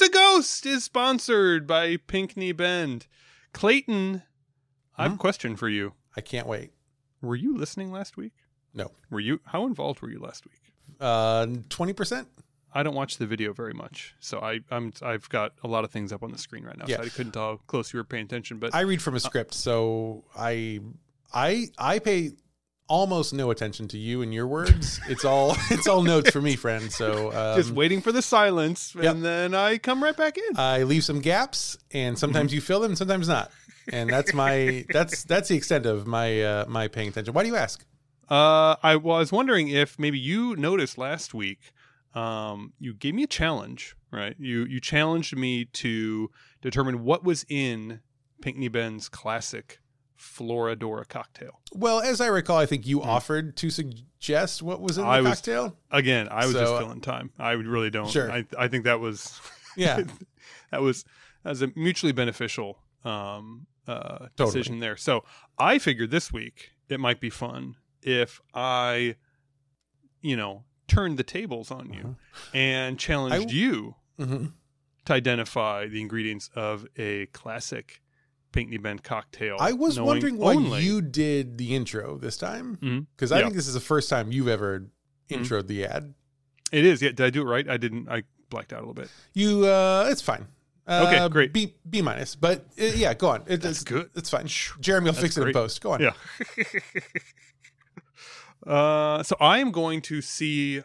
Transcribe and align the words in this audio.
A 0.00 0.08
Ghost 0.08 0.64
is 0.66 0.84
sponsored 0.84 1.66
by 1.66 1.96
Pinckney 1.96 2.52
Bend. 2.52 3.06
Clayton, 3.52 4.22
I 4.96 5.02
have 5.04 5.12
a 5.12 5.14
Hmm? 5.14 5.18
question 5.20 5.56
for 5.56 5.68
you. 5.68 5.94
I 6.16 6.20
can't 6.20 6.46
wait. 6.46 6.70
Were 7.20 7.34
you 7.36 7.56
listening 7.56 7.90
last 7.90 8.16
week? 8.16 8.32
No. 8.74 8.92
Were 9.10 9.20
you? 9.20 9.40
How 9.46 9.66
involved 9.66 10.00
were 10.02 10.10
you 10.10 10.20
last 10.20 10.44
week? 10.46 10.60
Uh, 11.00 11.46
twenty 11.68 11.92
percent. 11.92 12.28
I 12.72 12.82
don't 12.82 12.94
watch 12.94 13.16
the 13.16 13.26
video 13.26 13.52
very 13.52 13.72
much, 13.72 14.14
so 14.20 14.40
I, 14.40 14.60
I'm 14.70 14.92
I've 15.02 15.28
got 15.30 15.52
a 15.64 15.68
lot 15.68 15.84
of 15.84 15.90
things 15.90 16.12
up 16.12 16.22
on 16.22 16.30
the 16.32 16.38
screen 16.38 16.64
right 16.64 16.76
now, 16.76 16.84
Yeah. 16.86 16.98
so 16.98 17.02
I 17.04 17.08
couldn't 17.08 17.32
tell 17.32 17.42
how 17.52 17.56
close 17.66 17.92
you 17.92 17.98
were 17.98 18.04
paying 18.04 18.24
attention. 18.26 18.58
But 18.58 18.74
I 18.74 18.80
read 18.82 19.00
from 19.02 19.14
a 19.14 19.20
script, 19.20 19.54
so 19.54 20.24
I, 20.36 20.80
I, 21.32 21.68
I 21.78 21.98
pay 21.98 22.32
almost 22.88 23.32
no 23.32 23.50
attention 23.50 23.86
to 23.88 23.98
you 23.98 24.22
and 24.22 24.32
your 24.34 24.46
words. 24.46 25.00
It's 25.08 25.24
all, 25.24 25.56
it's 25.70 25.86
all 25.86 26.02
notes 26.02 26.30
for 26.30 26.40
me, 26.40 26.56
friend. 26.56 26.90
So 26.92 27.32
um, 27.32 27.56
just 27.56 27.70
waiting 27.70 28.00
for 28.00 28.12
the 28.12 28.22
silence, 28.22 28.94
Yep. 28.94 29.04
and 29.14 29.24
then 29.24 29.54
I 29.54 29.78
come 29.78 30.02
right 30.02 30.16
back 30.16 30.36
in. 30.38 30.58
I 30.58 30.82
leave 30.82 31.04
some 31.04 31.20
gaps, 31.20 31.78
and 31.92 32.18
sometimes 32.18 32.52
you 32.52 32.60
fill 32.60 32.80
them, 32.80 32.94
sometimes 32.96 33.28
not. 33.28 33.50
And 33.92 34.10
that's 34.10 34.34
my, 34.34 34.84
that's 34.92 35.24
that's 35.24 35.48
the 35.48 35.56
extent 35.56 35.86
of 35.86 36.06
my 36.06 36.42
uh, 36.42 36.64
my 36.68 36.88
paying 36.88 37.08
attention. 37.08 37.32
Why 37.34 37.42
do 37.42 37.48
you 37.48 37.56
ask? 37.56 37.84
Uh, 38.28 38.76
I 38.82 38.96
was 38.96 39.32
wondering 39.32 39.68
if 39.68 39.98
maybe 39.98 40.18
you 40.18 40.54
noticed 40.56 40.98
last 40.98 41.32
week. 41.32 41.72
Um, 42.14 42.72
you 42.78 42.92
gave 42.94 43.14
me 43.14 43.22
a 43.22 43.26
challenge, 43.28 43.94
right? 44.10 44.34
You 44.38 44.64
you 44.66 44.80
challenged 44.80 45.34
me 45.36 45.64
to 45.64 46.30
determine 46.60 47.04
what 47.04 47.24
was 47.24 47.46
in 47.48 48.00
Pinckney 48.42 48.68
Bend's 48.68 49.08
classic 49.08 49.78
Floradora 50.18 51.06
cocktail. 51.08 51.60
Well, 51.72 52.00
as 52.00 52.20
I 52.20 52.26
recall, 52.26 52.58
I 52.58 52.66
think 52.66 52.86
you 52.86 53.02
offered 53.02 53.56
to 53.58 53.70
suggest 53.70 54.62
what 54.62 54.80
was 54.80 54.98
in 54.98 55.04
the 55.04 55.10
I 55.10 55.20
was- 55.20 55.34
cocktail. 55.36 55.76
Again, 55.90 56.28
I 56.30 56.44
was 56.46 56.54
So, 56.54 56.60
just 56.60 56.72
uh, 56.72 56.78
filling 56.78 57.00
time. 57.00 57.30
I 57.38 57.52
really 57.52 57.90
don't. 57.90 58.10
Sure. 58.10 58.30
I 58.30 58.44
I 58.58 58.68
think 58.68 58.84
that 58.84 59.00
was 59.00 59.40
Yeah, 59.76 60.02
that 60.70 60.82
was 60.82 61.04
that 61.44 61.50
was 61.50 61.62
a 61.62 61.70
mutually 61.76 62.12
beneficial 62.12 62.78
um, 63.04 63.66
uh, 63.86 64.26
Totally. 64.36 64.46
decision 64.46 64.80
there. 64.80 64.96
So 64.96 65.24
I 65.58 65.78
figured 65.78 66.10
this 66.10 66.32
week 66.32 66.70
it 66.88 66.98
might 67.00 67.20
be 67.20 67.30
fun 67.30 67.76
if 68.02 68.40
I, 68.54 69.16
you 70.20 70.36
know, 70.36 70.64
turned 70.88 71.16
the 71.18 71.22
tables 71.22 71.70
on 71.70 71.92
you 71.92 72.00
Uh-huh. 72.00 72.50
and 72.54 72.98
challenged 72.98 73.52
you 73.52 73.94
hmm 74.18 74.46
to 75.04 75.12
identify 75.14 75.86
the 75.86 76.00
ingredients 76.02 76.50
of 76.54 76.86
a 76.98 77.26
classic 77.26 78.02
Pinckney 78.52 78.78
Bend 78.78 79.02
cocktail. 79.04 79.56
I 79.60 79.72
was 79.72 80.00
wondering 80.00 80.38
why 80.38 80.54
only- 80.54 80.82
you 80.82 81.00
did 81.02 81.58
the 81.58 81.74
intro 81.76 82.16
this 82.18 82.36
time 82.36 83.06
because 83.16 83.30
I 83.32 83.38
Yeah. 83.38 83.44
think 83.44 83.54
this 83.56 83.68
is 83.68 83.74
the 83.74 83.80
first 83.80 84.08
time 84.08 84.32
you've 84.32 84.48
ever 84.48 84.80
Mhm. 85.30 85.38
introed 85.40 85.66
the 85.66 85.84
ad. 85.84 86.14
It 86.72 86.84
is. 86.84 87.00
Yeah. 87.02 87.10
Did 87.10 87.20
I 87.20 87.30
do 87.30 87.42
it 87.42 87.44
right? 87.46 87.68
I 87.68 87.76
didn't. 87.76 88.08
I 88.08 88.22
blacked 88.50 88.72
out 88.72 88.78
a 88.78 88.80
little 88.82 88.94
bit. 88.94 89.10
You, 89.34 89.66
uh, 89.66 90.08
it's 90.10 90.22
fine. 90.22 90.48
Uh, 90.86 91.04
Okay, 91.06 91.28
great. 91.28 91.52
B 91.52 91.74
B 91.88 92.00
minus, 92.00 92.34
but 92.34 92.60
uh, 92.80 92.84
yeah, 92.84 93.12
go 93.12 93.28
on. 93.28 93.42
It, 93.46 93.60
That's 93.60 93.82
it's 93.82 93.84
good. 93.84 94.08
It's 94.14 94.30
fine. 94.30 94.46
Jeremy 94.80 95.04
will 95.06 95.12
That's 95.12 95.22
fix 95.22 95.36
it 95.36 95.46
in 95.46 95.52
post. 95.52 95.82
Go 95.82 95.92
on. 95.92 96.00
Yeah. 96.00 96.12
uh, 98.66 99.22
so 99.22 99.36
I 99.40 99.58
am 99.58 99.70
going 99.70 100.00
to 100.02 100.20
see 100.22 100.82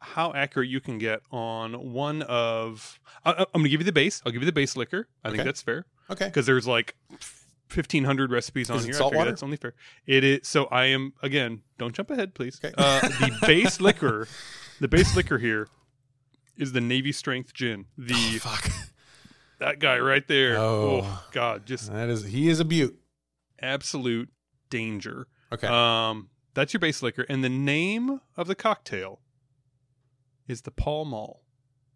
how 0.00 0.32
accurate 0.32 0.68
you 0.68 0.80
can 0.80 0.98
get 0.98 1.20
on 1.30 1.92
one 1.92 2.22
of. 2.22 2.98
I, 3.24 3.32
I'm 3.32 3.46
going 3.52 3.64
to 3.64 3.68
give 3.70 3.80
you 3.80 3.84
the 3.84 3.92
base. 3.92 4.22
I'll 4.24 4.32
give 4.32 4.42
you 4.42 4.46
the 4.46 4.52
base 4.52 4.76
liquor. 4.76 5.06
I 5.24 5.30
think 5.30 5.44
that's 5.44 5.62
fair 5.62 5.86
Okay. 6.10 6.26
because 6.26 6.46
there's 6.46 6.66
like 6.66 6.96
1,500 7.72 8.30
recipes 8.32 8.68
on 8.70 8.78
Is 8.78 8.84
here. 8.84 8.94
salt 8.94 9.14
I 9.14 9.16
water? 9.18 9.30
that's 9.30 9.42
only 9.42 9.56
fair. 9.56 9.74
It 10.06 10.24
is. 10.24 10.40
So 10.48 10.64
I 10.66 10.86
am 10.86 11.12
again. 11.22 11.62
Don't 11.78 11.94
jump 11.94 12.10
ahead, 12.10 12.34
please. 12.34 12.60
Okay. 12.62 12.74
Uh, 12.76 13.00
the 13.20 13.36
base 13.46 13.80
liquor. 13.80 14.26
The 14.80 14.88
base 14.88 15.14
liquor 15.14 15.38
here 15.38 15.68
is 16.56 16.72
the 16.72 16.80
Navy 16.80 17.12
Strength 17.12 17.54
Gin. 17.54 17.86
The 17.96 18.14
Oh, 18.14 18.38
fuck. 18.48 18.70
that 19.60 19.78
guy 19.78 19.98
right 19.98 20.26
there. 20.26 20.56
Oh. 20.58 21.02
oh 21.04 21.24
God, 21.32 21.64
just 21.66 21.92
That 21.92 22.08
is 22.08 22.24
he 22.24 22.48
is 22.48 22.60
a 22.60 22.64
beaut. 22.64 22.96
absolute 23.62 24.30
danger. 24.68 25.26
Okay. 25.52 25.66
Um, 25.66 26.30
that's 26.54 26.72
your 26.72 26.80
base 26.80 27.02
liquor, 27.02 27.24
and 27.28 27.44
the 27.44 27.48
name 27.48 28.20
of 28.36 28.46
the 28.48 28.54
cocktail 28.56 29.20
is 30.48 30.62
the 30.62 30.70
Pall 30.72 31.04
Mall. 31.04 31.42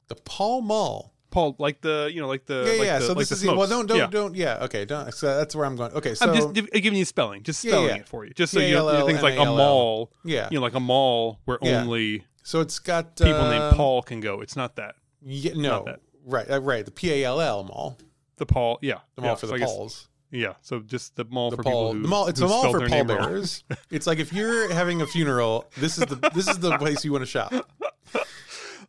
the 0.08 0.14
Pall 0.14 0.60
Mall. 0.60 1.13
Paul, 1.34 1.56
like 1.58 1.80
the 1.80 2.08
you 2.14 2.20
know, 2.20 2.28
like 2.28 2.46
the 2.46 2.62
yeah, 2.64 2.78
like 2.78 2.86
yeah. 2.86 2.98
the, 3.00 3.06
so 3.06 3.12
like 3.12 3.26
this 3.26 3.40
the 3.40 3.50
is 3.50 3.54
well, 3.56 3.66
don't 3.66 3.86
don't 3.86 3.98
Yeah. 3.98 4.06
don't. 4.06 4.34
Yeah. 4.36 4.64
Okay. 4.66 4.84
Don't. 4.84 5.12
So 5.12 5.26
that's 5.36 5.54
where 5.56 5.66
I'm 5.66 5.74
going. 5.74 5.90
Okay. 5.92 6.14
So 6.14 6.30
I'm 6.30 6.34
just 6.54 6.72
giving 6.72 6.94
you 6.96 7.04
spelling, 7.04 7.42
just 7.42 7.60
spelling 7.60 7.88
yeah. 7.88 7.96
it 7.96 8.08
for 8.08 8.24
you, 8.24 8.32
just 8.32 8.52
so 8.52 8.60
you, 8.60 8.74
know, 8.74 9.04
things 9.04 9.20
like 9.20 9.34
a 9.34 9.40
M-A-L-L. 9.40 10.10
yeah. 10.24 10.48
you 10.50 10.58
know, 10.58 10.62
like 10.62 10.74
a 10.74 10.80
mall 10.80 11.40
where 11.44 11.58
only 11.60 12.24
So 12.44 12.60
it's 12.60 12.78
got 12.78 13.16
people 13.16 13.48
named 13.50 13.74
Paul 13.74 14.02
can 14.02 14.20
go. 14.20 14.40
It's 14.42 14.54
not 14.54 14.76
that 14.76 14.94
Yeah, 15.22 15.54
no. 15.56 15.82
that. 15.86 16.00
Right. 16.24 16.48
Uh, 16.48 16.60
right. 16.60 16.84
The 16.84 16.92
P 16.92 17.10
A 17.12 17.24
L 17.24 17.40
L 17.40 17.64
Mall. 17.64 17.98
the 18.36 18.46
Paul, 18.46 18.78
yeah, 18.80 19.00
The 19.16 19.22
mall 19.22 19.32
yeah, 19.32 19.34
for 19.34 19.46
so 19.46 19.52
the 19.52 19.58
guess- 19.58 19.72
Pauls. 19.74 20.08
yeah. 20.30 20.54
So 20.62 20.80
just 20.80 21.16
the 21.16 21.24
mall 21.24 21.50
The 21.50 21.56
for 21.56 21.62
Paul. 21.64 21.72
people 21.72 21.92
who 21.94 22.02
the 22.02 22.08
mall. 22.08 22.26
It's 22.28 22.40
a 22.40 22.46
mall 22.46 22.70
for 22.70 22.78
their 22.78 22.88
name 22.88 23.08
wrong. 23.08 23.18
pallbearers. 23.18 23.64
it's 23.90 24.06
like 24.06 24.20
if 24.20 24.32
you're 24.32 24.72
having 24.72 25.02
a 25.02 25.06
funeral, 25.06 25.66
this 25.76 25.98
is 25.98 26.06
the 26.06 26.16
this 26.32 26.46
is 26.48 26.60
the 26.60 26.78
place 26.82 27.04
you 27.04 27.10
want 27.12 27.22
to 27.22 27.26
shop. 27.26 27.52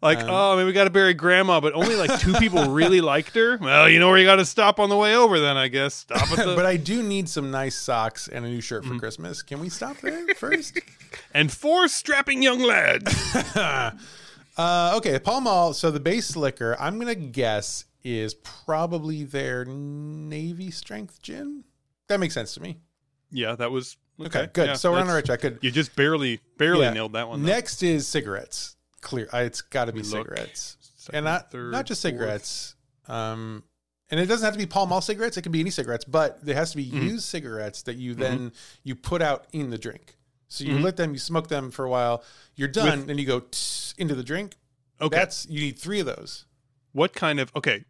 Like, 0.02 0.20
Um, 0.20 0.30
oh, 0.30 0.56
maybe 0.56 0.66
we 0.68 0.74
got 0.74 0.84
to 0.86 0.90
bury 0.90 1.14
grandma, 1.14 1.60
but 1.60 1.74
only 1.74 1.96
like 1.96 2.20
two 2.20 2.34
people 2.34 2.70
really 2.72 3.02
liked 3.14 3.34
her. 3.36 3.58
Well, 3.58 3.90
you 3.90 4.00
know 4.00 4.08
where 4.10 4.18
you 4.18 4.26
got 4.26 4.36
to 4.38 4.46
stop 4.46 4.80
on 4.80 4.90
the 4.90 4.98
way 4.98 5.16
over, 5.16 5.40
then 5.40 5.58
I 5.58 5.68
guess. 5.68 5.94
Stop 5.96 6.32
at 6.38 6.46
the 6.46 6.56
but 6.56 6.66
I 6.66 6.78
do 6.78 7.02
need 7.04 7.28
some 7.30 7.52
nice 7.52 7.76
socks 7.78 8.28
and 8.28 8.46
a 8.46 8.50
new 8.50 8.62
shirt 8.62 8.84
for 8.84 8.90
Mm-hmm. 8.92 9.00
Christmas. 9.00 9.42
Can 9.42 9.60
we 9.60 9.70
stop 9.70 9.98
there 9.98 10.26
first? 10.36 10.80
and 11.34 11.52
four 11.52 11.88
strapping 11.88 12.42
young 12.44 12.62
lads. 12.62 13.36
uh, 13.56 14.94
okay, 14.98 15.20
Pall 15.20 15.42
Mall. 15.42 15.74
So 15.74 15.92
the 15.92 16.00
base 16.00 16.36
liquor, 16.36 16.76
I'm 16.80 17.00
gonna 17.00 17.16
guess, 17.16 17.86
is 18.04 18.34
probably 18.34 19.24
their 19.24 19.66
Navy 19.66 20.72
Strength 20.72 21.22
gin. 21.22 21.64
That 22.08 22.20
makes 22.20 22.34
sense 22.34 22.54
to 22.56 22.62
me. 22.62 22.78
yeah, 23.32 23.56
that 23.56 23.72
was 23.72 23.98
okay. 24.20 24.40
Okay, 24.42 24.50
good. 24.54 24.68
yeah, 24.68 24.74
so 24.76 24.92
we're 24.92 25.00
on 25.00 25.08
the 25.08 25.14
right 25.14 25.26
track. 25.26 25.42
Good. 25.42 25.60
You 25.62 25.72
just 25.72 25.96
barely, 25.96 26.40
barely 26.58 26.84
Yeah. 26.86 26.94
nailed 26.94 27.14
that 27.14 27.28
one. 27.28 27.42
though. 27.42 27.48
Next 27.48 27.82
is 27.84 28.08
cigarettes. 28.08 28.75
Clear. 29.06 29.28
Uh, 29.34 29.38
It's 29.38 29.62
got 29.62 29.86
to 29.86 29.92
be 29.94 30.00
look. 30.02 30.28
cigarettes, 30.28 30.78
Second, 30.98 31.18
and 31.20 31.26
not 31.26 31.52
third, 31.52 31.72
not 31.72 31.86
just 31.86 32.02
fourth. 32.02 32.12
cigarettes. 32.14 32.76
Um, 33.08 33.64
and 34.10 34.20
it 34.20 34.26
doesn't 34.26 34.44
have 34.46 34.54
to 34.54 34.60
be 34.60 34.66
Pall 34.66 34.86
Mall 34.88 35.00
cigarettes. 35.02 35.38
It 35.38 35.44
can 35.44 35.52
be 35.52 35.60
any 35.60 35.70
cigarettes, 35.70 36.04
but 36.06 36.40
it 36.46 36.56
has 36.56 36.72
to 36.72 36.78
be 36.78 36.86
Mhm. 36.90 37.04
used 37.04 37.26
cigarettes 37.26 37.84
that 37.84 37.96
you 37.98 38.16
then 38.16 38.52
you 38.84 38.96
put 38.96 39.22
out 39.22 39.46
in 39.52 39.70
the 39.70 39.78
drink. 39.78 40.18
So 40.48 40.64
you 40.64 40.76
Mhm. 40.78 40.84
lit 40.84 40.96
them, 40.98 41.14
you 41.14 41.20
smoke 41.20 41.48
them 41.50 41.72
for 41.72 41.86
a 41.86 41.90
while. 41.90 42.24
You're 42.56 42.68
done, 42.68 43.10
and 43.10 43.20
you 43.20 43.26
go 43.26 43.40
tss 43.42 43.94
into 43.98 44.16
the 44.16 44.24
drink. 44.24 44.58
Okay. 45.02 45.16
That's 45.16 45.46
you 45.48 45.60
need 45.60 45.78
three 45.80 46.00
of 46.00 46.06
those. 46.06 46.46
what 46.94 47.14
kind 47.14 47.40
of? 47.40 47.52
Okay, 47.56 47.84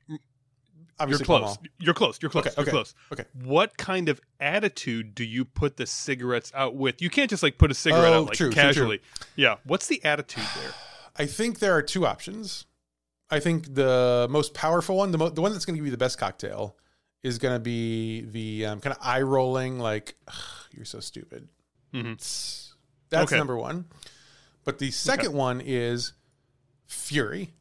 Obviously, 0.97 1.26
you're 1.26 1.40
close. 1.40 1.58
You're 1.80 1.94
close. 1.94 2.20
You're 2.22 2.32
close. 2.32 2.46
Okay, 2.47 2.53
You're 2.56 2.64
okay, 2.64 2.72
close. 2.72 2.96
okay. 3.12 3.26
What 3.44 3.78
kind 3.78 4.08
of 4.08 4.22
attitude 4.40 5.14
do 5.14 5.24
you 5.26 5.44
put 5.46 5.76
the 5.78 5.86
cigarettes 5.86 6.52
out 6.56 6.76
with? 6.76 7.02
You 7.02 7.09
can't 7.09 7.30
just 7.30 7.44
like 7.44 7.58
put 7.58 7.70
a 7.70 7.74
cigarette 7.74 8.14
Oh, 8.14 8.22
out 8.22 8.28
like 8.28 8.38
true, 8.38 8.47
true, 8.47 8.53
true. 8.53 8.62
casually. 8.64 9.02
Yeah. 9.36 9.58
What's 9.66 9.88
the 9.88 10.03
attitude 10.06 10.46
there? 10.56 10.74
I 11.16 11.26
think 11.26 11.59
there 11.59 11.74
are 11.76 11.81
two 11.81 12.06
options. 12.06 12.66
I 13.30 13.40
think 13.40 13.74
the 13.74 14.28
most 14.30 14.53
powerful 14.53 14.98
one, 14.98 15.12
the 15.12 15.18
mo- 15.18 15.30
the 15.30 15.42
one 15.42 15.52
that's 15.52 15.66
going 15.66 15.76
to 15.76 15.80
give 15.80 15.86
you 15.86 15.92
the 15.92 15.98
best 15.98 16.18
cocktail, 16.18 16.78
is 17.24 17.38
going 17.40 17.56
to 17.56 17.59
be 17.59 18.22
the 18.22 18.66
um, 18.68 18.81
kind 18.81 18.96
of 18.96 19.00
eye 19.02 19.22
rolling, 19.22 19.80
like 19.80 20.16
"you're 20.72 20.86
so 20.86 21.00
stupid." 21.00 21.48
Mhm. 21.94 22.18
That's 23.09 23.31
Okay. 23.31 23.38
number 23.38 23.58
one. 23.58 23.86
But 24.64 24.80
the 24.80 24.92
second 24.92 25.34
one 25.34 25.62
is 25.62 26.14
fury, 26.88 27.53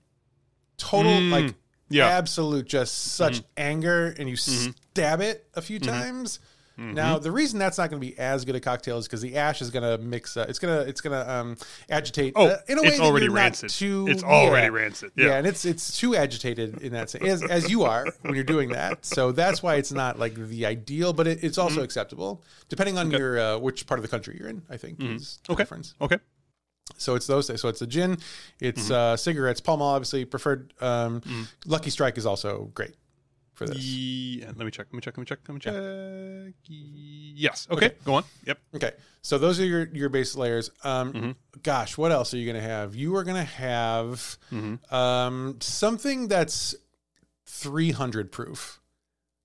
total 0.77 1.13
Mm, 1.13 1.31
like 1.31 1.55
Yeah. 1.89 2.05
Mm-hmm. 2.09 2.19
absolute, 2.19 2.67
just 2.67 2.95
such 3.15 3.43
anger, 3.57 4.15
and 4.19 4.29
you 4.29 4.37
stab 4.37 5.21
it 5.21 5.49
a 5.55 5.63
few 5.63 5.79
times. 5.79 6.41
Mm-hmm. 6.79 6.95
Now 6.95 7.19
the 7.19 7.31
reason 7.31 7.59
that's 7.61 7.79
not 7.79 7.89
going 7.91 8.01
to 8.03 8.07
be 8.07 8.19
as 8.19 8.45
good 8.45 8.57
a 8.57 8.61
cocktail 8.61 8.99
is 8.99 9.07
because 9.07 9.21
the 9.23 9.37
ash 9.37 9.63
is 9.63 9.71
going 9.71 9.85
to 9.85 10.03
mix. 10.05 10.37
Uh, 10.37 10.45
it's 10.49 10.59
gonna 10.59 10.81
it's 10.81 11.01
gonna 11.01 11.25
um, 11.29 11.57
agitate. 11.89 12.33
Oh, 12.35 12.49
uh, 12.49 12.57
in 12.67 12.79
a 12.79 12.83
way 12.83 12.89
it's 12.89 13.01
already 13.01 13.29
rancid. 13.29 13.71
Too, 13.71 14.07
it's 14.09 14.25
already 14.25 14.73
yeah. 14.75 14.81
rancid. 14.83 15.13
Yeah. 15.15 15.27
Yeah. 15.27 15.37
and 15.39 15.47
it's 15.47 15.65
it's 15.65 15.97
too 15.99 16.17
agitated 16.17 16.83
in 16.83 16.93
that 16.93 17.11
sense, 17.11 17.25
as, 17.25 17.43
as 17.45 17.71
you 17.71 17.85
are 17.85 18.07
when 18.23 18.35
you're 18.35 18.43
doing 18.43 18.71
that. 18.71 19.05
So 19.07 19.31
that's 19.31 19.63
why 19.63 19.77
it's 19.77 19.93
not 19.93 20.19
like 20.19 20.35
the 20.35 20.67
ideal, 20.67 21.13
but 21.13 21.27
it, 21.29 21.45
it's 21.45 21.59
also 21.59 21.83
acceptable 21.83 22.43
depending 22.69 22.99
on 22.99 23.07
Mm-hmm. 23.07 23.15
Okay. 23.15 23.23
your 23.23 23.39
uh, 23.39 23.59
which 23.59 23.87
part 23.87 23.99
of 23.99 24.03
the 24.03 24.09
country 24.09 24.37
you're 24.39 24.49
in. 24.49 24.63
I 24.69 24.77
think 24.77 25.01
is 25.03 25.39
the 25.47 25.53
Okay. 25.53 25.63
difference. 25.63 25.95
Okay. 26.01 26.19
So 26.97 27.15
it's 27.15 27.27
those. 27.27 27.47
So 27.61 27.69
it's 27.69 27.83
a 27.83 27.87
gin, 27.87 28.19
it's 28.61 28.85
Mm-hmm. 28.85 28.93
uh, 28.93 29.17
cigarettes. 29.17 29.61
Pall 29.61 29.77
Mall 29.77 29.95
obviously 29.95 30.25
preferred. 30.25 30.73
Um, 30.81 31.23
Lucky 31.67 31.91
Strike 31.91 32.19
is 32.19 32.27
also 32.27 32.71
great 32.75 32.95
for 33.55 33.67
this. 33.67 33.79
Yeah, 33.79 34.47
let 34.47 34.59
me 34.59 34.71
check. 34.71 34.87
Let 34.91 34.95
me 34.95 35.01
check. 35.01 35.17
Let 35.17 35.21
me 35.21 35.25
check. 35.27 35.39
Let 35.49 35.55
me 35.55 35.61
check. 35.61 36.55
Yes. 36.69 37.67
Okay. 37.71 37.87
Okay. 37.87 37.95
Go 38.05 38.15
on. 38.15 38.25
Yep. 38.47 38.59
Okay, 38.77 38.93
so 39.23 39.39
those 39.39 39.61
are 39.61 39.65
your 39.65 39.89
your 39.93 40.09
base 40.09 40.37
layers. 40.37 40.71
Um, 40.83 41.13
Mm-hmm. 41.13 41.31
Gosh, 41.63 41.97
what 41.97 42.13
else 42.13 42.35
are 42.35 42.37
you 42.39 42.51
going 42.51 42.63
to 42.63 42.69
have? 42.69 42.95
You 42.95 43.17
are 43.17 43.25
going 43.25 43.37
to 43.37 43.43
have 43.53 44.39
Mm-hmm. 44.53 44.95
um, 44.95 45.57
something 45.61 46.29
that's 46.29 46.75
300 47.47 48.33
proof. 48.33 48.81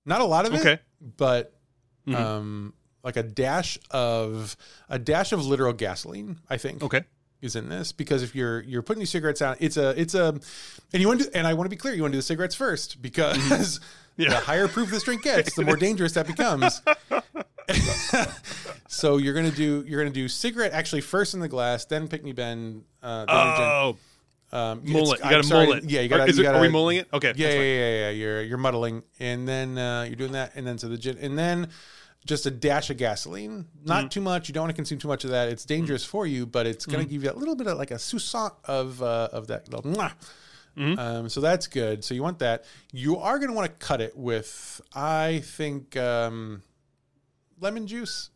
Not 0.04 0.20
a 0.20 0.24
lot 0.24 0.46
of 0.46 0.54
it, 0.54 0.60
Okay. 0.60 0.78
but 1.16 1.54
Mhm. 2.06 2.14
um, 2.16 2.74
like 3.04 3.16
a 3.16 3.22
dash 3.22 3.78
of 3.90 4.56
a 4.88 4.98
dash 4.98 5.32
of 5.32 5.44
literal 5.46 5.72
gasoline. 5.72 6.38
I 6.48 6.56
think. 6.56 6.82
Okay. 6.82 7.04
is 7.42 7.56
in 7.56 7.70
this 7.70 7.90
because 7.92 8.22
if 8.22 8.34
you're 8.34 8.60
you're 8.64 8.82
putting 8.82 9.00
these 9.00 9.08
cigarettes 9.08 9.40
out, 9.40 9.56
it's 9.60 9.78
a 9.78 9.98
it's 9.98 10.14
a 10.14 10.28
and 10.92 11.00
you 11.00 11.08
want 11.08 11.22
to 11.22 11.34
and 11.34 11.46
I 11.46 11.54
want 11.54 11.64
to 11.64 11.70
be 11.70 11.76
clear, 11.76 11.94
you 11.94 12.02
want 12.02 12.12
to 12.12 12.16
do 12.16 12.18
the 12.18 12.22
cigarettes 12.22 12.54
first 12.54 13.00
because 13.00 13.80
Yeah. 14.20 14.30
the 14.30 14.36
higher 14.36 14.68
proof 14.68 14.90
this 14.90 15.02
drink 15.04 15.22
gets, 15.22 15.54
the 15.54 15.64
more 15.64 15.76
dangerous 15.76 16.12
that 16.12 16.26
becomes. 16.26 16.80
so 18.88 19.16
you're 19.18 19.34
gonna 19.34 19.50
do 19.50 19.84
you're 19.86 20.00
gonna 20.00 20.12
do 20.14 20.28
cigarette 20.28 20.72
actually 20.72 21.00
first 21.00 21.34
in 21.34 21.40
the 21.40 21.48
glass, 21.48 21.84
then 21.84 22.08
pick 22.08 22.24
me 22.24 22.32
Ben. 22.32 22.82
Uh, 23.02 23.24
then. 23.26 23.26
Oh, 23.36 23.96
Um, 24.52 24.82
mullet. 24.84 25.20
You 25.24 25.30
got 25.30 25.36
to 25.36 25.42
sorry, 25.44 25.66
mull 25.66 25.76
it. 25.76 25.84
Yeah, 25.84 26.00
you 26.00 26.12
Are- 26.14 26.18
got 26.18 26.28
Is 26.28 26.36
to. 26.36 26.46
are 26.46 26.60
we 26.60 26.68
mulling 26.68 26.96
it? 26.96 27.08
Okay. 27.12 27.32
Yeah, 27.36 27.52
yeah, 27.52 27.60
yeah, 27.60 27.90
yeah. 28.00 28.10
You're 28.10 28.42
you're 28.42 28.58
muddling, 28.58 29.02
and 29.20 29.46
then 29.46 29.78
uh, 29.78 30.02
you're 30.08 30.16
doing 30.16 30.32
that, 30.32 30.52
and 30.56 30.66
then 30.66 30.76
to 30.78 30.88
the 30.88 30.98
gin, 30.98 31.18
and 31.20 31.38
then 31.38 31.68
just 32.26 32.44
a 32.46 32.50
dash 32.50 32.90
of 32.90 32.96
gasoline. 32.96 33.66
Not 33.84 34.06
Mm. 34.06 34.10
too 34.10 34.20
much. 34.20 34.48
You 34.48 34.54
don't 34.54 34.62
want 34.64 34.70
to 34.72 34.76
consume 34.76 34.98
too 34.98 35.08
much 35.08 35.22
of 35.24 35.30
that. 35.30 35.48
It's 35.48 35.64
dangerous 35.64 36.04
for 36.04 36.26
you, 36.26 36.44
but 36.46 36.66
it's 36.66 36.84
going 36.84 36.98
to 37.00 37.06
Mm. 37.06 37.10
give 37.12 37.22
you 37.24 37.30
a 37.30 37.38
little 37.38 37.54
bit 37.56 37.66
of 37.68 37.78
like 37.78 37.92
a 37.92 37.94
sousant 37.98 38.52
of 38.64 39.00
uh, 39.00 39.28
of 39.32 39.46
that. 39.46 39.72
Little. 39.72 39.92
Mm-hmm. 40.76 40.98
Um, 40.98 41.28
so 41.28 41.40
that's 41.40 41.66
good. 41.66 42.04
So 42.04 42.14
you 42.14 42.22
want 42.22 42.38
that. 42.40 42.64
You 42.92 43.18
are 43.18 43.38
going 43.38 43.50
to 43.50 43.54
want 43.54 43.66
to 43.68 43.86
cut 43.86 44.00
it 44.00 44.16
with, 44.16 44.80
I 44.94 45.40
think, 45.44 45.96
um, 45.96 46.62
lemon 47.60 47.86
juice. 47.86 48.30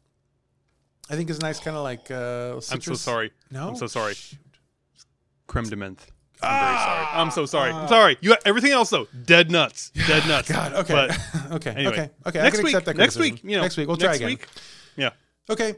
I 1.11 1.17
think 1.17 1.29
is 1.29 1.41
nice, 1.41 1.61
kind 1.61 1.77
of 1.77 1.83
like. 1.83 2.11
Uh, 2.11 2.61
I'm 2.71 2.81
so 2.81 2.95
sorry. 2.95 3.31
No, 3.51 3.69
I'm 3.69 3.77
so 3.77 3.87
sorry. 3.87 4.15
Shoot. 4.15 4.39
Creme 5.47 5.69
de 5.69 5.77
menthe. 5.77 6.01
I'm 6.43 6.67
very 6.67 6.79
sorry. 6.79 7.07
I'm 7.13 7.31
so 7.31 7.47
sorry. 7.47 7.73
I'm 7.73 7.89
sorry. 7.89 8.17
You 8.21 8.31
got 8.31 8.43
everything 8.47 8.73
else 8.73 8.91
though. 8.91 9.07
Dead 9.25 9.51
nuts. 9.51 9.91
Dead 10.07 10.27
nuts. 10.27 10.51
God. 10.51 10.73
Okay. 10.75 10.93
But 10.95 11.53
okay. 11.53 11.71
anyway, 11.71 11.93
okay. 11.93 12.11
Okay. 12.27 12.41
I 12.41 12.43
next 12.43 12.57
can 12.57 12.65
week. 12.65 12.75
accept 12.75 12.87
that 12.87 12.97
next 12.97 13.17
week. 13.17 13.43
You 13.45 13.57
know. 13.57 13.63
next 13.63 13.77
week 13.77 13.89
we'll 13.89 13.97
try 13.97 14.09
next 14.09 14.19
again. 14.19 14.29
Week, 14.29 14.47
yeah. 14.97 15.11
Okay. 15.49 15.77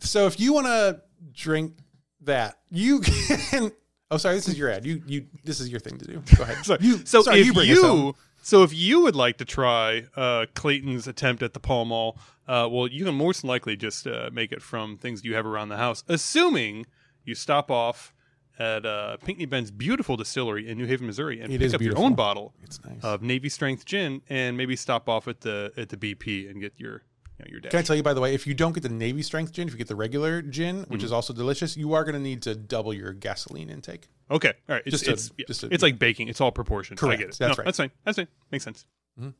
So 0.00 0.26
if 0.26 0.38
you 0.38 0.52
want 0.52 0.66
to 0.66 1.02
drink 1.32 1.74
that, 2.22 2.58
you 2.70 3.00
can. 3.50 3.72
Oh, 4.10 4.16
sorry. 4.16 4.36
This 4.36 4.48
is 4.48 4.58
your 4.58 4.70
ad. 4.70 4.86
You 4.86 5.02
you. 5.06 5.26
This 5.44 5.60
is 5.60 5.68
your 5.68 5.80
thing 5.80 5.98
to 5.98 6.04
do. 6.06 6.22
Go 6.36 6.42
ahead. 6.42 6.56
Sorry. 6.64 6.78
You, 6.82 7.04
so 7.04 7.22
sorry, 7.22 7.40
if 7.40 7.54
you, 7.54 8.10
us 8.10 8.16
so 8.40 8.62
if 8.62 8.72
you 8.72 9.02
would 9.02 9.14
like 9.16 9.36
to 9.38 9.44
try 9.44 10.04
uh, 10.16 10.46
Clayton's 10.54 11.06
attempt 11.06 11.42
at 11.42 11.52
the 11.52 11.60
Pall 11.60 11.84
Mall, 11.84 12.18
uh, 12.46 12.66
well, 12.70 12.86
you 12.86 13.04
can 13.04 13.14
most 13.14 13.44
likely 13.44 13.76
just 13.76 14.06
uh, 14.06 14.30
make 14.32 14.52
it 14.52 14.62
from 14.62 14.96
things 14.96 15.24
you 15.24 15.34
have 15.34 15.44
around 15.44 15.68
the 15.68 15.76
house, 15.76 16.04
assuming 16.08 16.86
you 17.24 17.34
stop 17.34 17.70
off 17.70 18.14
at 18.58 18.86
uh, 18.86 19.16
Pinckney 19.18 19.46
Bend's 19.46 19.70
beautiful 19.70 20.16
distillery 20.16 20.68
in 20.68 20.78
New 20.78 20.86
Haven, 20.86 21.06
Missouri, 21.06 21.40
and 21.40 21.52
It 21.52 21.60
pick 21.60 21.74
up 21.74 21.78
beautiful. 21.78 22.02
your 22.02 22.06
own 22.06 22.14
bottle 22.14 22.54
nice. 22.84 23.04
of 23.04 23.22
Navy 23.22 23.48
Strength 23.48 23.84
gin, 23.84 24.22
and 24.28 24.56
maybe 24.56 24.74
stop 24.74 25.08
off 25.08 25.28
at 25.28 25.42
the 25.42 25.72
at 25.76 25.90
the 25.90 25.96
BP 25.96 26.50
and 26.50 26.60
get 26.60 26.72
your 26.76 27.02
you 27.38 27.44
know, 27.44 27.50
your 27.50 27.60
dash. 27.60 27.70
Can 27.70 27.80
I 27.80 27.82
tell 27.82 27.96
you, 27.96 28.02
by 28.02 28.14
the 28.14 28.20
way, 28.20 28.34
if 28.34 28.46
you 28.46 28.54
don't 28.54 28.72
get 28.72 28.82
the 28.82 28.88
Navy 28.88 29.22
Strength 29.22 29.52
gin, 29.52 29.68
if 29.68 29.74
you 29.74 29.78
get 29.78 29.88
the 29.88 29.96
regular 29.96 30.42
gin, 30.42 30.80
which 30.88 30.98
Mm-hmm. 31.00 31.04
is 31.06 31.12
also 31.12 31.32
delicious, 31.32 31.76
you 31.76 31.94
are 31.94 32.04
going 32.04 32.14
to 32.14 32.20
need 32.20 32.42
to 32.42 32.54
double 32.54 32.92
your 32.92 33.12
gasoline 33.12 33.70
intake. 33.70 34.08
Okay, 34.30 34.52
all 34.68 34.74
right. 34.74 34.82
It's 34.84 34.92
Just 35.02 35.08
a- 35.08 35.12
it's, 35.12 35.30
yeah, 35.38 35.44
just 35.46 35.62
a- 35.64 35.68
it's 35.72 35.82
like 35.82 35.98
baking. 35.98 36.28
It's 36.28 36.40
all 36.40 36.52
proportioned. 36.52 36.98
I 36.98 37.00
Correct. 37.00 37.20
get 37.20 37.28
it. 37.30 37.38
That's 37.38 37.56
No, 37.56 37.62
right. 37.62 37.64
That's 37.64 37.78
fine. 37.78 37.90
That's 38.04 38.16
fine. 38.16 38.28
Makes 38.50 38.64
sense. 38.64 38.84
Do 39.18 39.32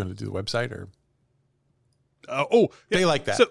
you 0.00 0.04
want 0.06 0.18
to 0.18 0.24
do 0.24 0.30
the 0.30 0.36
website 0.36 0.72
or 0.72 0.88
Uh, 2.28 2.44
oh, 2.50 2.68
yeah. 2.90 2.98
they 2.98 3.04
like 3.04 3.26
that? 3.26 3.36
So 3.36 3.46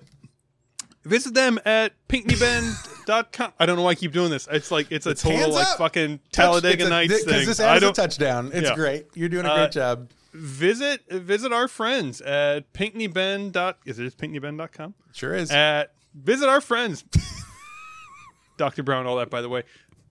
visit 1.05 1.33
them 1.33 1.57
at 1.65 1.93
pinckneybend.com. 2.09 3.53
I 3.59 3.65
don't 3.65 3.77
know 3.77 3.83
why 3.83 3.91
I 3.91 3.95
keep 3.95 4.11
doing 4.11 4.29
this. 4.29 4.47
It's 4.51 4.71
like 4.71 4.87
it's 4.91 5.05
a 5.05 5.11
It's 5.11 5.21
total 5.21 5.51
like 5.53 5.67
up. 5.67 5.77
fucking 5.77 6.17
Touch- 6.31 6.45
Talladega 6.45 6.87
a- 6.87 6.89
Nights 6.89 7.13
th- 7.13 7.25
thing. 7.25 7.45
this 7.45 7.59
adds 7.61 7.77
a 7.77 7.81
don't 7.85 7.95
touchdown. 7.95 8.51
It's 8.53 8.69
Yeah. 8.69 8.75
great. 8.75 9.07
You're 9.13 9.29
doing 9.29 9.45
a 9.45 9.49
Uh, 9.49 9.55
great 9.57 9.71
job. 9.71 10.09
Visit 10.33 11.07
visit 11.09 11.51
our 11.53 11.67
friends 11.67 12.21
at 12.21 12.73
pinckneybend. 12.73 13.51
Dot, 13.53 13.77
is 13.85 13.99
it 13.99 14.03
just 14.03 14.17
pinckneybend.com? 14.17 14.95
Sure 15.13 15.33
is. 15.33 15.51
At 15.51 15.93
visit 16.13 16.49
our 16.49 16.61
friends. 16.61 17.03
Dr. 18.57 18.83
Brown, 18.83 19.05
all 19.05 19.17
that 19.17 19.29
by 19.29 19.41
the 19.41 19.49
way. 19.49 19.63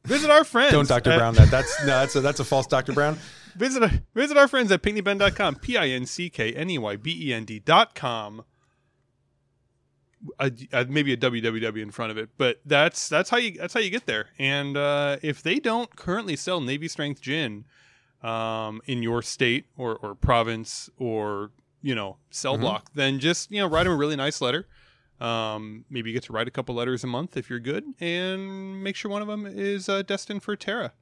Visit 0.04 0.30
our 0.30 0.44
friends. 0.44 0.72
don't 0.72 0.88
Dr. 0.88 1.12
at- 1.12 1.18
Brown 1.18 1.34
that. 1.34 1.50
That's 1.50 1.80
no, 1.80 1.86
that's 1.86 2.16
a 2.16 2.20
that's 2.20 2.40
a 2.40 2.44
false 2.44 2.66
Dr. 2.66 2.92
Brown. 2.92 3.18
Visit 3.54 3.90
visit 4.14 4.38
our 4.38 4.48
friends 4.48 4.72
at 4.72 4.80
pinckneybend.com. 4.82 5.56
P 5.56 5.76
I 5.76 5.88
N 5.88 6.06
C 6.06 6.30
K 6.30 6.54
N 6.54 6.70
E 6.70 6.78
Y 6.78 6.96
B 6.96 7.28
E 7.28 7.34
N 7.34 7.44
D.com. 7.44 8.44
Uh, 10.38 10.50
uh, 10.72 10.84
maybe 10.88 11.12
a 11.12 11.16
www 11.18 11.82
in 11.82 11.90
front 11.90 12.10
of 12.12 12.16
it, 12.16 12.30
but 12.38 12.60
that's 12.64 13.10
that's 13.10 13.28
how 13.28 13.36
you 13.36 13.52
that's 13.52 13.74
how 13.74 13.80
you 13.80 13.90
get 13.90 14.06
there. 14.06 14.28
And 14.38 14.76
uh, 14.78 15.18
if 15.20 15.42
they 15.42 15.58
don't 15.58 15.94
currently 15.96 16.34
sell 16.34 16.62
Navy 16.62 16.88
Strength 16.88 17.20
gin 17.20 17.66
um, 18.22 18.80
in 18.86 19.02
your 19.02 19.22
state 19.22 19.66
or, 19.76 19.96
or 19.96 20.14
province 20.14 20.88
or 20.98 21.50
you 21.82 21.94
know 21.94 22.16
cell 22.30 22.56
block, 22.58 22.90
then 22.94 23.18
just 23.18 23.50
you 23.50 23.60
know 23.60 23.66
write 23.68 23.84
them 23.84 23.92
a 23.92 23.96
really 23.96 24.16
nice 24.16 24.40
letter. 24.40 24.66
Um, 25.20 25.84
maybe 25.88 26.10
you 26.10 26.14
get 26.14 26.24
to 26.24 26.32
write 26.32 26.48
a 26.48 26.50
couple 26.50 26.74
letters 26.74 27.04
a 27.04 27.06
month 27.06 27.36
if 27.36 27.48
you're 27.48 27.60
good, 27.60 27.84
and 28.00 28.82
make 28.82 28.96
sure 28.96 29.10
one 29.10 29.22
of 29.22 29.28
them 29.28 29.46
is 29.46 29.88
uh, 29.88 30.02
destined 30.02 30.42
for 30.42 30.56
Tara. 30.56 30.92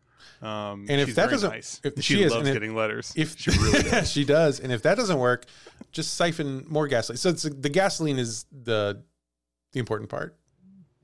Um, 0.42 0.84
And 0.90 1.00
if 1.00 1.14
that 1.14 1.30
doesn't- 1.30 1.48
nice. 1.50 1.80
if 1.82 1.94
she, 1.96 2.16
she 2.16 2.22
is, 2.22 2.32
loves 2.32 2.46
if- 2.48 2.52
getting 2.54 2.74
letters. 2.74 3.12
If 3.16 3.38
she 3.38 3.50
really 3.52 3.82
does. 3.90 4.10
she 4.10 4.24
does, 4.26 4.60
and 4.60 4.70
if 4.72 4.82
that 4.82 4.96
doesn't 4.96 5.18
work, 5.18 5.46
just 5.92 6.14
siphon 6.14 6.66
more 6.68 6.86
gasoline. 6.88 7.16
So 7.16 7.30
it's 7.30 7.42
the 7.44 7.68
gasoline 7.70 8.18
is 8.18 8.44
the 8.52 9.02
the 9.72 9.78
important 9.78 10.10
part. 10.10 10.36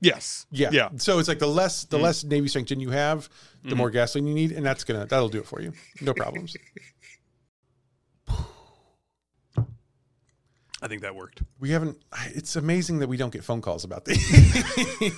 Yes, 0.01 0.45
Yeah. 0.51 0.69
yeah. 0.71 0.89
So 0.97 1.19
it's 1.19 1.27
like 1.27 1.39
the 1.39 1.47
less 1.47 1.85
Mm. 1.85 1.89
the 1.89 1.97
less 1.99 2.23
Navy 2.23 2.47
strength 2.47 2.71
you 2.71 2.89
have, 2.91 3.29
the 3.63 3.75
more 3.75 3.89
gasoline 3.89 4.27
you 4.27 4.33
need, 4.33 4.51
and 4.51 4.65
that's 4.65 4.83
gonna 4.83 5.05
that'll 5.05 5.29
do 5.29 5.39
it 5.39 5.45
for 5.47 5.61
you. 5.61 5.73
No 6.01 6.13
problems. 6.13 6.55
I 10.81 10.87
think 10.87 11.01
that 11.01 11.15
worked. 11.15 11.41
we 11.59 11.71
haven't. 11.71 11.97
It's 12.35 12.55
amazing 12.55 12.99
that 12.99 13.07
we 13.09 13.17
don't 13.17 13.33
get 13.33 13.43
phone 13.43 13.61
calls 13.61 13.83
about 13.83 14.05
these. 14.05 14.23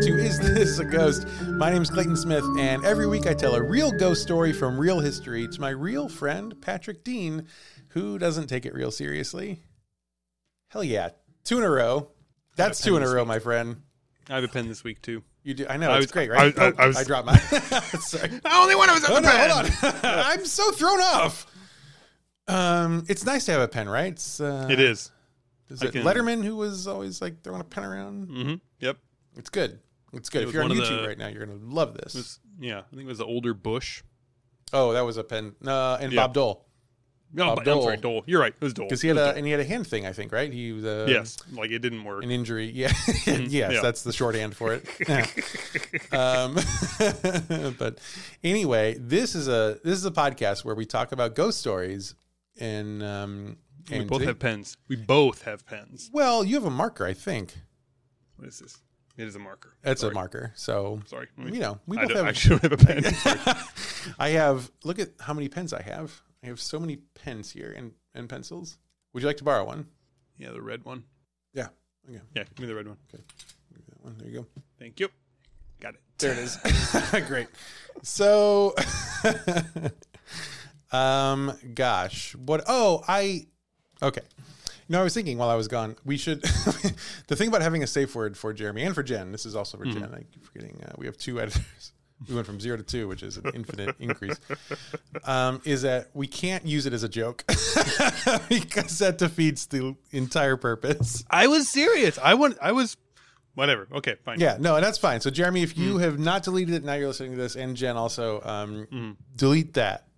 back 0.00 0.06
to 0.06 0.18
Is 0.18 0.38
This 0.38 0.78
a 0.78 0.84
Ghost? 0.84 1.26
My 1.46 1.70
name 1.70 1.82
is 1.82 1.90
Clayton 1.90 2.16
Smith, 2.16 2.44
and 2.58 2.84
every 2.86 3.06
week 3.06 3.26
I 3.26 3.34
tell 3.34 3.54
a 3.54 3.62
real 3.62 3.90
ghost 3.92 4.22
story 4.22 4.52
from 4.52 4.78
real 4.78 4.98
history 5.00 5.46
to 5.48 5.60
my 5.60 5.70
real 5.70 6.08
friend, 6.08 6.58
Patrick 6.62 7.04
Dean, 7.04 7.46
who 7.88 8.18
doesn't 8.18 8.46
take 8.46 8.64
it 8.64 8.72
real 8.72 8.90
seriously. 8.90 9.60
Hell 10.68 10.84
yeah. 10.84 11.10
Two 11.44 11.58
in 11.58 11.64
a 11.64 11.70
row. 11.70 12.08
That's 12.56 12.80
two 12.80 12.96
in 12.96 13.02
a 13.02 13.08
row, 13.08 13.24
my 13.26 13.38
friend. 13.40 13.82
I 14.28 14.36
have 14.36 14.44
a 14.44 14.48
pen 14.48 14.68
this 14.68 14.82
week 14.84 15.02
too. 15.02 15.22
You 15.42 15.54
do. 15.54 15.66
I 15.68 15.76
know. 15.76 15.90
I 15.90 15.96
it's 15.96 16.04
was- 16.04 16.12
great, 16.12 16.30
right? 16.30 16.58
I- 16.58 16.66
Oh, 16.68 16.72
I 16.78 16.86
was- 16.86 16.96
I 16.96 17.04
dropped 17.04 17.26
mine. 17.26 17.38
Sorry. 18.00 18.30
Only 18.50 18.76
one 18.76 18.88
of 18.90 18.96
us 18.96 19.04
Oh, 19.10 19.18
no, 19.18 19.28
hold 19.28 19.66
on. 19.66 20.00
I'm 20.02 20.44
so 20.46 20.70
thrown 20.72 21.00
off. 21.00 21.46
Um, 22.48 23.04
it's 23.08 23.24
nice 23.26 23.44
to 23.46 23.52
have 23.52 23.60
a 23.60 23.68
pen, 23.68 23.88
right? 23.88 24.12
It's, 24.12 24.40
uh, 24.40 24.66
It 24.70 24.80
is. 24.80 25.10
Is 25.68 25.82
it 25.82 25.92
can- 25.92 26.04
Letterman 26.04 26.42
who 26.44 26.56
was 26.56 26.86
always 26.86 27.20
like 27.20 27.42
throwing 27.42 27.60
a 27.60 27.64
pen 27.64 27.84
around? 27.84 28.28
Mm-hmm. 28.28 28.54
Yep. 28.80 28.96
It's 29.36 29.50
good. 29.50 29.78
It's 30.12 30.28
good. 30.28 30.42
It 30.42 30.48
If 30.48 30.54
you're 30.54 30.64
on 30.64 30.70
YouTube 30.70 31.02
the- 31.02 31.08
right 31.08 31.18
now, 31.18 31.28
you're 31.28 31.44
gonna 31.46 31.58
love 31.62 31.94
this. 31.94 32.14
Was, 32.14 32.38
yeah, 32.60 32.78
I 32.80 32.90
think 32.96 33.02
it 33.02 33.06
was 33.06 33.18
the 33.18 33.26
older 33.26 33.54
Bush. 33.54 34.02
oh, 34.72 34.92
that 34.92 35.02
was 35.02 35.16
a 35.16 35.24
pen. 35.24 35.54
Uh, 35.64 35.98
and 36.00 36.12
Yeah. 36.12 36.22
Bob 36.22 36.34
Dole 36.34 36.66
No, 37.32 37.46
Bob 37.54 37.64
but, 37.64 37.68
I'm 37.68 37.82
sorry, 37.82 37.96
Dole. 37.96 38.12
Dole. 38.20 38.24
You're 38.26 38.40
right. 38.40 38.52
It 38.54 38.60
was 38.64 38.74
Dole. 38.74 38.86
because 38.86 39.02
he 39.02 39.08
had 39.08 39.16
a 39.16 39.34
and 39.34 39.46
he 39.46 39.52
had 39.52 39.60
a 39.60 39.64
hand 39.64 39.86
thing, 39.86 40.04
I 40.06 40.12
think, 40.12 40.32
right? 40.32 40.52
He 40.52 40.72
was 40.72 40.84
uh, 40.84 41.06
yes, 41.08 41.38
like 41.52 41.70
it 41.70 41.78
didn't 41.78 42.02
work. 42.04 42.24
an 42.24 42.30
injury. 42.32 42.70
Yeah, 42.70 42.92
yes, 43.26 43.50
yeah. 43.50 43.80
that's 43.80 44.02
the 44.02 44.12
shorthand 44.12 44.56
for 44.56 44.74
it. 44.74 44.84
um, 46.12 46.54
but 47.78 47.98
anyway, 48.42 48.96
this 48.98 49.34
is 49.34 49.46
a 49.48 49.78
this 49.84 49.96
is 49.96 50.04
a 50.04 50.10
podcast 50.10 50.64
where 50.64 50.74
we 50.74 50.86
talk 50.86 51.12
about 51.12 51.34
ghost 51.36 51.58
stories 51.60 52.14
and 52.58 53.02
um 53.02 53.56
we 53.90 54.04
both 54.04 54.22
have 54.22 54.38
pens. 54.38 54.76
We 54.88 54.96
both 54.96 55.42
have 55.42 55.66
pens. 55.66 56.10
well, 56.12 56.44
you 56.44 56.54
have 56.56 56.64
a 56.64 56.70
marker, 56.70 57.04
I 57.06 57.12
think. 57.14 57.54
What 58.36 58.48
is 58.48 58.58
this? 58.60 58.78
It 59.20 59.28
is 59.28 59.36
a 59.36 59.38
marker. 59.38 59.74
That's 59.82 60.00
sorry. 60.00 60.12
a 60.12 60.14
marker. 60.14 60.52
So 60.56 61.00
Sorry. 61.04 61.28
you 61.36 61.60
know, 61.60 61.78
we 61.86 61.98
I 61.98 62.02
both 62.02 62.08
don't, 62.08 62.16
have. 62.18 62.26
actually 62.28 62.58
have 62.60 62.72
a 62.72 62.76
pen. 62.78 63.04
I 64.18 64.30
have. 64.30 64.70
Look 64.82 64.98
at 64.98 65.10
how 65.20 65.34
many 65.34 65.48
pens 65.50 65.74
I 65.74 65.82
have. 65.82 66.22
I 66.42 66.46
have 66.46 66.58
so 66.58 66.80
many 66.80 66.96
pens 67.14 67.50
here 67.50 67.74
and 67.76 67.92
and 68.14 68.30
pencils. 68.30 68.78
Would 69.12 69.22
you 69.22 69.26
like 69.26 69.36
to 69.36 69.44
borrow 69.44 69.66
one? 69.66 69.88
yeah, 70.38 70.52
the 70.52 70.62
red 70.62 70.86
one. 70.86 71.04
Yeah. 71.52 71.68
Okay. 72.08 72.20
Yeah, 72.34 72.44
give 72.44 72.60
me 72.60 72.66
the 72.66 72.74
red 72.74 72.88
one. 72.88 72.96
That 73.12 73.20
one. 74.02 74.16
There 74.16 74.28
you 74.28 74.38
go. 74.38 74.46
Thank 74.78 74.98
you. 75.00 75.08
Got 75.80 75.94
it. 75.96 76.00
There 76.16 76.32
it 76.32 76.38
is. 76.38 76.58
Great. 77.28 77.48
So, 78.02 78.74
um, 80.92 81.52
gosh, 81.74 82.34
what? 82.36 82.64
Oh, 82.66 83.02
I. 83.06 83.48
Okay. 84.02 84.22
Know, 84.90 85.00
I 85.00 85.04
was 85.04 85.14
thinking 85.14 85.38
while 85.38 85.48
I 85.50 85.54
was 85.54 85.68
gone, 85.68 85.94
we 86.04 86.16
should. 86.16 86.42
the 87.28 87.36
thing 87.36 87.46
about 87.46 87.62
having 87.62 87.84
a 87.84 87.86
safe 87.86 88.12
word 88.12 88.36
for 88.36 88.52
Jeremy 88.52 88.82
and 88.82 88.92
for 88.92 89.04
Jen, 89.04 89.30
this 89.30 89.46
is 89.46 89.54
also 89.54 89.78
for 89.78 89.84
Jen. 89.84 90.12
I 90.12 90.24
keep 90.24 90.44
forgetting. 90.44 90.82
Uh, 90.84 90.94
we 90.98 91.06
have 91.06 91.16
two 91.16 91.40
editors. 91.40 91.92
we 92.28 92.34
went 92.34 92.44
from 92.44 92.58
zero 92.58 92.76
to 92.76 92.82
two, 92.82 93.06
which 93.06 93.22
is 93.22 93.36
an 93.36 93.52
infinite 93.54 93.94
increase, 94.00 94.40
um, 95.22 95.62
is 95.64 95.82
that 95.82 96.08
we 96.12 96.26
can't 96.26 96.66
use 96.66 96.86
it 96.86 96.92
as 96.92 97.04
a 97.04 97.08
joke 97.08 97.44
because 98.48 98.98
that 98.98 99.14
defeats 99.18 99.66
the 99.66 99.94
entire 100.10 100.56
purpose. 100.56 101.24
I 101.30 101.46
was 101.46 101.68
serious. 101.68 102.18
I 102.18 102.34
want. 102.34 102.58
I 102.60 102.72
was. 102.72 102.96
Whatever. 103.54 103.86
Okay. 103.92 104.16
Fine. 104.24 104.40
Yeah, 104.40 104.56
no, 104.58 104.80
that's 104.80 104.98
fine. 104.98 105.20
So, 105.20 105.30
Jeremy, 105.30 105.62
if 105.62 105.78
you 105.78 105.98
have 105.98 106.18
not 106.18 106.42
deleted 106.42 106.74
it, 106.74 106.82
now 106.82 106.94
you're 106.94 107.06
listening 107.06 107.30
to 107.30 107.36
this, 107.36 107.54
and 107.54 107.76
Jen 107.76 107.96
also, 107.96 108.40
um, 108.42 109.16
delete 109.36 109.74
that. 109.74 110.08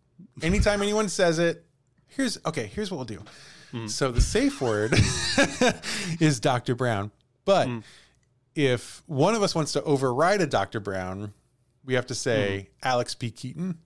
Anytime 0.41 0.81
anyone 0.81 1.11
says 1.11 1.38
it, 1.38 1.62
here's 2.09 2.38
okay. 2.47 2.71
Here's 2.75 2.91
what 2.91 2.97
we'll 2.97 3.05
do. 3.05 3.23
So 3.87 4.11
the 4.12 4.21
safe 4.21 4.61
word 4.61 4.93
is 6.21 6.41
Dr. 6.41 6.75
Brown, 6.75 7.11
but 7.45 7.69
if 8.55 9.02
one 9.07 9.35
of 9.35 9.43
us 9.43 9.55
wants 9.55 9.73
to 9.73 9.83
override 9.85 10.41
a 10.43 10.47
Dr. 10.47 10.79
Brown, 10.81 11.33
we 11.85 11.95
have 11.95 12.07
to 12.07 12.14
say 12.14 12.69
Alex 12.83 13.14
P. 13.14 13.31
Keaton. 13.31 13.79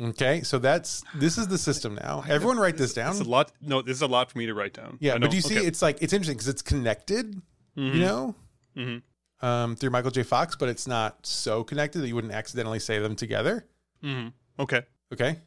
Okay, 0.00 0.42
so 0.42 0.58
that's 0.58 1.04
this 1.14 1.38
is 1.38 1.46
the 1.46 1.58
system 1.58 1.94
now. 1.94 2.24
Everyone, 2.28 2.58
write 2.58 2.76
this 2.76 2.94
down. 2.94 3.12
It's 3.12 3.20
a 3.20 3.24
lot. 3.24 3.52
No, 3.60 3.80
this 3.80 3.94
is 3.96 4.02
a 4.02 4.08
lot 4.08 4.32
for 4.32 4.38
me 4.38 4.46
to 4.46 4.54
write 4.54 4.72
down. 4.72 4.96
Yeah, 5.00 5.18
but 5.18 5.30
do 5.30 5.36
you 5.36 5.42
see, 5.42 5.56
okay. 5.58 5.66
it's 5.66 5.82
like 5.82 5.98
it's 6.02 6.12
interesting 6.12 6.34
because 6.36 6.48
it's 6.48 6.62
connected, 6.62 7.40
you 7.76 7.94
know, 8.00 8.34
Mhm. 8.76 9.02
um, 9.40 9.76
through 9.76 9.90
Michael 9.90 10.10
J. 10.10 10.24
Fox, 10.24 10.56
but 10.56 10.68
it's 10.68 10.88
not 10.88 11.24
so 11.24 11.62
connected 11.62 12.00
that 12.00 12.08
you 12.08 12.16
wouldn't 12.16 12.32
accidentally 12.32 12.80
say 12.80 12.98
them 12.98 13.14
together. 13.14 13.66
Mhm. 14.02 14.32
Okay. 14.58 14.82
Okay. 15.12 15.38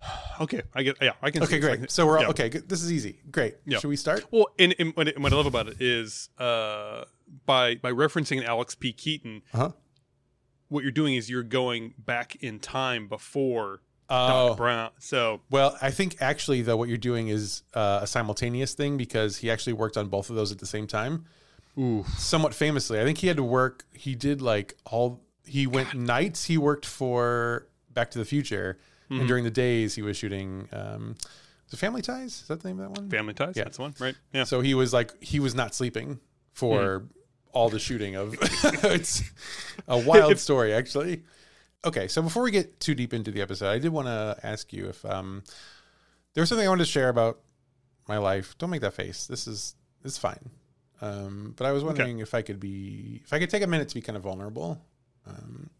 Okay. 0.40 0.62
I 0.72 0.84
get. 0.84 0.96
Yeah. 1.02 1.12
I 1.20 1.32
can. 1.32 1.42
Okay, 1.42 1.58
great. 1.58 1.90
So 1.90 2.06
we're 2.06 2.18
all, 2.18 2.22
yeah. 2.22 2.30
okay. 2.30 2.48
This 2.48 2.82
is 2.84 2.92
easy. 2.92 3.18
Great. 3.32 3.56
Yeah. 3.66 3.78
Should 3.80 3.88
we 3.88 3.96
start? 3.96 4.24
Well, 4.30 4.46
and, 4.56 4.72
and 4.78 4.94
what, 4.94 5.08
I 5.08 5.36
love 5.36 5.46
about 5.46 5.66
it 5.66 5.80
is 5.80 6.28
uh, 6.38 7.04
by 7.44 7.74
by 7.74 7.90
referencing 7.90 8.44
Alex 8.44 8.76
P. 8.76 8.92
Keaton, 8.92 9.42
Uh 9.52 9.56
huh. 9.58 9.70
what 10.68 10.84
you're 10.84 10.92
doing 10.92 11.16
is 11.16 11.28
you're 11.28 11.42
going 11.42 11.94
back 11.98 12.36
in 12.36 12.60
time 12.60 13.08
before 13.08 13.80
Oh, 14.10 14.48
Doc 14.48 14.56
Brown. 14.58 14.90
So 15.00 15.40
well, 15.50 15.76
I 15.82 15.90
think 15.90 16.16
actually 16.20 16.62
though 16.62 16.76
what 16.76 16.88
you're 16.88 16.96
doing 16.98 17.28
is 17.28 17.62
uh, 17.74 17.98
a 18.02 18.06
simultaneous 18.06 18.74
thing 18.74 18.96
because 18.96 19.38
he 19.38 19.50
actually 19.50 19.72
worked 19.74 19.96
on 19.96 20.06
both 20.08 20.30
of 20.30 20.36
those 20.36 20.52
at 20.52 20.58
the 20.60 20.66
same 20.66 20.86
time. 20.86 21.24
Ooh. 21.76 22.04
Somewhat 22.16 22.54
famously, 22.54 23.00
I 23.00 23.04
think 23.04 23.18
he 23.18 23.26
had 23.26 23.36
to 23.36 23.44
work. 23.44 23.84
He 23.92 24.14
did 24.14 24.40
like 24.40 24.76
all. 24.84 25.20
He 25.44 25.66
went 25.66 25.94
nights. 25.94 26.44
He 26.44 26.56
worked 26.58 26.86
for 26.86 27.66
Back 27.92 28.10
to 28.12 28.18
the 28.18 28.24
Future, 28.24 28.78
Mm-hmm. 29.10 29.20
and 29.20 29.28
during 29.28 29.44
the 29.44 29.50
days 29.50 29.94
he 29.94 30.02
was 30.02 30.16
shooting. 30.16 30.68
Um, 30.72 31.16
it 31.72 31.76
Family 31.76 32.02
Ties? 32.02 32.42
Is 32.42 32.48
that 32.48 32.60
the 32.60 32.68
name 32.68 32.80
of 32.80 32.94
that 32.94 33.00
one? 33.00 33.10
Family 33.10 33.34
Ties. 33.34 33.54
Yeah. 33.56 33.64
That's 33.64 33.76
the 33.76 33.82
one, 33.82 33.94
right? 33.98 34.14
Yeah. 34.32 34.44
So 34.44 34.60
he 34.60 34.74
was 34.74 34.92
like 34.92 35.12
he 35.22 35.40
was 35.40 35.54
not 35.54 35.74
sleeping 35.74 36.20
for 36.52 37.04
all 37.52 37.68
the 37.68 37.78
shooting 37.78 38.16
of 38.16 38.34
it's 38.40 39.22
a 39.86 39.98
wild 39.98 40.38
story 40.38 40.72
actually. 40.72 41.22
Okay, 41.84 42.08
so 42.08 42.22
before 42.22 42.42
we 42.42 42.50
get 42.50 42.80
too 42.80 42.94
deep 42.94 43.14
into 43.14 43.30
the 43.30 43.40
episode, 43.40 43.70
I 43.70 43.78
did 43.78 43.92
want 43.92 44.08
to 44.08 44.38
ask 44.42 44.72
you 44.72 44.88
if 44.88 45.04
um 45.04 45.42
there 46.34 46.42
was 46.42 46.48
something 46.48 46.66
I 46.66 46.70
wanted 46.70 46.84
to 46.84 46.90
share 46.90 47.08
about 47.08 47.40
my 48.08 48.18
life. 48.18 48.56
Don't 48.58 48.70
make 48.70 48.80
that 48.80 48.94
face. 48.94 49.26
This 49.26 49.46
is 49.46 49.74
this 50.02 50.12
is 50.12 50.18
fine. 50.18 50.50
Um, 51.00 51.54
but 51.56 51.66
I 51.66 51.72
was 51.72 51.84
wondering 51.84 52.18
if 52.18 52.34
I 52.34 52.42
could 52.42 52.58
be 52.58 53.20
if 53.24 53.32
I 53.32 53.38
could 53.38 53.50
take 53.50 53.62
a 53.62 53.66
minute 53.66 53.88
to 53.90 53.94
be 53.94 54.00
kind 54.00 54.16
of 54.16 54.22
vulnerable. 54.22 54.80
Um, 55.26 55.70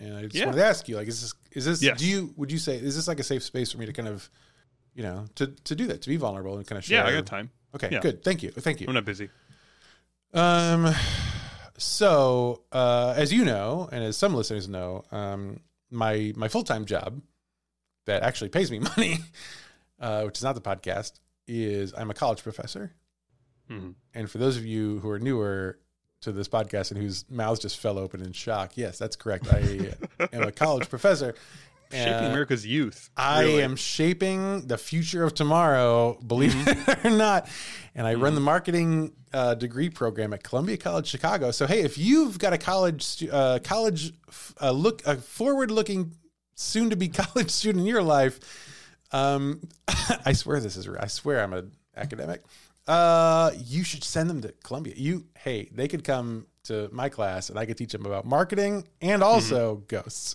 and 0.00 0.16
I 0.16 0.22
just 0.22 0.34
Yeah. 0.34 0.46
wanted 0.46 0.58
to 0.58 0.64
ask 0.66 0.88
you, 0.88 0.96
like, 0.96 1.06
is 1.08 1.20
this 1.20 1.34
is 1.52 1.64
this 1.66 1.82
Yes. 1.82 1.98
do 1.98 2.06
you 2.06 2.32
would 2.36 2.50
you 2.50 2.58
say 2.58 2.76
is 2.76 2.96
this 2.96 3.06
like 3.06 3.20
a 3.20 3.22
safe 3.24 3.42
space 3.44 3.70
for 3.72 3.78
me 3.78 3.86
to 3.86 3.92
kind 3.92 4.08
of 4.08 4.28
you 4.94 5.02
know 5.04 5.26
to 5.36 5.46
to 5.48 5.74
do 5.76 5.86
that 5.88 6.02
to 6.02 6.08
be 6.08 6.16
vulnerable 6.16 6.56
and 6.56 6.66
kind 6.66 6.78
of 6.78 6.84
share? 6.84 7.04
yeah, 7.04 7.08
I 7.08 7.12
got 7.12 7.26
time. 7.26 7.50
Okay, 7.74 7.88
Yeah. 7.92 8.00
good. 8.00 8.24
Thank 8.24 8.42
you. 8.42 8.50
Thank 8.50 8.80
you. 8.80 8.88
I'm 8.88 8.94
not 8.94 9.04
busy. 9.04 9.28
Um, 10.34 10.92
so 11.78 12.62
uh, 12.72 13.14
as 13.16 13.32
you 13.32 13.44
know, 13.44 13.88
and 13.92 14.02
as 14.04 14.16
some 14.16 14.34
listeners 14.34 14.68
know, 14.68 15.04
um, 15.12 15.60
my 15.90 16.32
my 16.36 16.48
full 16.48 16.62
time 16.64 16.84
job 16.84 17.20
that 18.06 18.22
actually 18.22 18.48
pays 18.50 18.70
me 18.70 18.78
money, 18.96 19.18
uh, 19.98 20.22
which 20.24 20.38
is 20.38 20.42
not 20.44 20.54
the 20.54 20.60
podcast, 20.60 21.20
is 21.46 21.92
I'm 21.96 22.10
a 22.10 22.14
college 22.14 22.42
professor. 22.42 22.92
Mhm. 23.70 23.94
And 24.14 24.30
for 24.30 24.38
those 24.38 24.56
of 24.56 24.66
you 24.66 24.98
who 25.00 25.08
are 25.10 25.18
newer 25.18 25.78
to 26.20 26.32
this 26.32 26.48
podcast 26.48 26.90
and 26.90 27.00
whose 27.00 27.24
mouths 27.30 27.60
just 27.60 27.78
fell 27.78 27.98
open 27.98 28.22
in 28.22 28.32
shock, 28.32 28.72
yes, 28.76 28.98
that's 28.98 29.16
correct. 29.16 29.46
I 29.52 29.94
am 30.32 30.42
a 30.42 30.52
college 30.52 30.88
professor. 30.88 31.34
Shaping 31.90 32.26
Uh, 32.26 32.30
America's 32.30 32.64
youth. 32.64 33.10
I 33.16 33.42
am 33.44 33.74
shaping 33.74 34.68
the 34.68 34.78
future 34.78 35.24
of 35.24 35.34
tomorrow, 35.34 36.20
believe 36.24 36.54
it 36.68 37.04
or 37.04 37.10
not. 37.10 37.48
And 37.96 38.06
I 38.06 38.14
run 38.14 38.36
the 38.36 38.40
marketing 38.40 39.12
uh, 39.32 39.54
degree 39.54 39.90
program 39.90 40.32
at 40.32 40.44
Columbia 40.44 40.76
College 40.76 41.08
Chicago. 41.08 41.50
So 41.50 41.66
hey, 41.66 41.80
if 41.80 41.98
you've 41.98 42.38
got 42.38 42.52
a 42.52 42.58
college 42.58 43.26
uh, 43.30 43.58
college 43.64 44.12
uh, 44.60 44.70
look 44.70 45.04
a 45.04 45.16
forward 45.16 45.72
looking 45.72 46.12
soon 46.54 46.90
to 46.90 46.96
be 46.96 47.08
college 47.22 47.50
student 47.50 47.80
in 47.82 47.86
your 47.86 48.02
life, 48.04 48.38
um, 49.10 49.60
I 50.24 50.32
swear 50.32 50.60
this 50.60 50.76
is 50.76 50.88
I 50.88 51.08
swear 51.08 51.42
I'm 51.42 51.52
an 51.54 51.72
academic. 51.96 52.42
Uh, 52.86 53.52
you 53.56 53.84
should 53.84 54.02
send 54.02 54.28
them 54.28 54.40
to 54.42 54.52
Columbia. 54.64 54.94
You 54.96 55.26
hey, 55.38 55.68
they 55.72 55.88
could 55.88 56.04
come 56.04 56.46
to 56.64 56.88
my 56.92 57.08
class 57.08 57.50
and 57.50 57.58
I 57.58 57.66
could 57.66 57.76
teach 57.76 57.92
them 57.92 58.04
about 58.04 58.24
marketing 58.24 58.86
and 59.00 59.22
also 59.22 59.76
ghosts 59.88 60.34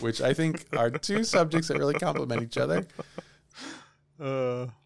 which 0.00 0.20
I 0.20 0.34
think 0.34 0.66
are 0.76 0.90
two 0.90 1.24
subjects 1.24 1.68
that 1.68 1.78
really 1.78 1.94
complement 1.94 2.42
each 2.42 2.58
other. 2.58 2.86
Uh, 4.20 4.66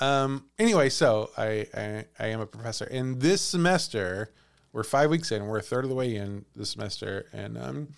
Um, 0.00 0.46
anyway, 0.58 0.88
so 0.88 1.30
I, 1.36 1.66
I 1.74 2.04
I 2.18 2.26
am 2.28 2.40
a 2.40 2.46
professor, 2.46 2.84
and 2.84 3.20
this 3.20 3.40
semester 3.40 4.32
we're 4.72 4.84
five 4.84 5.10
weeks 5.10 5.32
in. 5.32 5.46
We're 5.46 5.58
a 5.58 5.62
third 5.62 5.84
of 5.84 5.90
the 5.90 5.96
way 5.96 6.14
in 6.14 6.44
this 6.54 6.70
semester, 6.70 7.26
and 7.32 7.58
um, 7.58 7.88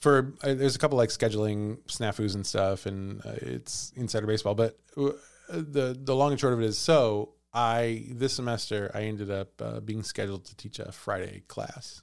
for 0.00 0.34
uh, 0.42 0.54
there's 0.54 0.76
a 0.76 0.78
couple 0.78 0.96
like 0.96 1.08
scheduling 1.08 1.78
snafus 1.88 2.34
and 2.34 2.46
stuff, 2.46 2.86
and 2.86 3.24
uh, 3.26 3.32
it's 3.36 3.92
insider 3.96 4.26
baseball. 4.26 4.54
But 4.54 4.78
uh, 4.96 5.12
the 5.48 5.98
the 6.00 6.14
long 6.14 6.32
and 6.32 6.40
short 6.40 6.52
of 6.52 6.60
it 6.60 6.66
is, 6.66 6.78
so 6.78 7.30
I 7.56 8.04
this 8.10 8.34
semester 8.34 8.90
I 8.94 9.04
ended 9.04 9.30
up 9.30 9.62
uh, 9.62 9.80
being 9.80 10.02
scheduled 10.02 10.44
to 10.44 10.56
teach 10.56 10.78
a 10.78 10.92
Friday 10.92 11.42
class. 11.48 12.02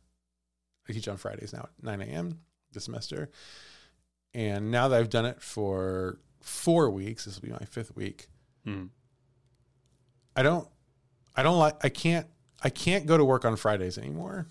I 0.89 0.93
teach 0.93 1.07
on 1.07 1.17
Fridays 1.17 1.53
now 1.53 1.69
at 1.77 1.83
9 1.83 2.01
a.m. 2.01 2.39
this 2.73 2.85
semester, 2.85 3.29
and 4.33 4.71
now 4.71 4.87
that 4.87 4.99
I've 4.99 5.11
done 5.11 5.25
it 5.25 5.41
for 5.43 6.17
four 6.41 6.89
weeks, 6.89 7.25
this 7.25 7.35
will 7.39 7.47
be 7.47 7.53
my 7.53 7.65
fifth 7.69 7.95
week. 7.95 8.29
hmm. 8.65 8.85
I 10.35 10.41
don't 10.41 10.67
I 11.35 11.43
don't 11.43 11.59
like 11.59 11.85
I 11.85 11.89
can't 11.89 12.25
I 12.63 12.69
can't 12.69 13.05
go 13.05 13.15
to 13.15 13.23
work 13.23 13.45
on 13.45 13.55
Fridays 13.55 13.99
anymore. 13.99 14.47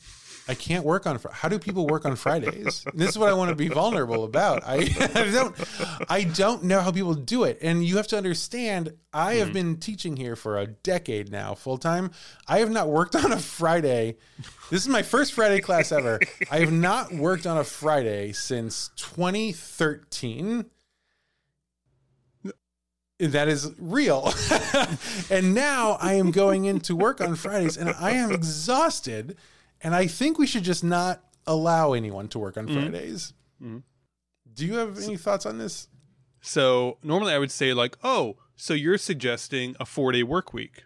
I 0.49 0.55
can't 0.55 0.85
work 0.85 1.07
on 1.07 1.19
Fri- 1.19 1.31
how 1.33 1.49
do 1.49 1.59
people 1.59 1.87
work 1.87 2.05
on 2.05 2.17
Fridays? 2.17 2.85
this 2.95 3.11
is 3.11 3.19
what 3.19 3.29
I 3.29 3.35
want 3.35 3.51
to 3.51 3.55
be 3.55 3.69
vulnerable 3.69 4.25
about. 4.25 4.63
I, 4.65 4.75
I 5.15 5.31
don't 5.31 5.57
I 6.11 6.25
don't 6.25 6.65
know 6.65 6.81
how 6.81 6.91
people 6.91 7.15
do 7.15 7.45
it. 7.45 7.59
And 7.63 7.85
you 7.85 7.97
have 7.97 8.09
to 8.09 8.17
understand 8.17 8.95
I 9.13 9.35
have 9.35 9.49
hmm. 9.49 9.55
been 9.55 9.77
teaching 9.77 10.17
here 10.17 10.37
for 10.37 10.59
a 10.59 10.67
decade 10.67 11.31
now 11.31 11.55
full 11.55 11.79
time. 11.79 12.11
I 12.49 12.59
have 12.59 12.71
not 12.71 12.89
worked 12.89 13.15
on 13.15 13.33
a 13.33 13.39
Friday. 13.39 14.17
This 14.71 14.83
is 14.83 14.89
my 14.89 15.03
first 15.03 15.33
Friday 15.33 15.61
class 15.61 15.93
ever. 15.93 16.19
I 16.51 16.59
have 16.59 16.73
not 16.73 17.13
worked 17.13 17.47
on 17.47 17.59
a 17.59 17.65
Friday 17.65 18.33
since 18.33 18.91
2013 18.97 20.67
that 23.19 23.49
is 23.49 23.71
real. 23.79 24.33
and 25.31 25.55
now 25.55 25.97
I 26.01 26.15
am 26.15 26.31
going 26.31 26.65
into 26.65 26.97
work 26.97 27.21
on 27.21 27.37
Fridays 27.37 27.77
and 27.77 27.91
I 27.91 28.13
am 28.13 28.33
exhausted. 28.33 29.37
And 29.83 29.95
I 29.95 30.07
think 30.07 30.39
we 30.39 30.47
should 30.47 30.65
just 30.65 30.85
not 30.85 31.23
allow 31.47 31.93
anyone 31.93 32.29
to 32.29 32.39
work 32.39 32.57
on 32.57 32.67
mm-hmm. 32.67 32.81
Fridays. 32.81 33.33
Mm-hmm. 33.63 33.79
Do 34.55 34.67
you 34.67 34.75
have 34.75 34.99
any 35.03 35.17
thoughts 35.17 35.47
on 35.47 35.59
this? 35.59 35.89
So 36.41 36.99
normally 37.03 37.33
I 37.33 37.39
would 37.39 37.51
say 37.51 37.73
like, 37.73 37.97
oh, 38.03 38.37
so 38.57 38.75
you're 38.75 38.99
suggesting 38.99 39.75
a 39.81 39.87
four 39.87 40.13
day 40.13 40.23
work 40.23 40.53
week. 40.53 40.85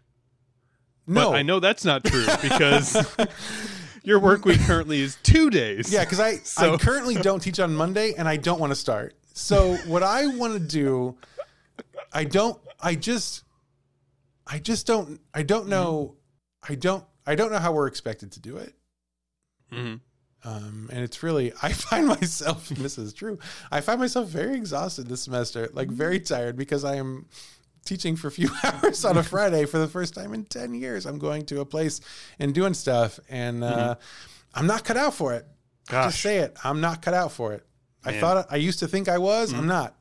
No. 1.07 1.31
But 1.31 1.37
I 1.37 1.43
know 1.43 1.61
that's 1.61 1.85
not 1.85 2.05
true 2.05 2.27
because 2.43 3.17
your 4.03 4.19
work 4.19 4.45
week 4.45 4.61
currently 4.61 5.01
is 5.01 5.17
two 5.23 5.51
days. 5.51 5.93
Yeah, 5.93 6.05
because 6.05 6.21
I, 6.21 6.65
I 6.65 6.77
currently 6.77 7.17
don't 7.17 7.41
teach 7.41 7.61
on 7.61 7.75
Monday 7.75 8.15
and 8.17 8.29
I 8.29 8.37
don't 8.37 8.61
want 8.61 8.71
to 8.71 8.77
start. 8.77 9.15
So 9.33 9.75
what 9.87 10.03
I 10.03 10.27
want 10.27 10.55
to 10.55 10.61
do, 10.61 11.17
I 12.13 12.25
don't 12.25 12.59
I 12.81 12.95
just 12.95 13.45
I 14.47 14.59
just 14.59 14.87
don't 14.87 15.21
I 15.35 15.43
don't 15.43 15.69
know 15.69 16.15
I 16.69 16.75
don't 16.75 17.05
I 17.27 17.35
don't 17.35 17.51
know 17.51 17.59
how 17.59 17.73
we're 17.73 17.89
expected 17.89 18.33
to 18.33 18.41
do 18.41 18.57
it. 18.57 18.75
Mhm. 19.73 20.01
Um, 20.45 20.89
and 20.93 21.03
it's 21.03 21.23
really, 21.23 21.53
I 21.63 21.73
find 21.73 22.07
myself, 22.07 22.71
and 22.71 22.79
this 22.85 22.99
is 22.99 23.13
true, 23.13 23.39
I 23.71 23.81
find 23.81 23.99
myself 24.01 24.29
very 24.29 24.55
exhausted 24.57 25.09
this 25.09 25.23
semester, 25.23 25.69
like 25.73 25.89
very 25.89 26.21
tired 26.21 26.57
because 26.57 26.85
I 26.85 26.97
am 26.97 27.27
teaching 27.85 28.17
for 28.17 28.29
a 28.29 28.31
few 28.31 28.51
hours 28.65 29.05
on 29.05 29.17
a 29.17 29.23
Friday 29.23 29.65
for 29.65 29.79
the 29.79 29.89
first 29.89 30.15
time 30.15 30.35
in 30.35 30.45
10 30.45 30.75
years. 30.75 31.07
I'm 31.07 31.19
going 31.19 31.47
to 31.47 31.61
a 31.61 31.65
place 31.65 32.01
and 32.39 32.55
doing 32.55 32.75
stuff, 32.75 33.19
and 33.29 33.65
uh, 33.65 33.97
I'm 34.55 34.67
not 34.67 34.85
cut 34.85 34.97
out 34.97 35.15
for 35.15 35.35
it. 35.35 35.47
Gosh. 35.89 36.13
Just 36.13 36.23
say 36.23 36.39
it. 36.39 36.57
I'm 36.65 36.81
not 36.81 37.01
cut 37.03 37.15
out 37.15 37.33
for 37.33 37.53
it. 37.53 37.65
I 38.05 38.13
thought, 38.21 38.47
I 38.51 38.57
used 38.57 38.79
to 38.81 38.89
think 38.89 39.09
I 39.09 39.19
was. 39.19 39.53
I'm 39.53 39.67
not. 39.67 39.97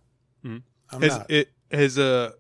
Mhm. 0.46 0.62
I'm 0.92 1.02
Has 1.02 1.18
not. 1.18 1.32
it 1.32 1.50
has 1.72 1.98
uh 1.98 2.32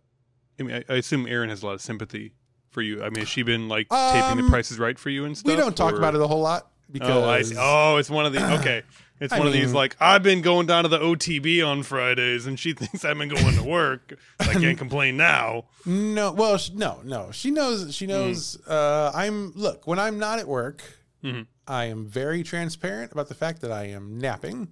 I 0.60 0.64
mean 0.64 0.76
I, 0.88 0.94
I 0.94 0.98
assume 0.98 1.26
Erin 1.26 1.50
has 1.50 1.64
a 1.64 1.66
lot 1.66 1.74
of 1.74 1.82
sympathy 1.82 2.34
for 2.70 2.84
you. 2.84 3.02
I 3.02 3.10
mean, 3.10 3.20
has 3.22 3.28
she 3.30 3.42
been 3.42 3.68
like 3.68 3.90
taping 3.90 4.22
Um, 4.22 4.38
the 4.44 4.50
prices 4.50 4.78
right 4.78 4.98
for 5.00 5.10
you 5.10 5.26
and 5.26 5.36
stuff? 5.36 5.50
we 5.50 5.56
don't 5.56 5.76
talk 5.76 5.94
or- 5.94 5.98
about 5.98 6.14
it 6.14 6.22
a 6.22 6.28
whole 6.28 6.42
lot. 6.42 6.72
Because 6.92 7.10
oh, 7.10 7.30
I 7.30 7.42
see. 7.42 7.56
oh, 7.58 7.98
it's 7.98 8.10
one 8.10 8.26
of 8.26 8.34
the 8.34 8.54
okay. 8.60 8.84
It's 9.20 9.32
I 9.32 9.38
one 9.40 9.48
of 9.48 9.54
these 9.54 9.72
like 9.74 9.96
I've 10.00 10.24
been 10.24 10.42
going 10.42 10.68
down 10.68 10.84
to 10.84 10.90
the 10.90 11.00
OTB 11.00 11.66
on 11.66 11.84
Fridays, 11.84 12.46
and 12.48 12.60
she 12.60 12.74
thinks 12.80 13.06
I've 13.06 13.18
been 13.18 13.30
going 13.30 13.56
to 13.56 13.64
work. 13.64 14.14
I 14.40 14.54
can't 14.54 14.78
complain 14.78 15.16
now. 15.18 15.66
no, 15.86 16.32
well, 16.34 16.58
sh- 16.58 16.72
no, 16.72 17.00
no. 17.06 17.32
She 17.32 17.50
knows. 17.52 17.96
She 17.96 18.08
knows. 18.08 18.60
Uh, 18.68 19.12
I'm 19.16 19.54
look 19.54 19.88
when 19.88 20.00
I'm 20.00 20.20
not 20.20 20.40
at 20.40 20.48
work. 20.48 20.84
Mhm. 21.24 21.48
I 21.68 21.86
am 21.86 22.06
very 22.06 22.44
transparent 22.44 23.12
about 23.14 23.30
the 23.30 23.34
fact 23.36 23.62
that 23.62 23.72
I 23.72 23.86
am 23.86 24.20
napping, 24.20 24.68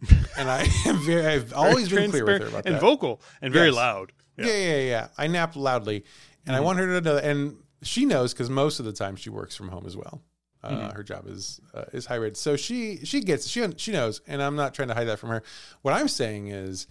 and 0.38 0.50
I 0.50 0.66
am 0.86 0.98
very. 1.04 1.26
I've 1.26 1.52
always 1.52 1.88
been 1.90 2.10
clear 2.10 2.24
with 2.24 2.40
her 2.42 2.48
about 2.48 2.64
and 2.64 2.64
that. 2.64 2.72
And 2.72 2.80
vocal 2.80 3.20
and 3.42 3.52
very 3.52 3.68
Yes. 3.68 3.76
loud. 3.76 4.12
Yeah, 4.38 4.46
yeah, 4.46 4.52
yeah. 4.54 4.76
yeah. 4.78 5.08
I 5.18 5.26
nap 5.26 5.54
loudly, 5.54 6.04
and 6.46 6.56
I 6.56 6.60
want 6.60 6.78
her 6.78 6.86
to 6.86 7.00
know. 7.02 7.18
And 7.18 7.58
she 7.82 8.06
knows 8.06 8.32
because 8.32 8.48
most 8.48 8.80
of 8.80 8.86
the 8.86 8.92
time 8.92 9.16
she 9.16 9.28
works 9.28 9.54
from 9.54 9.68
home 9.68 9.84
as 9.86 9.96
well. 9.96 10.22
Uh, 10.64 10.92
Her 10.92 11.02
job 11.02 11.26
is 11.26 11.60
uh, 11.74 11.84
is 11.92 12.06
hybrid, 12.06 12.36
so 12.36 12.56
she 12.56 12.98
she 13.04 13.20
gets 13.20 13.48
she 13.48 13.66
she 13.76 13.90
knows, 13.92 14.20
and 14.28 14.40
I'm 14.42 14.54
not 14.56 14.74
trying 14.74 14.88
to 14.88 14.94
hide 14.94 15.08
that 15.08 15.18
from 15.18 15.30
her. 15.30 15.42
What 15.82 15.92
I'm 15.92 16.06
saying 16.08 16.48
is, 16.48 16.86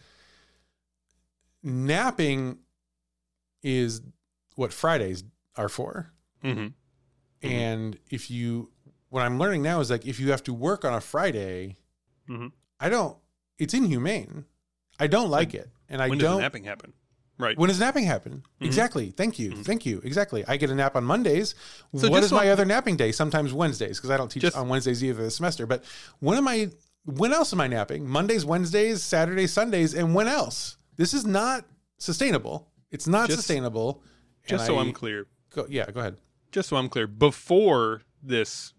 napping 1.63 2.59
is 3.63 4.01
what 4.55 4.73
Fridays 4.73 5.23
are 5.55 5.69
for, 5.69 6.11
hmm 6.41 6.67
and 7.43 7.97
if 8.11 8.29
you 8.29 8.69
what 9.09 9.21
I'm 9.23 9.39
learning 9.39 9.63
now 9.63 9.79
is 9.79 9.89
like 9.89 10.05
if 10.05 10.19
you 10.19 10.31
have 10.31 10.43
to 10.43 10.53
work 10.53 10.85
on 10.85 10.93
a 10.93 11.01
Friday, 11.01 11.77
Mhm. 12.29 12.51
I 12.79 12.89
don't. 12.89 13.17
It's 13.57 13.73
inhumane. 13.73 14.45
I 14.99 15.07
don't 15.07 15.29
like 15.29 15.53
it, 15.53 15.69
and 15.89 16.01
I 16.01 16.09
When 16.09 16.17
don't. 16.19 16.35
the 16.37 16.41
napping 16.41 16.63
happen? 16.65 16.93
Right. 17.37 17.57
When 17.57 17.69
does 17.69 17.79
napping 17.79 18.03
happen? 18.05 18.43
Mm-hmm. 18.55 18.65
Exactly. 18.65 19.11
Thank 19.11 19.39
you. 19.39 19.63
Thank 19.63 19.85
you. 19.85 19.99
Exactly. 20.03 20.43
I 20.47 20.57
get 20.57 20.69
a 20.69 20.75
nap 20.75 20.95
on 20.95 21.03
Mondays. 21.03 21.55
So 21.95 22.09
what 22.09 22.21
is 22.23 22.31
my 22.31 22.49
other 22.49 22.65
napping 22.65 22.97
day? 22.97 23.11
Sometimes 23.11 23.51
Wednesdays 23.53 23.97
because 23.97 24.11
I 24.11 24.17
don't 24.17 24.29
teach 24.29 24.41
Just- 24.43 24.55
on 24.57 24.67
Wednesdays 24.69 25.03
either 25.03 25.23
this 25.23 25.37
semester. 25.37 25.65
But 25.65 25.83
when 26.19 26.37
am 26.37 26.47
I? 26.47 26.69
When 27.05 27.33
else 27.33 27.51
am 27.51 27.59
I 27.61 27.67
napping? 27.67 28.07
Mondays, 28.07 28.45
Wednesdays, 28.45 29.01
Saturdays, 29.01 29.51
Sundays, 29.51 29.95
and 29.95 30.13
when 30.13 30.27
else? 30.27 30.77
This 30.97 31.15
is 31.15 31.25
not 31.25 31.65
sustainable. 31.97 32.67
It's 32.91 33.07
not 33.07 33.27
Just- 33.27 33.39
sustainable. 33.39 34.03
just 34.47 34.67
so 34.67 34.77
I- 34.77 34.81
I'm 34.81 34.93
clear, 34.93 35.25
Go, 35.51 35.65
yeah. 35.67 35.89
Go 35.89 35.99
ahead. 36.01 36.17
just 36.51 36.69
so 36.69 36.75
I'm 36.77 36.89
clear, 36.89 37.07
before 37.07 38.03
this, 38.21 38.73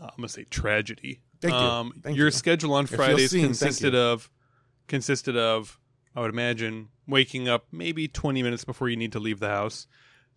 uh, 0.00 0.04
I'm 0.06 0.16
gonna 0.16 0.28
say 0.30 0.44
tragedy. 0.44 1.20
Thank 1.42 1.52
you. 1.52 1.58
Um, 1.60 1.92
Thank 2.02 2.16
your 2.16 2.28
you. 2.28 2.30
schedule 2.30 2.72
on 2.72 2.86
Fridays 2.86 3.32
seen. 3.32 3.44
Consisted 3.44 3.94
of 3.94 4.30
consisted 4.88 5.36
of, 5.36 5.78
I 6.14 6.20
would 6.20 6.30
imagine, 6.30 6.88
waking 7.08 7.48
up 7.48 7.66
maybe 7.72 8.08
20 8.08 8.42
minutes 8.42 8.64
before 8.64 8.88
you 8.88 8.96
need 8.96 9.12
to 9.12 9.18
leave 9.20 9.40
the 9.40 9.48
house. 9.48 9.86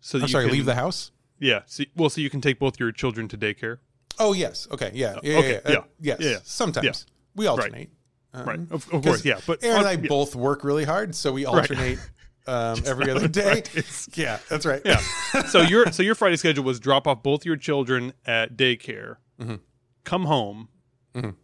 So 0.00 0.18
that 0.18 0.24
I'm 0.24 0.30
sorry. 0.30 0.44
can- 0.46 0.52
Leave 0.54 0.64
the 0.66 0.74
house. 0.74 1.10
Yeah. 1.38 1.60
So, 1.66 1.84
well, 1.96 2.10
so 2.10 2.20
you 2.20 2.30
can 2.30 2.40
take 2.40 2.58
both 2.58 2.78
your 2.78 2.92
children 2.92 3.28
to 3.28 3.38
daycare. 3.38 3.78
Oh 4.18 4.32
yes. 4.32 4.68
Okay. 4.70 4.90
Yeah. 4.94 5.16
Yeah. 5.22 5.38
okay, 5.38 5.60
Yeah. 5.64 5.70
uh, 5.78 5.82
yeah, 6.00 6.16
yes. 6.18 6.20
yeah, 6.20 6.36
Sometimes 6.44 6.84
yeah. 7.08 7.12
we 7.34 7.46
alternate. 7.46 7.90
Um, 8.34 8.46
right. 8.46 8.60
Of, 8.70 8.92
of 8.92 9.02
course. 9.02 9.24
Yeah. 9.24 9.40
But 9.46 9.64
Aaron 9.64 9.78
and 9.78 9.86
I 9.88 9.92
yeah. 9.92 10.08
both 10.08 10.36
work 10.36 10.62
really 10.64 10.84
hard, 10.84 11.14
so 11.14 11.32
we 11.32 11.46
alternate 11.46 11.98
um, 12.46 12.80
every 12.86 13.10
other 13.10 13.26
day. 13.28 13.62
Yeah, 14.14 14.38
that's 14.48 14.66
right. 14.66 14.82
Yeah. 14.84 15.00
so 15.46 15.60
your 15.72 15.90
so 15.92 16.02
your 16.02 16.14
Friday 16.14 16.36
schedule 16.36 16.64
was 16.64 16.78
drop 16.80 17.06
off 17.06 17.22
both 17.22 17.44
your 17.46 17.56
children 17.56 18.12
at 18.26 18.56
daycare, 18.56 19.16
Mhm. 19.40 19.60
come 20.04 20.24
home, 20.26 20.68
Mhm. 21.14 21.34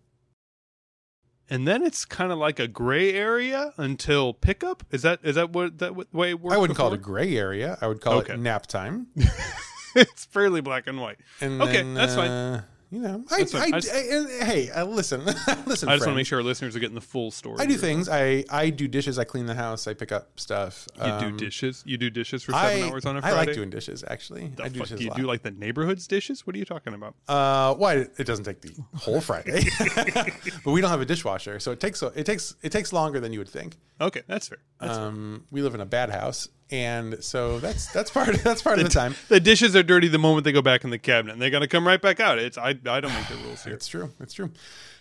And 1.48 1.66
then 1.66 1.82
it's 1.82 2.04
kind 2.04 2.32
of 2.32 2.38
like 2.38 2.58
a 2.58 2.66
gray 2.68 3.12
area 3.14 3.72
until 3.76 4.32
pickup. 4.34 4.84
Is 4.90 5.02
that 5.02 5.20
is 5.22 5.34
that 5.36 5.50
what 5.52 5.78
that 5.78 5.94
way 6.12 6.30
it 6.30 6.40
works? 6.40 6.54
I 6.54 6.58
wouldn't 6.58 6.76
call 6.76 6.92
it 6.92 6.94
a 6.94 6.98
gray 6.98 7.36
area. 7.36 7.78
I 7.80 7.86
would 7.86 8.00
call 8.00 8.14
Okay. 8.18 8.34
it 8.34 8.38
nap 8.40 8.66
time. 8.66 9.06
it's 9.94 10.24
fairly 10.26 10.60
black 10.60 10.86
and 10.86 11.00
white. 11.00 11.18
And 11.40 11.60
Okay, 11.62 11.72
then, 11.78 11.94
that's 11.94 12.14
fine. 12.14 12.30
uh, 12.30 12.62
You 12.88 13.00
know, 13.00 13.24
I. 13.32 13.34
I, 13.34 13.40
I 13.40 13.70
just- 13.80 13.92
I- 13.92 14.44
hey, 14.44 14.70
uh, 14.70 14.84
listen, 14.84 15.24
listen. 15.24 15.44
I 15.66 15.66
just 15.66 15.88
want 15.88 16.02
to 16.02 16.14
make 16.14 16.26
sure 16.26 16.38
our 16.38 16.44
listeners 16.44 16.76
are 16.76 16.78
getting 16.78 16.94
the 16.94 17.00
full 17.00 17.32
story. 17.32 17.56
I 17.58 17.64
do 17.66 17.72
here. 17.72 17.80
things. 17.80 18.08
I 18.08 18.44
I 18.48 18.70
do 18.70 18.86
dishes. 18.86 19.18
I 19.18 19.24
clean 19.24 19.46
the 19.46 19.56
house. 19.56 19.88
I 19.88 19.94
pick 19.94 20.12
up 20.12 20.38
stuff. 20.38 20.86
You 20.96 21.02
Um, 21.02 21.36
do 21.36 21.44
dishes. 21.46 21.82
You 21.84 21.96
do 21.98 22.10
dishes 22.10 22.44
for 22.44 22.52
seven 22.52 22.84
hours 22.84 23.04
on 23.04 23.16
a 23.16 23.20
Friday. 23.22 23.34
I 23.34 23.38
like 23.38 23.52
doing 23.54 23.70
dishes. 23.70 24.04
Actually, 24.06 24.48
The 24.54 24.62
I 24.64 24.68
do 24.68 24.80
dishes 24.80 24.98
do 25.00 25.04
you 25.04 25.10
do 25.16 25.22
like 25.26 25.42
the 25.42 25.50
neighborhood's 25.50 26.06
dishes? 26.06 26.46
What 26.46 26.54
are 26.54 26.58
you 26.60 26.64
talking 26.64 26.94
about? 26.94 27.16
Uh, 27.26 27.74
why 27.74 27.94
it 28.18 28.24
doesn't 28.24 28.44
take 28.44 28.60
the 28.60 28.70
whole 28.94 29.20
Friday, 29.20 29.64
but 30.64 30.70
we 30.70 30.80
don't 30.80 30.90
have 30.90 31.00
a 31.00 31.04
dishwasher, 31.04 31.58
so 31.58 31.72
it 31.72 31.80
takes 31.80 32.02
it 32.02 32.24
takes 32.24 32.54
it 32.62 32.70
takes 32.70 32.92
longer 32.92 33.18
than 33.20 33.32
you 33.32 33.40
would 33.40 33.48
think. 33.48 33.76
Okay, 34.00 34.22
that's 34.28 34.48
fair. 34.48 34.58
That's 34.80 34.96
Um, 34.96 35.44
we 35.50 35.62
live 35.62 35.74
in 35.74 35.80
a 35.80 35.86
bad 35.86 36.10
house, 36.10 36.48
and 36.70 37.22
so 37.22 37.58
that's 37.60 37.86
that's 37.92 38.10
part 38.10 38.34
that's 38.44 38.62
part 38.62 38.78
of 38.78 38.84
the 38.84 38.90
time. 38.90 39.14
the 39.28 39.40
dishes 39.40 39.76
are 39.76 39.82
dirty 39.82 40.08
the 40.08 40.18
moment 40.18 40.44
they 40.44 40.52
go 40.52 40.62
back 40.62 40.84
in 40.84 40.90
the 40.90 40.98
cabinet. 40.98 41.32
and 41.34 41.42
They're 41.42 41.50
gonna 41.50 41.68
come 41.68 41.86
right 41.86 42.00
back 42.00 42.20
out. 42.20 42.38
It's 42.38 42.58
I 42.58 42.70
I 42.70 43.00
don't 43.00 43.12
make 43.14 43.28
the 43.28 43.36
rules 43.44 43.64
here. 43.64 43.74
It's 43.74 43.86
true. 43.88 44.12
It's 44.20 44.32
true. 44.34 44.50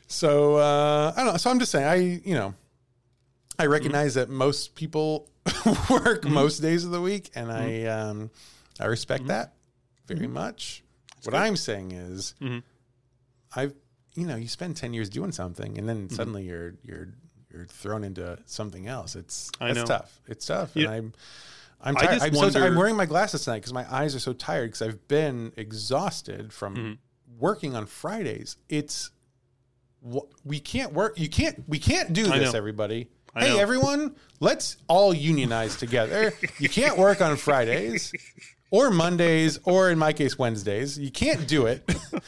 So 0.07 0.55
uh, 0.57 1.13
I 1.15 1.23
don't 1.23 1.33
know. 1.33 1.37
So 1.37 1.49
I'm 1.49 1.59
just 1.59 1.71
saying. 1.71 1.87
I 1.87 1.95
you 2.27 2.35
know, 2.35 2.53
I 3.57 3.65
recognize 3.65 4.13
that 4.15 4.29
most 4.29 4.75
people 4.75 5.29
work 5.89 6.23
most 6.25 6.59
days 6.59 6.85
of 6.85 6.91
the 6.91 7.01
week, 7.01 7.31
and 7.35 7.51
I 7.51 7.85
um, 7.85 8.29
I 8.79 8.85
respect 8.85 9.27
that 9.27 9.53
very 10.07 10.27
much. 10.27 10.83
what 11.23 11.33
I'm 11.33 11.55
saying 11.55 11.91
is, 11.93 12.35
Mhm. 12.41 12.61
I've 13.55 13.73
you 14.13 14.25
know, 14.27 14.35
you 14.35 14.47
spend 14.47 14.77
ten 14.77 14.93
years 14.93 15.09
doing 15.09 15.31
something, 15.31 15.77
and 15.77 15.89
then 15.89 16.09
suddenly 16.09 16.43
you're 16.43 16.75
you're 16.83 17.09
you're 17.51 17.65
thrown 17.65 18.03
into 18.03 18.37
something 18.45 18.85
else. 18.87 19.15
It's 19.15 19.49
I 19.59 19.67
that's 19.73 19.79
know. 19.79 19.85
tough. 19.97 20.19
It's 20.27 20.45
tough, 20.45 20.71
Yeah. 20.75 20.85
and 20.85 20.93
I'm. 20.93 21.13
I'm 21.85 21.95
I 21.97 22.01
tired. 22.01 22.13
just 22.13 22.25
I'm, 22.25 22.33
so 22.35 22.49
tired. 22.49 22.71
I'm 22.71 22.75
wearing 22.75 22.95
my 22.95 23.05
glasses 23.05 23.43
tonight 23.43 23.57
because 23.57 23.73
my 23.73 23.85
eyes 23.93 24.15
are 24.15 24.19
so 24.19 24.33
tired 24.33 24.67
because 24.71 24.81
I've 24.81 25.07
been 25.07 25.53
exhausted 25.55 26.51
from 26.51 26.75
Mhm. 26.75 26.97
working 27.37 27.75
on 27.75 27.85
Fridays. 27.85 28.57
It's 28.69 29.11
we 30.43 30.59
can't 30.59 30.93
work. 30.93 31.19
You 31.19 31.29
can't. 31.29 31.63
We 31.67 31.79
can't 31.79 32.13
do 32.13 32.25
this, 32.27 32.53
everybody. 32.53 33.09
I 33.35 33.45
hey, 33.45 33.53
know. 33.53 33.59
everyone, 33.59 34.15
let's 34.39 34.77
all 34.87 35.13
unionize 35.13 35.75
together. 35.77 36.33
You 36.59 36.69
can't 36.69 36.97
work 36.97 37.21
on 37.21 37.35
Fridays 37.37 38.13
or 38.71 38.91
Mondays 38.91 39.59
or, 39.63 39.89
in 39.91 39.99
my 39.99 40.13
case, 40.13 40.37
Wednesdays. 40.39 40.97
You 40.97 41.11
can't 41.11 41.45
do 41.47 41.65
it. 41.65 41.83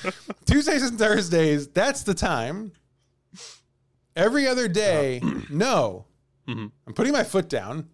Tuesdays 0.46 0.84
and 0.84 0.98
Thursdays. 1.00 1.68
That's 1.70 2.04
the 2.04 2.14
time. 2.14 2.74
Every 4.16 4.48
other 4.48 4.68
day, 4.68 5.22
no. 5.50 6.06
Mhm. 6.48 6.72
I'm 6.88 6.94
putting 6.94 7.14
my 7.14 7.24
foot 7.24 7.48
down. 7.50 7.90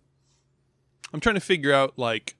I'm 1.13 1.19
trying 1.19 1.36
to 1.36 1.41
figure 1.41 1.71
out 1.71 1.97
like 1.97 2.36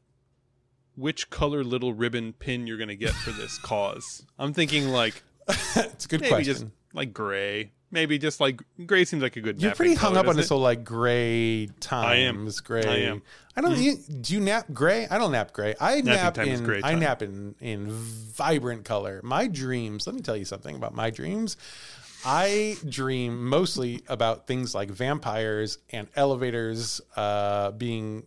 which 0.95 1.29
color 1.29 1.63
little 1.63 1.93
ribbon 1.93 2.33
pin 2.33 2.67
you're 2.67 2.77
gonna 2.77 2.95
get 2.95 3.12
for 3.12 3.31
this 3.31 3.57
cause. 3.63 4.25
I'm 4.38 4.53
thinking 4.53 4.89
like 4.89 5.23
it's 5.47 6.05
a 6.05 6.07
good 6.07 6.21
maybe 6.21 6.29
question. 6.29 6.53
just 6.53 6.65
like 6.93 7.13
gray. 7.13 7.71
Maybe 7.91 8.17
just 8.17 8.39
like 8.39 8.63
gray 8.88 9.05
seems 9.05 9.21
like 9.21 9.36
a 9.36 9.41
good. 9.41 9.62
You're 9.62 9.69
napping 9.69 9.77
pretty 9.77 9.93
hung 9.93 10.13
color, 10.13 10.21
up 10.21 10.27
on 10.27 10.36
this 10.36 10.47
it? 10.47 10.49
whole 10.49 10.62
like 10.62 10.83
gray 10.83 11.67
times. 11.79 12.07
I 12.07 12.15
am. 12.15 12.49
Gray. 12.63 12.83
I 12.83 13.09
am. 13.09 13.21
I 13.55 13.62
don't. 13.62 13.77
You, 13.77 13.97
do 13.97 14.33
you 14.33 14.39
nap 14.39 14.65
gray? 14.73 15.07
I 15.07 15.19
don't 15.19 15.31
nap 15.31 15.53
gray. 15.53 15.75
I 15.79 16.01
nap 16.01 16.33
time 16.33 16.47
is 16.47 16.59
in. 16.59 16.65
gray 16.65 16.81
I 16.83 16.95
nap 16.95 17.21
in 17.21 17.53
in 17.62 17.91
vibrant 17.91 18.83
color. 18.83 19.21
My 19.23 19.45
dreams. 19.45 20.07
Let 20.07 20.15
me 20.15 20.21
tell 20.21 20.36
you 20.36 20.45
something 20.45 20.75
about 20.75 20.95
my 20.95 21.12
dreams. 21.12 21.55
I 22.25 22.77
dream 22.88 23.47
mostly 23.47 24.01
about 24.07 24.47
things 24.47 24.73
like 24.73 24.89
vampires 24.89 25.77
and 25.91 26.07
elevators 26.15 27.01
uh, 27.15 27.71
being 27.71 28.23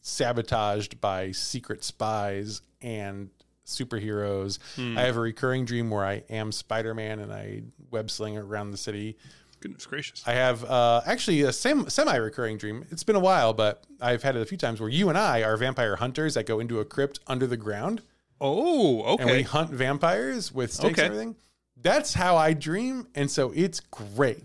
sabotaged 0.00 1.00
by 1.00 1.32
secret 1.32 1.84
spies 1.84 2.62
and 2.80 3.30
superheroes. 3.66 4.58
Hmm. 4.76 4.98
I 4.98 5.02
have 5.02 5.16
a 5.16 5.20
recurring 5.20 5.64
dream 5.64 5.90
where 5.90 6.04
I 6.04 6.22
am 6.30 6.52
Spider 6.52 6.94
Man 6.94 7.20
and 7.20 7.32
I 7.32 7.62
web 7.90 8.10
sling 8.10 8.36
around 8.36 8.70
the 8.70 8.76
city. 8.76 9.16
Goodness 9.60 9.84
gracious. 9.86 10.26
I 10.26 10.32
have 10.32 10.64
uh, 10.64 11.02
actually 11.04 11.42
a 11.42 11.52
sem- 11.52 11.88
semi-recurring 11.90 12.56
dream. 12.56 12.86
It's 12.90 13.04
been 13.04 13.16
a 13.16 13.20
while, 13.20 13.52
but 13.52 13.84
I've 14.00 14.22
had 14.22 14.34
it 14.34 14.40
a 14.40 14.46
few 14.46 14.56
times 14.56 14.80
where 14.80 14.88
you 14.88 15.10
and 15.10 15.18
I 15.18 15.42
are 15.42 15.56
vampire 15.56 15.96
hunters 15.96 16.34
that 16.34 16.46
go 16.46 16.60
into 16.60 16.80
a 16.80 16.84
crypt 16.84 17.20
under 17.26 17.46
the 17.46 17.58
ground 17.58 18.02
oh, 18.40 19.02
okay. 19.02 19.22
and 19.22 19.32
we 19.32 19.42
hunt 19.42 19.70
vampires 19.70 20.50
with 20.52 20.72
stakes 20.72 20.92
Okay. 20.92 21.02
and 21.02 21.12
everything. 21.12 21.36
That's 21.76 22.14
how 22.14 22.36
I 22.36 22.52
dream, 22.52 23.06
and 23.14 23.30
so 23.30 23.52
it's 23.54 23.80
great. 23.80 24.44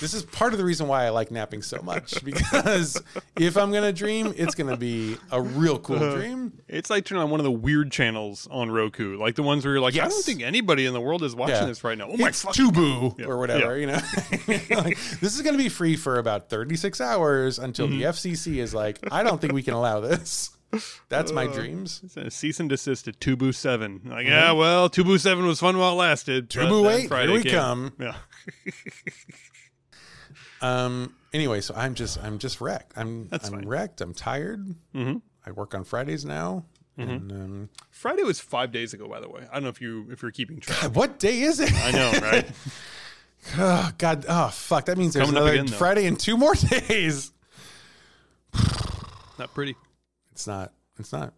This 0.00 0.12
is 0.12 0.24
part 0.24 0.52
of 0.52 0.58
the 0.58 0.64
reason 0.64 0.88
why 0.88 1.06
I 1.06 1.10
like 1.10 1.30
napping 1.30 1.62
so 1.62 1.80
much 1.82 2.22
because 2.24 3.00
if 3.38 3.56
I'm 3.56 3.72
gonna 3.72 3.92
dream, 3.92 4.34
it's 4.36 4.54
gonna 4.54 4.76
be 4.76 5.16
a 5.30 5.40
real 5.40 5.78
cool 5.78 5.96
Uh-huh. 5.96 6.16
dream. 6.16 6.52
It's 6.68 6.90
like 6.90 7.04
turning 7.04 7.22
on 7.22 7.30
one 7.30 7.40
of 7.40 7.44
the 7.44 7.50
weird 7.52 7.90
channels 7.92 8.48
on 8.50 8.70
Roku, 8.70 9.16
like 9.18 9.36
the 9.36 9.42
ones 9.44 9.64
where 9.64 9.72
you're 9.74 9.80
like, 9.80 9.94
I 9.96 10.08
don't 10.08 10.24
think 10.24 10.42
anybody 10.42 10.84
in 10.84 10.92
the 10.92 11.00
world 11.00 11.22
is 11.22 11.34
watching 11.34 11.56
Yeah. 11.56 11.64
this 11.66 11.84
right 11.84 11.96
now. 11.96 12.08
Oh 12.10 12.16
my 12.16 12.28
it's 12.28 12.42
fuck! 12.42 12.54
Tubi 12.54 13.18
Yeah. 13.18 13.26
or 13.26 13.38
whatever, 13.38 13.78
you 13.78 13.86
know. 13.86 14.00
like, 14.48 14.98
this 15.20 15.34
is 15.36 15.42
going 15.42 15.56
to 15.56 15.62
be 15.62 15.68
free 15.68 15.96
for 15.96 16.18
about 16.18 16.50
36 16.50 17.00
hours 17.00 17.58
until 17.58 17.86
Mm-hmm. 17.86 17.98
the 18.00 18.04
FCC 18.06 18.58
is 18.58 18.74
like, 18.74 18.98
I 19.12 19.22
don't 19.22 19.40
think 19.40 19.52
we 19.52 19.62
can 19.62 19.74
allow 19.74 20.00
this. 20.00 20.50
That's 21.10 21.32
my 21.32 21.46
Uh, 21.46 21.52
dreams. 21.52 22.00
It's 22.02 22.16
a 22.16 22.30
cease 22.30 22.58
and 22.58 22.68
desist 22.70 23.06
at 23.06 23.20
Tubi 23.20 23.54
Seven. 23.54 24.00
Like, 24.06 24.26
yeah, 24.26 24.52
well, 24.52 24.88
Tubi 24.90 25.20
Seven 25.20 25.46
was 25.46 25.60
fun 25.60 25.76
while 25.78 25.92
it 25.92 25.96
lasted. 25.96 26.48
Tubi 26.50 27.02
8, 27.04 27.08
Friday 27.08 27.26
here 27.28 27.36
we 27.38 27.42
came. 27.44 27.52
come. 27.52 27.92
Yeah. 28.00 28.14
Um. 30.62 31.14
Anyway, 31.32 31.60
so 31.60 31.74
I'm 31.76 31.94
just 31.94 32.22
I'm 32.22 32.38
just 32.38 32.60
wrecked. 32.60 32.92
I'm 32.96 33.28
That's 33.28 33.48
I'm 33.48 33.54
fine. 33.54 33.68
wrecked. 33.68 34.00
I'm 34.00 34.14
tired. 34.14 34.74
hmm 34.94 35.16
I 35.44 35.50
work 35.50 35.74
on 35.74 35.82
Fridays 35.84 36.24
now. 36.24 36.64
And, 36.98 37.32
um, 37.32 37.68
Friday 37.90 38.22
was 38.22 38.38
five 38.38 38.70
days 38.70 38.92
ago, 38.94 39.08
by 39.08 39.18
the 39.18 39.28
way. 39.28 39.44
I 39.50 39.54
don't 39.54 39.62
know 39.64 39.70
if 39.70 39.80
you 39.80 40.06
if 40.12 40.22
you're 40.22 40.30
keeping 40.30 40.60
track. 40.60 40.82
God, 40.82 40.94
what 40.94 41.18
day 41.18 41.40
is 41.40 41.58
it? 41.58 41.72
I 41.74 41.90
know, 41.90 42.12
right? 42.20 42.48
oh, 43.58 43.90
God. 43.98 44.24
Oh, 44.28 44.48
fuck. 44.50 44.84
That 44.84 44.98
means 44.98 45.14
there's 45.14 45.26
coming 45.26 45.36
up 45.38 45.42
another 45.44 45.54
again, 45.62 45.66
though. 45.66 45.76
Friday 45.78 46.06
and 46.06 46.20
two 46.20 46.36
more 46.36 46.54
days. 46.88 47.32
Not 49.38 49.52
pretty. 49.54 49.74
It's 50.32 50.46
not. 50.46 50.72
It's 50.98 51.12
not. 51.12 51.32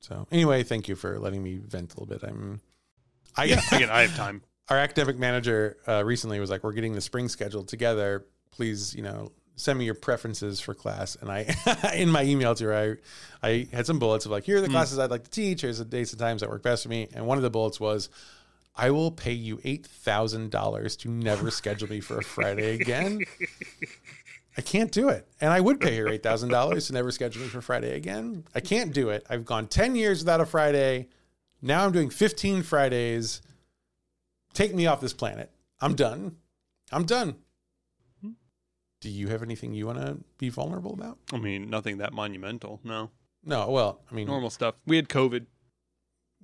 So 0.00 0.26
anyway, 0.32 0.62
thank 0.62 0.88
you 0.88 0.96
for 0.96 1.18
letting 1.18 1.42
me 1.42 1.58
vent 1.58 1.94
a 1.94 2.00
little 2.00 2.06
bit. 2.06 2.28
I'm. 2.28 2.60
I 3.36 3.44
Yeah, 3.44 3.60
again, 3.72 3.90
I 3.90 4.02
have 4.02 4.16
time. 4.16 4.42
our 4.68 4.78
academic 4.78 5.18
manager 5.18 5.76
uh, 5.86 6.04
recently 6.04 6.40
was 6.40 6.50
like, 6.50 6.64
"We're 6.64 6.72
getting 6.72 6.94
the 6.94 7.00
spring 7.00 7.28
schedule 7.28 7.62
together. 7.64 8.26
Please, 8.50 8.94
you 8.94 9.02
know, 9.02 9.32
send 9.56 9.78
me 9.78 9.84
your 9.84 9.94
preferences 9.94 10.60
for 10.60 10.74
class." 10.74 11.16
And 11.16 11.30
I, 11.30 11.54
in 11.94 12.10
my 12.10 12.22
email 12.22 12.54
to 12.54 12.64
her, 12.64 12.98
I, 13.42 13.48
I 13.48 13.68
had 13.72 13.86
some 13.86 13.98
bullets 13.98 14.24
of 14.26 14.32
like, 14.32 14.44
"Here 14.44 14.58
are 14.58 14.60
the 14.60 14.66
hmm. 14.66 14.72
classes 14.72 14.98
I'd 14.98 15.10
like 15.10 15.24
to 15.24 15.30
teach. 15.30 15.62
Here's 15.62 15.78
the 15.78 15.84
dates 15.84 16.12
and 16.12 16.20
times 16.20 16.40
that 16.40 16.50
work 16.50 16.62
best 16.62 16.82
for 16.82 16.88
me." 16.88 17.08
And 17.14 17.26
one 17.26 17.38
of 17.38 17.42
the 17.42 17.50
bullets 17.50 17.80
was, 17.80 18.08
"I 18.76 18.90
will 18.90 19.10
pay 19.10 19.32
you 19.32 19.60
eight 19.64 19.86
thousand 19.86 20.50
dollars 20.50 20.96
to 20.98 21.10
never 21.10 21.50
schedule 21.50 21.88
me 21.88 22.00
for 22.00 22.18
a 22.18 22.24
Friday 22.24 22.74
again." 22.74 23.20
I 24.58 24.60
can't 24.60 24.90
do 24.90 25.08
it. 25.08 25.24
And 25.40 25.52
I 25.52 25.60
would 25.60 25.78
pay 25.78 25.96
her 25.98 26.06
$8,000 26.06 26.88
to 26.88 26.92
never 26.92 27.12
schedule 27.12 27.42
me 27.42 27.48
for 27.48 27.62
Friday 27.62 27.94
again. 27.94 28.42
I 28.56 28.60
can't 28.60 28.92
do 28.92 29.10
it. 29.10 29.24
I've 29.30 29.44
gone 29.44 29.68
10 29.68 29.94
years 29.94 30.18
without 30.18 30.40
a 30.40 30.46
Friday. 30.46 31.06
Now 31.62 31.84
I'm 31.84 31.92
doing 31.92 32.10
15 32.10 32.64
Fridays. 32.64 33.40
Take 34.54 34.74
me 34.74 34.86
off 34.86 35.00
this 35.00 35.12
planet. 35.12 35.52
I'm 35.80 35.94
done. 35.94 36.36
I'm 36.90 37.04
done. 37.04 37.36
Do 39.00 39.08
you 39.10 39.28
have 39.28 39.42
anything 39.42 39.74
you 39.74 39.86
want 39.86 39.98
to 39.98 40.18
be 40.38 40.48
vulnerable 40.48 40.92
about? 40.92 41.18
I 41.32 41.38
mean, 41.38 41.70
nothing 41.70 41.98
that 41.98 42.12
monumental. 42.12 42.80
No, 42.84 43.10
No. 43.44 43.70
Well, 43.70 44.00
I 44.10 44.14
mean, 44.14 44.26
normal 44.26 44.50
stuff. 44.50 44.74
We 44.86 44.96
had 44.96 45.08
COVID. 45.08 45.46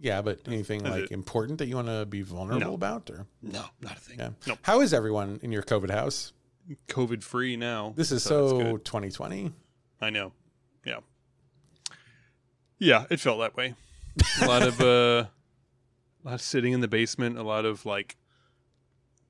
yeah, 0.00 0.22
but 0.22 0.40
anything 0.46 0.82
That's 0.84 0.94
like 0.94 1.04
it. 1.04 1.10
important 1.12 1.58
that 1.58 1.66
you 1.66 1.74
want 1.76 1.88
to 1.88 2.06
be 2.06 2.22
vulnerable 2.22 2.60
No. 2.68 2.74
about 2.74 3.10
or 3.10 3.26
No, 3.42 3.64
not 3.80 3.96
a 3.96 4.00
thing. 4.00 4.18
yeah. 4.18 4.30
No, 4.46 4.56
How 4.62 4.80
is 4.80 4.92
everyone 4.94 5.40
in 5.42 5.50
your 5.52 5.62
COVID 5.62 5.90
house? 5.90 6.32
COVID 6.88 7.22
free 7.22 7.56
now. 7.56 7.92
This 7.96 8.10
is 8.12 8.22
that's 8.24 8.28
so 8.28 8.76
2020. 8.78 9.52
I 10.00 10.10
know. 10.10 10.32
Yeah. 10.86 11.00
Yeah, 12.78 13.06
it 13.10 13.20
felt 13.20 13.40
that 13.40 13.56
way. 13.56 13.74
A 14.42 14.46
lot 14.46 14.62
of 14.62 14.80
uh, 14.80 14.84
a 14.84 15.28
lot 16.24 16.34
of 16.34 16.40
sitting 16.40 16.72
in 16.72 16.80
the 16.80 16.88
basement. 16.88 17.36
A 17.38 17.42
lot 17.42 17.64
of 17.64 17.84
like 17.86 18.16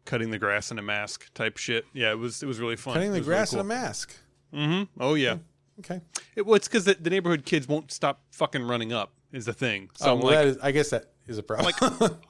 cutting 0.04 0.30
the 0.30 0.38
grass 0.38 0.70
in 0.70 0.78
a 0.78 0.82
mask 0.82 1.32
type 1.34 1.56
shit. 1.56 1.84
Yeah, 1.92 2.10
it 2.12 2.18
was 2.18 2.42
it 2.42 2.46
was 2.46 2.60
really 2.60 2.76
fun. 2.76 2.94
Cutting 2.94 3.12
the 3.12 3.18
was 3.18 3.26
really 3.28 3.36
grass 3.38 3.52
in 3.52 3.58
a 3.60 3.64
mask. 3.64 4.14
Mm-hmm. 4.52 5.02
Oh 5.02 5.14
yeah. 5.14 5.38
Okay. 5.80 6.00
It, 6.36 6.46
well, 6.46 6.54
it's 6.54 6.68
because 6.68 6.84
the, 6.84 6.94
the 6.94 7.10
neighborhood 7.10 7.44
kids 7.44 7.66
won't 7.66 7.90
stop 7.90 8.20
fucking 8.30 8.62
running 8.62 8.92
up. 8.92 9.12
Is 9.32 9.46
the 9.46 9.52
thing. 9.52 9.90
So 9.94 10.12
oh, 10.12 10.14
well, 10.14 10.26
like, 10.26 10.46
is, 10.46 10.58
I 10.62 10.70
guess 10.70 10.90
that 10.90 11.06
is 11.26 11.38
a 11.38 11.42
problem. 11.42 11.72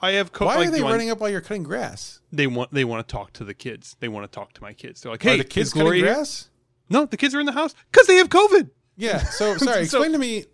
I 0.00 0.12
have 0.12 0.32
co- 0.32 0.46
Why 0.46 0.56
like, 0.56 0.68
are 0.68 0.70
they 0.70 0.78
do 0.78 0.86
I- 0.86 0.90
running 0.92 1.10
up 1.10 1.20
while 1.20 1.28
you're 1.28 1.42
cutting 1.42 1.62
grass? 1.62 2.20
They 2.32 2.46
want 2.46 2.72
they 2.72 2.84
want 2.84 3.06
to 3.06 3.12
talk 3.12 3.34
to 3.34 3.44
the 3.44 3.52
kids. 3.52 3.94
They 4.00 4.08
want 4.08 4.24
to 4.30 4.34
talk 4.34 4.54
to 4.54 4.62
my 4.62 4.72
kids. 4.72 5.02
They're 5.02 5.12
like, 5.12 5.22
are 5.26 5.28
"Hey, 5.30 5.36
the 5.38 5.44
kids 5.44 5.74
cutting 5.74 5.92
here?" 5.92 6.04
grass? 6.06 6.48
No, 6.88 7.04
the 7.04 7.18
kids 7.18 7.34
are 7.34 7.40
in 7.40 7.46
the 7.46 7.52
house 7.52 7.74
because 7.92 8.06
they 8.06 8.16
have 8.16 8.30
COVID. 8.30 8.70
Yeah. 8.96 9.18
So 9.18 9.56
sorry. 9.58 9.84
So- 9.84 9.98
explain 9.98 10.12
to 10.12 10.18
me. 10.18 10.46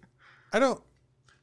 I 0.53 0.59
don't. 0.59 0.83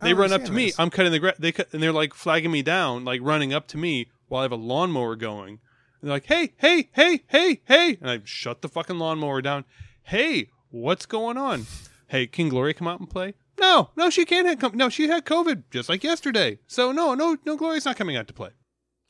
I 0.01 0.05
They 0.07 0.09
don't 0.11 0.19
run 0.19 0.33
up 0.33 0.43
to 0.43 0.51
me. 0.51 0.65
this. 0.65 0.79
I'm 0.79 0.89
cutting 0.89 1.13
the 1.13 1.19
grass. 1.19 1.35
They 1.39 1.53
cut, 1.53 1.69
and 1.71 1.81
they're 1.81 1.93
like 1.93 2.13
flagging 2.13 2.51
me 2.51 2.61
down, 2.61 3.05
like 3.05 3.21
running 3.23 3.53
up 3.53 3.67
to 3.69 3.77
me 3.77 4.09
while 4.27 4.41
I 4.41 4.43
have 4.43 4.51
a 4.51 4.55
lawnmower 4.57 5.15
going. 5.15 5.59
And 6.01 6.09
they're 6.09 6.15
like, 6.15 6.25
"Hey, 6.27 6.53
hey, 6.57 6.89
hey, 6.93 7.23
hey, 7.27 7.61
hey!" 7.65 7.97
And 8.01 8.09
I 8.09 8.19
shut 8.23 8.61
the 8.61 8.69
fucking 8.69 8.97
lawnmower 8.99 9.41
down. 9.41 9.65
Hey, 10.03 10.49
what's 10.69 11.05
going 11.05 11.37
on? 11.37 11.65
Hey, 12.07 12.27
can 12.27 12.49
Gloria 12.49 12.73
come 12.73 12.87
out 12.87 12.99
and 12.99 13.09
play? 13.09 13.33
No, 13.59 13.89
no, 13.95 14.09
she 14.09 14.23
can't 14.25 14.47
have 14.47 14.59
come. 14.59 14.77
No, 14.77 14.89
she 14.89 15.07
had 15.07 15.25
COVID 15.25 15.63
just 15.71 15.89
like 15.89 16.03
yesterday. 16.03 16.59
So 16.67 16.91
no, 16.91 17.13
no, 17.15 17.37
no, 17.45 17.57
Gloria's 17.57 17.85
not 17.85 17.95
coming 17.97 18.15
out 18.15 18.27
to 18.27 18.33
play. 18.33 18.51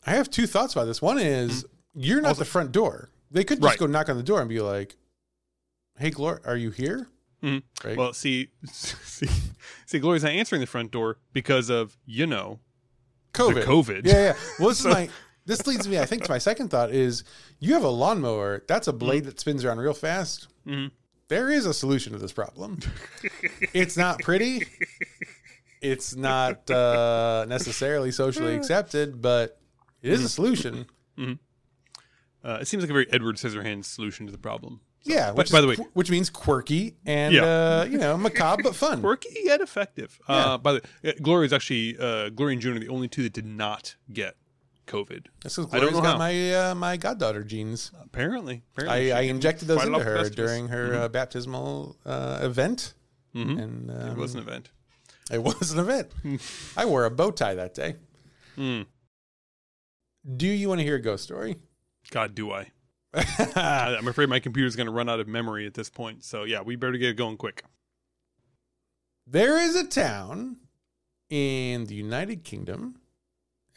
I 0.05 0.11
have 0.11 0.29
two 0.29 0.47
thoughts 0.47 0.73
about 0.73 0.85
this. 0.85 1.01
One 1.01 1.19
is 1.19 1.65
you're 1.93 2.21
not 2.21 2.29
Also- 2.29 2.39
the 2.39 2.45
front 2.45 2.71
door. 2.71 3.09
They 3.29 3.43
could 3.43 3.57
just 3.57 3.65
Right. 3.71 3.77
go 3.77 3.85
knock 3.87 4.07
on 4.07 4.15
the 4.15 4.23
door 4.23 4.39
and 4.39 4.47
be 4.47 4.61
like, 4.61 4.95
"Hey, 5.99 6.11
Gloria, 6.11 6.39
are 6.45 6.55
you 6.55 6.71
here?" 6.71 7.09
Mhm. 7.43 7.63
Right. 7.83 7.97
Well, 7.97 8.13
see, 8.13 8.49
see, 8.71 9.27
see, 9.85 9.99
Gloria's 9.99 10.23
not 10.23 10.31
answering 10.31 10.61
the 10.61 10.65
front 10.67 10.91
door 10.91 11.17
because 11.33 11.69
of 11.69 11.97
you 12.05 12.25
know 12.25 12.61
COVID. 13.33 13.63
COVID. 13.63 14.05
Yeah, 14.07 14.13
yeah. 14.13 14.35
Well, 14.59 14.69
this 14.69 14.79
is 14.79 14.85
my. 14.93 15.09
This 15.47 15.65
leads 15.65 15.87
me, 15.87 15.97
I 15.97 16.05
think, 16.05 16.23
to 16.25 16.29
my 16.31 16.37
second 16.37 16.69
thought: 16.69 16.91
is 16.91 17.23
you 17.59 17.73
have 17.73 17.83
a 17.83 17.89
lawnmower. 17.89 18.63
That's 18.67 18.87
a 18.87 18.93
blade 18.93 19.23
that 19.25 19.39
spins 19.39 19.65
around 19.65 19.79
real 19.79 19.93
fast. 19.93 20.47
Mhm. 20.67 20.91
There 21.29 21.49
is 21.49 21.65
a 21.65 21.73
solution 21.73 22.13
to 22.13 22.19
this 22.19 22.31
problem. 22.31 22.79
it's 23.73 23.97
not 23.97 24.19
pretty. 24.21 24.67
It's 25.81 26.15
not 26.15 26.69
uh, 26.71 27.45
necessarily 27.49 28.11
socially 28.11 28.55
accepted, 28.59 29.21
but 29.21 29.59
it 30.01 30.11
is 30.13 30.23
a 30.23 30.29
solution. 30.29 30.85
Uh, 31.17 32.59
it 32.61 32.67
seems 32.67 32.81
like 32.83 32.89
a 32.89 32.93
very 32.93 33.07
Edward 33.11 33.35
Scissorhands 33.35 33.85
solution 33.85 34.25
to 34.25 34.31
the 34.31 34.37
problem. 34.37 34.79
Yeah. 35.03 35.31
Which 35.31 35.51
by 35.51 35.57
is 35.59 35.61
the 35.63 35.67
way- 35.69 35.75
qu- 35.75 35.89
which 35.93 36.09
means 36.09 36.29
quirky 36.29 36.95
and 37.05 37.33
Yeah. 37.33 37.43
uh, 37.81 37.87
you 37.89 37.97
know 37.97 38.17
macabre 38.17 38.63
but 38.63 38.75
fun. 38.75 39.01
quirky 39.01 39.29
yet 39.43 39.61
effective. 39.61 40.19
Yeah. 40.29 40.35
Uh, 40.35 40.57
by 40.57 40.73
the 40.73 40.81
way, 41.03 41.13
Gloria 41.21 41.45
is 41.47 41.53
actually 41.53 41.97
uh, 41.97 42.29
Gloria 42.29 42.53
and 42.53 42.61
June 42.61 42.75
are 42.77 42.79
the 42.79 42.89
only 42.89 43.07
two 43.07 43.23
that 43.23 43.33
did 43.33 43.45
not 43.45 43.95
get 44.11 44.35
COVID. 44.87 45.25
That's 45.43 45.55
because 45.57 45.73
I 45.73 45.79
don't 45.79 45.93
know 45.93 46.01
got 46.01 46.13
how. 46.13 46.17
my 46.17 46.53
uh, 46.55 46.75
my 46.75 46.97
goddaughter 46.97 47.43
genes. 47.43 47.91
Apparently, 48.03 48.63
apparently 48.73 49.11
I, 49.11 49.19
I 49.19 49.21
injected 49.23 49.67
those 49.67 49.83
into 49.85 49.99
her 49.99 50.29
during 50.29 50.69
her 50.69 50.93
uh, 50.95 51.07
baptismal 51.09 51.95
uh, 52.05 52.39
event, 52.41 52.93
Mhm. 53.35 53.61
and 53.61 53.91
um, 53.91 54.09
It 54.11 54.17
was 54.17 54.33
an 54.33 54.39
event. 54.41 54.69
It 55.31 55.43
was 55.43 55.71
an 55.73 55.79
event. 55.79 56.11
I 56.77 56.85
wore 56.85 57.05
a 57.05 57.11
bow 57.11 57.31
tie 57.31 57.53
that 57.55 57.73
day. 57.73 57.95
Mm. 58.57 58.85
Do 60.35 60.47
you 60.47 60.67
want 60.69 60.79
to 60.79 60.85
hear 60.85 60.95
a 60.95 61.01
ghost 61.01 61.23
story? 61.23 61.57
God, 62.11 62.33
do 62.33 62.51
I? 62.51 62.71
I- 63.13 63.95
I'm 63.99 64.07
afraid 64.07 64.29
my 64.29 64.39
computer's 64.39 64.75
going 64.75 64.87
to 64.87 64.93
run 64.93 65.09
out 65.09 65.19
of 65.19 65.27
memory 65.27 65.65
at 65.67 65.73
this 65.73 65.89
point. 65.89 66.23
So 66.23 66.43
yeah, 66.43 66.61
we 66.61 66.75
better 66.75 66.97
get 66.97 67.15
going 67.17 67.37
quick. 67.37 67.63
there 69.25 69.57
is 69.61 69.75
a 69.75 69.85
town 69.85 70.57
in 71.29 71.85
the 71.85 71.95
United 71.95 72.43
Kingdom, 72.45 72.95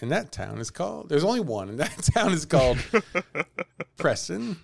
and 0.00 0.10
that 0.10 0.32
town 0.32 0.58
is 0.58 0.70
called. 0.70 1.08
There's 1.08 1.24
only 1.24 1.40
one, 1.40 1.68
and 1.68 1.78
that 1.80 1.96
town 2.14 2.32
is 2.32 2.44
called 2.46 2.78
Preston. 3.96 4.56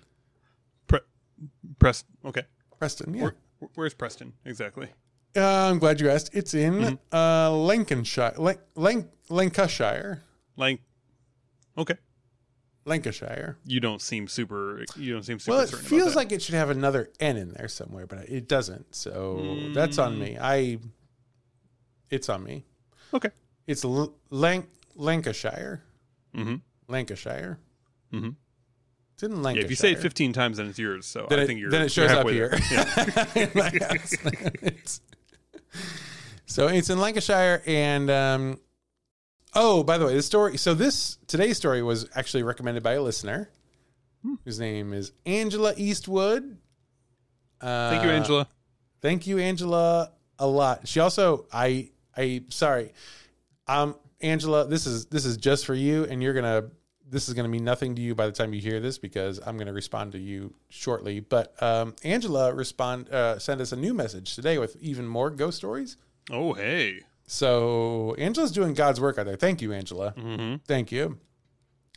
Preston. 1.79 2.09
Okay. 2.25 2.43
Preston, 2.79 3.13
yeah. 3.13 3.21
Where, 3.23 3.35
where's 3.75 3.93
Preston 3.93 4.33
exactly? 4.45 4.87
Uh, 5.35 5.69
I'm 5.69 5.77
glad 5.79 5.99
you 6.01 6.09
asked. 6.09 6.31
It's 6.33 6.53
in 6.53 6.73
Mhm. 6.73 6.99
uh, 7.11 7.51
Lancashire. 7.55 8.33
Lan- 8.37 8.57
Lan- 8.75 9.09
Lancashire. 9.29 10.23
Like, 10.55 10.81
okay. 11.77 11.95
Lancashire. 12.85 13.57
You 13.65 13.79
don't 13.79 14.01
seem 14.01 14.27
super. 14.27 14.83
You 14.95 15.13
don't 15.13 15.23
seem 15.23 15.37
super. 15.39 15.57
Well, 15.57 15.63
it 15.65 15.69
feels 15.69 16.15
like 16.15 16.31
it 16.31 16.41
should 16.41 16.55
have 16.55 16.69
another 16.69 17.09
N 17.19 17.37
in 17.37 17.49
there 17.49 17.67
somewhere, 17.67 18.07
but 18.07 18.27
it 18.29 18.47
doesn't. 18.47 18.95
So 18.95 19.71
that's 19.73 19.97
on 19.97 20.15
Mm. 20.15 20.19
me. 20.19 20.37
I. 20.39 20.79
It's 22.09 22.29
on 22.29 22.43
me. 22.43 22.63
Okay. 23.13 23.29
It's 23.67 23.83
Lanc- 23.83 24.65
Lancashire. 24.97 25.83
Mm-hmm. 26.35 26.55
Lancashire. 26.87 27.59
Mhm. 28.13 28.35
It's 29.13 29.23
in 29.23 29.31
Yeah, 29.31 29.37
Lancashire. 29.37 29.65
if 29.65 29.69
you 29.71 29.75
say 29.75 29.91
it 29.93 29.99
15 29.99 30.33
times, 30.33 30.57
then 30.57 30.67
it's 30.67 30.77
yours. 30.79 31.05
So 31.05 31.25
then 31.29 31.39
I 31.39 31.43
it, 31.43 31.47
think 31.47 31.59
you're. 31.59 31.71
then 31.71 31.81
it 31.83 31.91
shows 31.91 32.11
up 32.11 32.27
here. 32.29 32.57
Yeah. 32.71 33.25
In 33.35 33.51
my 33.55 33.69
house. 33.69 34.13
It's- 34.61 35.01
so 36.45 36.67
it's 36.67 36.89
in 36.89 36.97
Lancashire, 36.99 37.61
and 37.67 38.09
um, 38.09 38.59
oh, 39.53 39.83
by 39.83 39.97
the 39.97 40.05
way, 40.05 40.15
the 40.15 40.21
story. 40.21 40.57
So 40.57 40.73
this 40.73 41.17
today's 41.27 41.57
story 41.57 41.83
was 41.83 42.07
actually 42.15 42.43
recommended 42.43 42.83
by 42.83 42.93
a 42.93 43.01
listener, 43.01 43.49
Hmm. 44.23 44.35
whose 44.45 44.59
name 44.59 44.93
is 44.93 45.11
Angela 45.25 45.73
Eastwood. 45.77 46.57
Uh, 47.59 47.89
Thank 47.91 48.03
you, 48.05 48.09
Angela. 48.11 48.47
Thank 49.01 49.27
you, 49.27 49.37
Angela, 49.39 50.11
a 50.39 50.47
lot. 50.47 50.87
She 50.87 50.99
also, 50.99 51.45
I, 51.51 51.89
I, 52.15 52.43
sorry, 52.49 52.93
um, 53.67 53.95
Angela, 54.21 54.65
this 54.65 54.87
is 54.87 55.05
this 55.07 55.25
is 55.25 55.37
just 55.37 55.65
for 55.65 55.73
you, 55.73 56.05
and 56.05 56.21
you're 56.23 56.33
gonna, 56.33 56.65
this 57.07 57.27
is 57.27 57.33
gonna 57.33 57.47
mean 57.47 57.63
nothing 57.63 57.95
to 57.95 58.01
you 58.01 58.15
by 58.15 58.25
the 58.25 58.31
time 58.31 58.53
you 58.53 58.61
hear 58.61 58.79
this 58.79 58.97
because 58.97 59.39
I'm 59.45 59.57
gonna 59.57 59.73
respond 59.73 60.13
to 60.13 60.17
you 60.17 60.53
shortly. 60.69 61.19
But 61.19 61.61
um, 61.61 61.95
Angela 62.03 62.53
respond, 62.53 63.09
uh, 63.09 63.39
sent 63.39 63.61
us 63.61 63.71
a 63.71 63.75
new 63.75 63.93
message 63.93 64.35
today 64.35 64.57
with 64.57 64.75
even 64.77 65.07
more 65.07 65.29
ghost 65.29 65.57
stories. 65.57 65.97
Oh, 66.31 66.53
hey. 66.53 67.01
So 67.27 68.15
Angela's 68.17 68.51
doing 68.51 68.73
God's 68.73 68.99
work 68.99 69.17
out 69.17 69.25
there. 69.25 69.35
Thank 69.35 69.61
you, 69.61 69.73
Angela. 69.73 70.13
Mm-hmm. 70.17 70.55
Thank 70.65 70.91
you. 70.91 71.19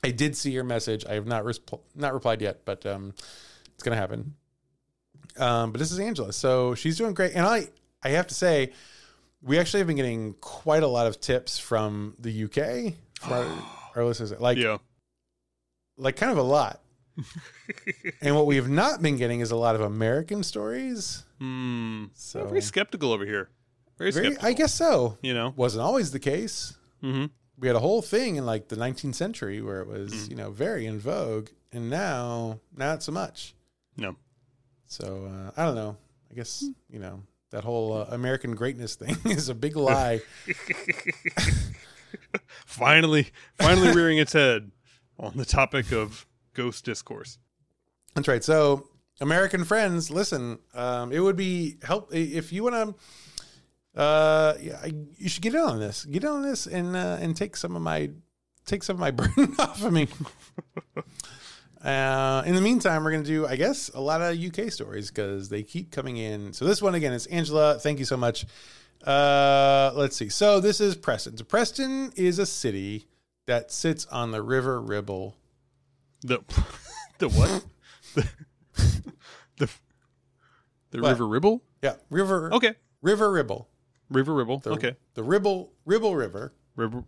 I 0.03 0.11
did 0.11 0.37
see 0.37 0.51
your 0.51 0.65
message. 0.65 1.05
I 1.07 1.15
have 1.15 1.27
not 1.27 1.45
resp- 1.45 1.81
not 1.95 2.13
replied 2.15 2.43
yet, 2.43 2.65
but 2.65 2.85
um, 2.87 3.15
it's 3.75 3.83
gonna 3.83 3.97
happen. 3.97 4.35
Um, 5.37 5.73
but 5.73 5.79
this 5.79 5.93
is 5.93 5.99
Angela, 5.99 6.33
so 6.33 6.75
she's 6.75 6.99
doing 6.99 7.15
great, 7.15 7.33
and 7.35 7.47
I 7.47 7.69
I 8.03 8.11
have 8.11 8.27
to 8.29 8.35
say, 8.35 8.73
we 9.43 9.59
actually 9.59 9.81
have 9.81 9.87
been 9.87 9.97
getting 9.97 10.35
quite 10.41 10.83
a 10.83 10.87
lot 10.87 11.07
of 11.07 11.21
tips 11.21 11.59
from 11.59 12.15
the 12.19 12.45
UK 12.45 12.95
from 13.21 13.33
our, 13.33 13.47
our 13.97 14.05
listeners, 14.05 14.33
like 14.41 14.59
Yeah. 14.59 14.79
like 15.97 16.17
kind 16.17 16.33
of 16.33 16.39
a 16.39 16.43
lot. 16.43 16.81
and 18.23 18.35
what 18.35 18.47
we 18.47 18.57
have 18.57 18.69
not 18.69 19.03
been 19.03 19.17
getting 19.17 19.41
is 19.41 19.51
a 19.51 19.57
lot 19.57 19.75
of 19.75 19.81
American 19.81 20.43
stories. 20.43 21.25
Hmm. 21.39 22.07
So 22.15 22.43
I'm 22.43 22.49
very 22.49 22.61
skeptical 22.63 23.13
over 23.13 23.25
here. 23.27 23.51
very, 23.99 24.11
Very, 24.11 24.27
skeptical. 24.27 24.49
I 24.49 24.53
guess 24.53 24.75
so. 24.75 25.19
you 25.23 25.35
know. 25.35 25.53
Wasn't 25.57 25.83
always 25.83 26.11
the 26.13 26.19
case. 26.19 26.77
Mm-hmm. 27.03 27.27
We 27.59 27.67
had 27.67 27.77
a 27.77 27.81
whole 27.81 28.01
thing 28.03 28.37
in 28.37 28.47
like 28.47 28.69
the 28.69 28.77
19th 28.77 29.15
century 29.15 29.61
where 29.61 29.81
it 29.81 29.87
was, 29.89 30.13
Mm. 30.13 30.31
you 30.31 30.37
know, 30.37 30.51
very 30.51 30.87
in 30.87 30.99
vogue, 30.99 31.49
and 31.73 31.91
now 31.91 32.61
not 32.75 33.03
so 33.03 33.13
much. 33.13 33.55
No. 33.97 34.17
So 34.87 35.27
uh, 35.31 35.51
I 35.61 35.65
don't 35.67 35.75
know. 35.75 35.97
I 36.31 36.35
guess 36.35 36.65
you 36.89 36.99
know 37.01 37.23
that 37.51 37.65
whole 37.65 37.93
uh, 37.93 38.07
American 38.11 38.55
greatness 38.55 38.95
thing 38.95 39.17
is 39.25 39.49
a 39.49 39.55
big 39.55 39.77
lie. 39.91 40.21
Finally, 42.67 43.29
finally 43.59 43.93
rearing 43.93 44.19
its 44.19 44.33
head 44.33 44.71
on 45.19 45.37
the 45.37 45.45
topic 45.45 45.93
of 45.93 46.27
ghost 46.55 46.85
discourse. 46.85 47.39
That's 48.15 48.27
right. 48.27 48.43
So, 48.43 48.89
American 49.21 49.65
friends, 49.65 50.11
listen. 50.11 50.59
Um, 50.75 51.13
it 51.13 51.21
would 51.21 51.37
be 51.37 51.77
help 51.83 52.13
if 52.15 52.53
you 52.53 52.65
want 52.65 52.75
to. 53.95 54.01
Uh, 54.01 54.55
yeah, 54.61 54.87
you 55.19 55.29
should 55.29 55.43
get 55.43 55.55
in 55.55 55.61
on 55.61 55.79
this. 55.79 56.05
Get 56.05 56.25
in 56.25 56.31
on 56.31 56.43
this 56.43 56.67
and 56.67 56.97
uh, 56.97 57.19
and 57.21 57.37
take 57.37 57.57
some 57.57 57.77
of 57.77 57.83
my 57.83 58.11
take 58.65 58.83
some 58.83 58.97
of 58.97 59.01
my 59.01 59.11
burden 59.11 59.55
off 59.59 59.83
of 59.85 59.93
me. 59.93 60.09
Uh, 61.83 62.43
in 62.45 62.55
the 62.55 62.61
meantime, 62.61 63.03
we're 63.05 63.11
going 63.11 63.25
to 63.25 63.29
do, 63.31 63.47
I 63.47 63.57
guess, 63.57 63.89
a 63.95 64.01
lot 64.01 64.21
of 64.21 64.39
UK 64.39 64.71
stories 64.71 65.11
because 65.11 65.49
they 65.49 65.63
keep 65.63 65.91
coming 65.91 66.19
in. 66.19 66.53
So 66.53 66.65
this 66.65 66.83
one 66.83 66.95
again 66.95 67.13
is 67.13 67.27
Angela. 67.27 67.79
Thank 67.79 67.99
you 67.99 68.05
so 68.05 68.17
much. 68.17 68.45
Uh, 69.05 69.93
let's 69.95 70.17
see. 70.17 70.29
So 70.29 70.61
this 70.61 70.81
is 70.81 70.95
Preston. 70.95 71.37
So 71.39 71.45
Preston 71.45 72.13
is 72.17 72.39
a 72.39 72.45
city 72.45 73.07
that 73.47 73.73
sits 73.73 74.05
on 74.07 74.31
the 74.31 74.43
River 74.43 74.81
Ribble. 74.81 75.37
The 76.23 76.41
the 77.19 77.29
what? 77.31 77.65
the 78.15 78.29
the, 79.57 79.71
the 80.91 81.01
What? 81.01 81.11
River 81.11 81.27
Ribble? 81.27 81.63
Yeah, 81.83 81.95
River. 82.11 82.53
Okay. 82.53 82.75
River 83.01 83.31
Ribble. 83.31 83.69
River 84.11 84.35
Ribble. 84.35 84.59
The, 84.59 84.71
okay. 84.73 84.97
The 85.15 85.23
Ribble 85.23 85.73
Ribble 85.87 86.15
River. 86.15 86.53
River. 86.77 87.05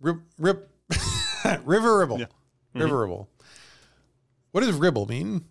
Rib, 0.00 0.20
rib, 0.38 0.60
River 1.64 1.98
Ribble. 1.98 2.20
Yeah. 2.20 2.26
River 2.74 3.00
Ribble. 3.00 3.28
What 4.56 4.64
does 4.64 4.72
Ribble 4.72 5.04
mean? 5.04 5.44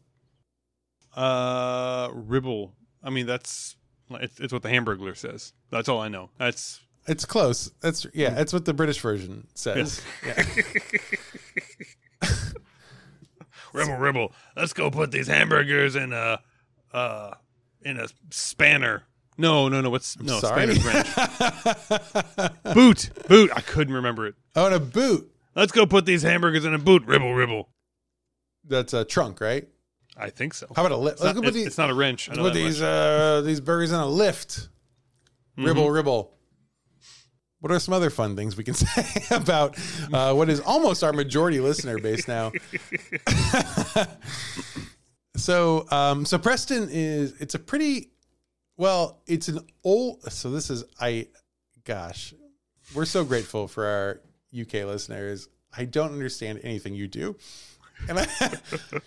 Uh, 1.15 2.09
Ribble. 2.11 2.73
I 3.03 3.11
mean, 3.11 3.27
that's 3.27 3.75
it's, 4.09 4.39
it's 4.39 4.51
what 4.51 4.63
the 4.63 4.69
Hamburglar 4.69 5.15
says. 5.15 5.53
That's 5.69 5.87
all 5.87 5.99
I 5.99 6.07
know. 6.07 6.31
That's 6.39 6.81
It's 7.07 7.23
close. 7.23 7.69
That's 7.81 8.07
yeah. 8.15 8.31
That's 8.31 8.51
what 8.51 8.65
the 8.65 8.73
British 8.73 8.99
version 8.99 9.45
says. 9.53 10.01
Yeah. 10.25 10.43
Ribble 13.73 13.97
Ribble. 13.97 14.33
Let's 14.57 14.73
go 14.73 14.89
put 14.89 15.11
these 15.11 15.27
hamburgers 15.27 15.95
in 15.95 16.11
a 16.11 16.39
uh 16.91 17.35
in 17.83 17.99
a 17.99 18.07
spanner. 18.31 19.03
No, 19.37 19.69
no, 19.69 19.81
no. 19.81 19.91
What's 19.91 20.19
no 20.19 20.39
Sorry. 20.39 20.65
boot, 22.73 23.11
boot. 23.27 23.51
I 23.55 23.61
couldn't 23.61 23.93
remember 23.93 24.25
it. 24.25 24.33
oh, 24.55 24.65
and 24.65 24.73
a 24.73 24.79
boot. 24.79 25.31
Let's 25.55 25.71
go 25.71 25.85
put 25.85 26.07
these 26.07 26.23
hamburgers 26.23 26.65
in 26.65 26.73
a 26.73 26.79
boot. 26.79 27.05
Ribble 27.05 27.35
Ribble. 27.35 27.69
That's 28.67 28.93
a 28.93 29.06
trunk, 29.06 29.41
right? 29.41 29.67
I 30.17 30.30
think 30.30 30.54
so. 30.54 30.67
How 30.75 30.86
about 30.86 30.93
a 30.93 30.97
lift? 30.97 31.21
It's 31.21 31.23
not, 31.23 31.54
these. 31.54 31.67
it's 31.67 31.78
not 31.78 31.89
a 31.89 31.93
wrench. 31.93 32.30
Know 32.30 32.43
put 32.43 32.54
these 32.54 32.82
uh 32.82 33.41
these 33.43 33.60
burgers 33.60 33.91
in 33.91 33.99
a 33.99 34.08
lift. 34.08 34.69
Mm-hmm. 35.58 35.65
Ribble 35.65 35.91
Ribble. 35.91 36.32
What 37.60 37.71
are 37.71 37.80
some 37.80 37.93
other 37.93 38.10
fun 38.10 38.36
things 38.36 38.56
we 38.56 38.63
can 38.63 38.73
say 38.75 39.36
about 39.36 39.78
uh, 40.13 40.34
what 40.34 40.49
is 40.49 40.60
almost 40.60 41.04
our 41.04 41.13
majority 41.13 41.60
listener 41.60 41.97
base 41.97 42.28
now? 42.28 42.51
so, 45.36 45.88
um, 45.89 46.25
so 46.25 46.38
Preston 46.38 46.89
is 46.91 47.34
it's 47.41 47.56
a 47.56 47.60
pretty 47.60 48.12
well, 48.78 49.21
it's 49.25 49.47
an 49.47 49.62
old. 49.84 50.21
So 50.32 50.51
this 50.51 50.69
is 50.69 50.84
I, 50.99 51.28
gosh, 51.86 52.34
we're 52.93 53.06
so 53.06 53.23
grateful 53.23 53.67
for 53.67 53.86
our 53.86 54.21
UK 54.60 54.86
listeners. 54.86 55.47
I 55.75 55.86
don't 55.86 56.12
understand 56.12 56.60
anything 56.63 56.93
you 56.93 57.08
do, 57.08 57.36
and 58.10 58.19
I, 58.19 58.27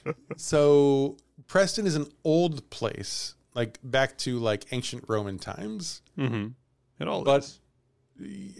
so 0.37 1.17
Preston 1.47 1.87
is 1.87 1.97
an 1.97 2.07
old 2.25 2.69
place, 2.71 3.35
like 3.55 3.79
back 3.83 4.17
to 4.19 4.39
like 4.39 4.67
ancient 4.73 5.05
Roman 5.09 5.39
times 5.39 6.03
Mm-hmm. 6.19 6.49
It 7.01 7.09
all 7.09 7.23
but 7.23 7.45
is. 7.45 7.61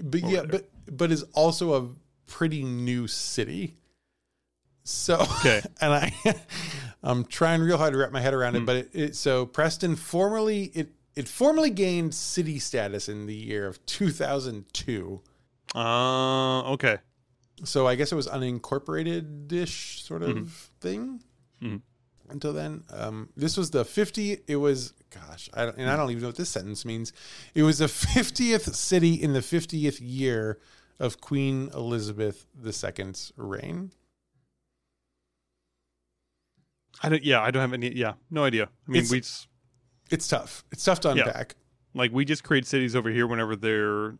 but 0.03 0.23
Over 0.23 0.33
yeah, 0.33 0.41
there. 0.43 0.47
but 0.47 0.71
but 0.97 1.11
is 1.11 1.25
also 1.35 1.75
a 1.75 1.89
pretty 2.27 2.63
new 2.63 3.07
city. 3.09 3.75
So 4.85 5.17
Okay. 5.41 5.61
and 5.81 5.93
I 5.93 6.13
I'm 7.03 7.25
trying 7.25 7.61
real 7.61 7.79
hard 7.79 7.93
to 7.93 7.99
wrap 7.99 8.13
my 8.13 8.21
head 8.21 8.35
around 8.35 8.55
Hmm. 8.55 8.63
it, 8.63 8.67
but 8.67 8.77
it, 8.77 8.91
it 8.93 9.17
so 9.17 9.45
Preston 9.47 9.97
formerly 9.97 10.71
it 10.75 10.93
it 11.17 11.27
formally 11.27 11.71
gained 11.71 12.15
city 12.15 12.59
status 12.61 13.09
in 13.09 13.27
the 13.27 13.35
year 13.35 13.67
of 13.67 13.85
2002. 13.87 15.21
Uh, 15.75 16.63
okay. 16.73 16.99
So 17.65 17.87
I 17.87 17.95
guess 17.97 18.13
it 18.13 18.15
was 18.15 18.29
unincorporated 18.29 19.53
ish 19.53 20.03
sort 20.05 20.23
of 20.23 20.37
Mm-hmm. 20.37 20.47
thing. 20.81 21.23
Mhm. 21.63 21.83
Until 22.31 22.53
then, 22.53 22.85
um, 22.91 23.31
this 23.37 23.57
was 23.57 23.71
the 23.71 23.85
50. 23.87 24.39
It 24.47 24.57
was, 24.57 24.93
gosh, 25.11 25.49
I 25.55 25.65
don't, 25.65 25.79
and 25.79 25.89
I 25.91 25.97
don't 25.97 26.11
even 26.11 26.21
know 26.23 26.29
what 26.29 26.37
this 26.37 26.51
sentence 26.51 26.85
means. 26.85 27.13
It 27.55 27.63
was 27.63 27.79
the 27.79 27.87
50th 27.87 28.75
city 28.75 29.15
in 29.15 29.33
the 29.33 29.41
50th 29.41 29.99
year 30.01 30.59
of 31.01 31.21
Queen 31.21 31.71
Elizabeth 31.75 32.47
II's 32.63 33.33
reign. 33.37 33.93
I 37.03 37.09
don't. 37.09 37.23
Yeah, 37.25 37.41
I 37.41 37.51
don't 37.51 37.61
have 37.61 37.73
any. 37.73 37.95
Yeah, 37.95 38.15
no 38.31 38.45
idea. 38.45 38.65
I 38.87 38.91
mean, 38.91 39.03
It's- 39.05 39.11
we 39.13 39.19
It's 40.15 40.27
tough. 40.27 40.65
It's 40.73 40.85
tough 40.85 41.01
to 41.01 41.09
Yeah. 41.15 41.25
unpack. 41.27 41.55
like 41.95 42.13
we 42.13 42.25
just 42.25 42.45
create 42.45 42.67
cities 42.67 42.95
over 42.95 43.11
here 43.11 43.27
whenever 43.27 43.57
there 43.57 44.19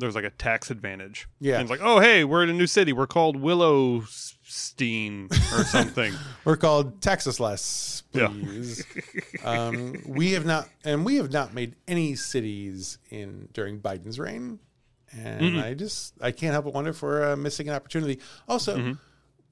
there's 0.00 0.14
like 0.14 0.24
a 0.24 0.30
tax 0.30 0.70
advantage. 0.70 1.28
Yeah. 1.40 1.54
and 1.54 1.62
it's 1.62 1.70
like, 1.70 1.80
oh 1.82 2.00
hey, 2.00 2.24
we're 2.24 2.42
in 2.42 2.50
a 2.50 2.54
new 2.54 2.66
city. 2.66 2.92
We're 2.92 3.06
called 3.06 3.36
Willowstein 3.40 5.30
or 5.52 5.64
something. 5.64 6.14
We're 6.44 6.56
called 6.56 7.00
Texas 7.00 7.38
less, 7.40 8.02
Yeah. 8.12 8.32
um, 9.44 9.94
we 10.06 10.32
have 10.32 10.44
not, 10.46 10.68
and 10.84 11.04
we 11.04 11.16
have 11.16 11.32
not 11.32 11.54
made 11.54 11.76
any 11.86 12.14
cities 12.16 12.98
in 13.10 13.48
during 13.52 13.80
Biden's 13.80 14.18
reign, 14.18 14.58
and 15.12 15.40
Mm-mm. 15.42 15.62
I 15.62 15.74
just 15.74 16.14
I 16.20 16.30
can't 16.32 16.52
help 16.52 16.64
but 16.66 16.74
wonder 16.74 16.90
if 16.90 17.02
we're 17.02 17.32
uh, 17.32 17.36
missing 17.36 17.68
an 17.68 17.74
opportunity. 17.74 18.20
Also, 18.48 18.76
Mhm. 18.76 18.98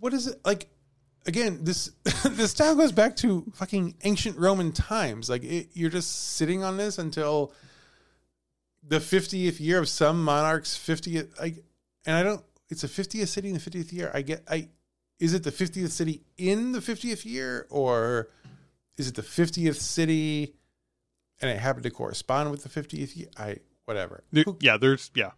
what 0.00 0.12
is 0.14 0.26
it 0.26 0.40
like? 0.44 0.68
Again, 1.26 1.60
this 1.62 1.90
this 2.24 2.52
style 2.52 2.74
goes 2.74 2.92
back 2.92 3.16
to 3.16 3.44
fucking 3.54 3.94
ancient 4.04 4.38
Roman 4.38 4.72
times. 4.72 5.28
Like 5.28 5.44
it, 5.44 5.68
you're 5.74 5.90
just 5.90 6.36
sitting 6.36 6.62
on 6.64 6.76
this 6.76 6.96
until 6.98 7.52
the 8.88 8.98
50th 8.98 9.60
year 9.60 9.78
of 9.78 9.88
some 9.88 10.22
monarch's 10.24 10.76
50th. 10.76 11.38
Like, 11.40 11.64
and 12.06 12.16
I 12.16 12.22
don't. 12.22 12.42
It's 12.70 12.84
a 12.84 12.88
50th 12.88 13.28
city 13.28 13.48
in 13.48 13.54
the 13.54 13.60
50th 13.60 13.92
year. 13.92 14.10
I 14.12 14.22
get. 14.22 14.42
I 14.48 14.68
is 15.18 15.34
it 15.34 15.42
the 15.42 15.50
50th 15.52 15.90
city 15.90 16.22
in 16.36 16.72
the 16.72 16.78
50th 16.78 17.24
year 17.24 17.66
or 17.70 18.28
is 18.96 19.08
it 19.08 19.14
the 19.16 19.22
50th 19.22 19.74
city 19.76 20.54
and 21.40 21.50
it 21.50 21.58
happened 21.58 21.82
to 21.84 21.90
correspond 21.90 22.50
with 22.52 22.62
the 22.62 22.68
50th 22.68 23.16
year 23.16 23.26
i 23.36 23.56
whatever 23.84 24.22
There- 24.30 24.44
yeah, 24.60 24.76
there's 24.76 25.10
yeah, 25.16 25.32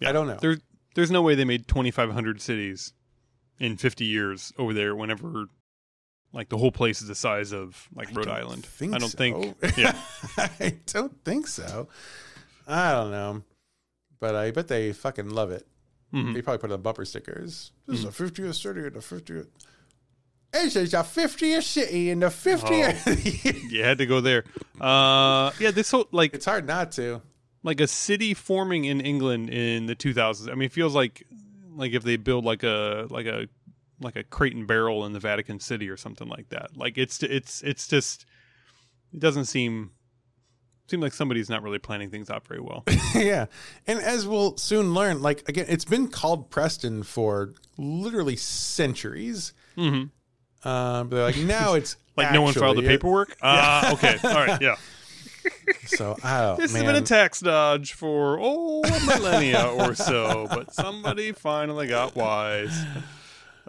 yeah. 0.00 0.08
i 0.08 0.12
don't 0.12 0.28
know 0.28 0.38
There's 0.40 0.60
there's 0.94 1.10
no 1.10 1.20
way 1.22 1.34
they 1.34 1.44
made 1.44 1.68
2,500 1.68 2.40
cities 2.40 2.92
in 3.60 3.76
50 3.76 4.04
years 4.04 4.52
over 4.58 4.72
there. 4.72 4.96
Whenever 4.96 5.46
like 6.32 6.48
the 6.48 6.58
whole 6.58 6.72
place 6.72 7.00
is 7.02 7.08
the 7.08 7.14
size 7.14 7.52
of 7.52 7.88
like 7.94 8.08
I 8.10 8.12
Rhode 8.14 8.28
Island. 8.28 8.66
I 8.80 8.86
don't 8.98 9.02
so. 9.02 9.16
think. 9.18 9.56
Yeah. 9.76 9.96
i 10.36 10.76
don't 10.86 11.24
think 11.24 11.46
so 11.46 11.88
i 12.68 12.92
don't 12.92 13.10
know 13.10 13.42
but 14.20 14.34
i 14.36 14.50
bet 14.52 14.68
they 14.68 14.92
fucking 14.92 15.30
love 15.30 15.50
it 15.50 15.66
Mhm. 16.14 16.32
they 16.34 16.40
probably 16.42 16.58
put 16.60 16.72
on 16.72 16.80
bumper 16.80 17.04
stickers 17.04 17.72
this 17.86 17.98
is 17.98 18.04
the 18.04 18.10
50th 18.24 18.54
city 18.54 18.86
in 18.86 18.92
the 18.94 19.00
50th 19.00 19.48
This 20.52 20.76
is 20.76 20.90
the 20.92 20.98
50th 20.98 21.62
city 21.62 22.08
in 22.08 22.20
the 22.20 22.28
50th. 22.28 23.70
You 23.70 23.82
had 23.84 23.98
to 23.98 24.06
go 24.06 24.22
there. 24.22 24.44
Uh, 24.80 25.50
yeah, 25.60 25.70
this 25.70 25.90
whole 25.90 26.08
like 26.10 26.32
it's 26.32 26.46
hard 26.46 26.66
not 26.66 26.92
to. 26.92 27.20
like 27.62 27.80
a 27.82 27.86
city 27.86 28.32
forming 28.32 28.86
in 28.86 29.02
England 29.02 29.50
in 29.50 29.84
the 29.84 29.94
2000s. 29.94 30.48
I 30.50 30.54
mean, 30.54 30.62
it 30.66 30.72
feels 30.72 30.94
like 30.94 31.26
like 31.76 31.92
if 31.92 32.02
they 32.02 32.16
build 32.16 32.46
like 32.46 32.62
a 32.62 33.06
like 33.10 33.26
a 33.26 33.48
like 34.00 34.16
a 34.16 34.22
crate 34.24 34.54
and 34.56 34.66
barrel 34.66 35.04
in 35.04 35.12
the 35.12 35.20
Vatican 35.20 35.60
City 35.60 35.90
or 35.90 35.98
something 35.98 36.28
like 36.28 36.48
that. 36.48 36.74
Like 36.76 36.96
it's 36.96 37.22
it's 37.22 37.60
it's 37.62 37.86
just 37.86 38.24
it 39.12 39.20
doesn't 39.20 39.44
seem 39.44 39.90
seem 40.88 41.00
like 41.00 41.12
somebody's 41.12 41.48
not 41.48 41.62
really 41.62 41.78
planning 41.78 42.10
things 42.10 42.30
out 42.30 42.46
very 42.46 42.60
well. 42.60 42.84
yeah. 43.14 43.46
And 43.86 44.00
as 44.00 44.26
we'll 44.26 44.56
soon 44.56 44.94
learn, 44.94 45.22
like 45.22 45.48
again, 45.48 45.66
it's 45.68 45.84
been 45.84 46.08
called 46.08 46.50
Preston 46.50 47.02
for 47.02 47.54
literally 47.76 48.36
centuries. 48.36 49.52
hmm 49.76 49.84
Um, 49.84 50.10
but 50.62 51.10
they're 51.10 51.24
like 51.24 51.36
now 51.38 51.74
it's 51.74 51.96
Like 52.16 52.32
no 52.32 52.42
one 52.42 52.52
filed 52.52 52.76
the 52.78 52.82
paperwork. 52.82 53.36
Ah, 53.42 53.92
okay, 53.92 54.18
all 54.24 54.34
right, 54.34 54.60
yeah. 54.60 54.74
So 55.86 56.16
oh 56.24 56.56
This 56.56 56.72
man, 56.72 56.84
has 56.84 56.92
been 56.92 57.02
a 57.02 57.06
tax 57.06 57.40
dodge 57.40 57.92
for 57.92 58.38
oh 58.40 58.82
a 58.82 59.06
millennia 59.06 59.66
or 59.68 59.94
so, 59.94 60.46
but 60.50 60.74
somebody 60.74 61.30
finally 61.32 61.86
got 61.86 62.16
wise. 62.16 62.76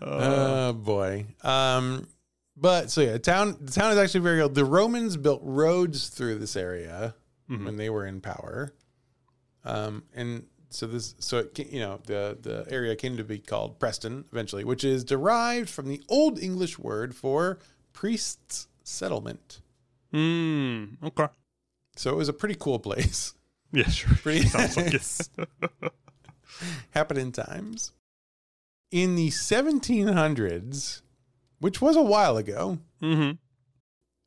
Uh, 0.02 0.70
oh 0.70 0.74
boy. 0.74 1.26
Um, 1.44 2.08
but 2.60 2.92
so 2.92 3.02
yeah, 3.02 3.14
the 3.14 3.20
town 3.20 3.58
the 3.62 3.72
town 3.72 3.92
is 3.92 3.98
actually 3.98 4.22
very 4.22 4.42
old. 4.42 4.56
The 4.56 4.66
Romans 4.66 5.18
built 5.18 5.42
roads 5.44 6.10
through 6.10 6.40
this 6.40 6.56
area 6.56 7.16
Mhm. 7.50 7.66
when 7.66 7.76
they 7.78 7.90
were 7.90 8.06
in 8.06 8.22
power. 8.22 8.74
Um, 9.64 10.04
and 10.14 10.46
so 10.70 10.86
this, 10.88 11.16
so 11.20 11.40
it, 11.40 11.58
you 11.72 11.80
know, 11.80 12.00
the 12.06 12.38
the 12.40 12.66
area 12.70 12.96
came 12.96 13.18
to 13.18 13.24
be 13.24 13.40
called 13.40 13.80
Preston 13.80 14.26
eventually, 14.32 14.64
which 14.64 14.84
is 14.84 15.04
derived 15.04 15.70
from 15.70 15.88
the 15.88 16.02
Old 16.10 16.38
English 16.40 16.78
word 16.78 17.16
for 17.16 17.60
priest's 17.94 18.68
settlement. 18.84 19.62
Hmm. 20.12 20.86
Okay. 21.04 21.28
So 21.96 22.12
it 22.12 22.16
was 22.16 22.30
a 22.30 22.34
pretty 22.34 22.56
cool 22.60 22.80
place. 22.80 23.34
Yeah, 23.72 23.88
sure. 23.88 24.16
Pretty 24.24 24.48
Sounds 24.48 24.76
like 24.78 24.94
it. 24.96 25.30
happening 26.90 27.32
times. 27.32 27.92
In 28.90 29.14
the 29.16 29.30
1700s, 29.30 31.02
which 31.60 31.82
was 31.82 31.96
a 31.96 32.02
while 32.02 32.38
ago, 32.38 32.80
mm-hmm. 33.02 33.32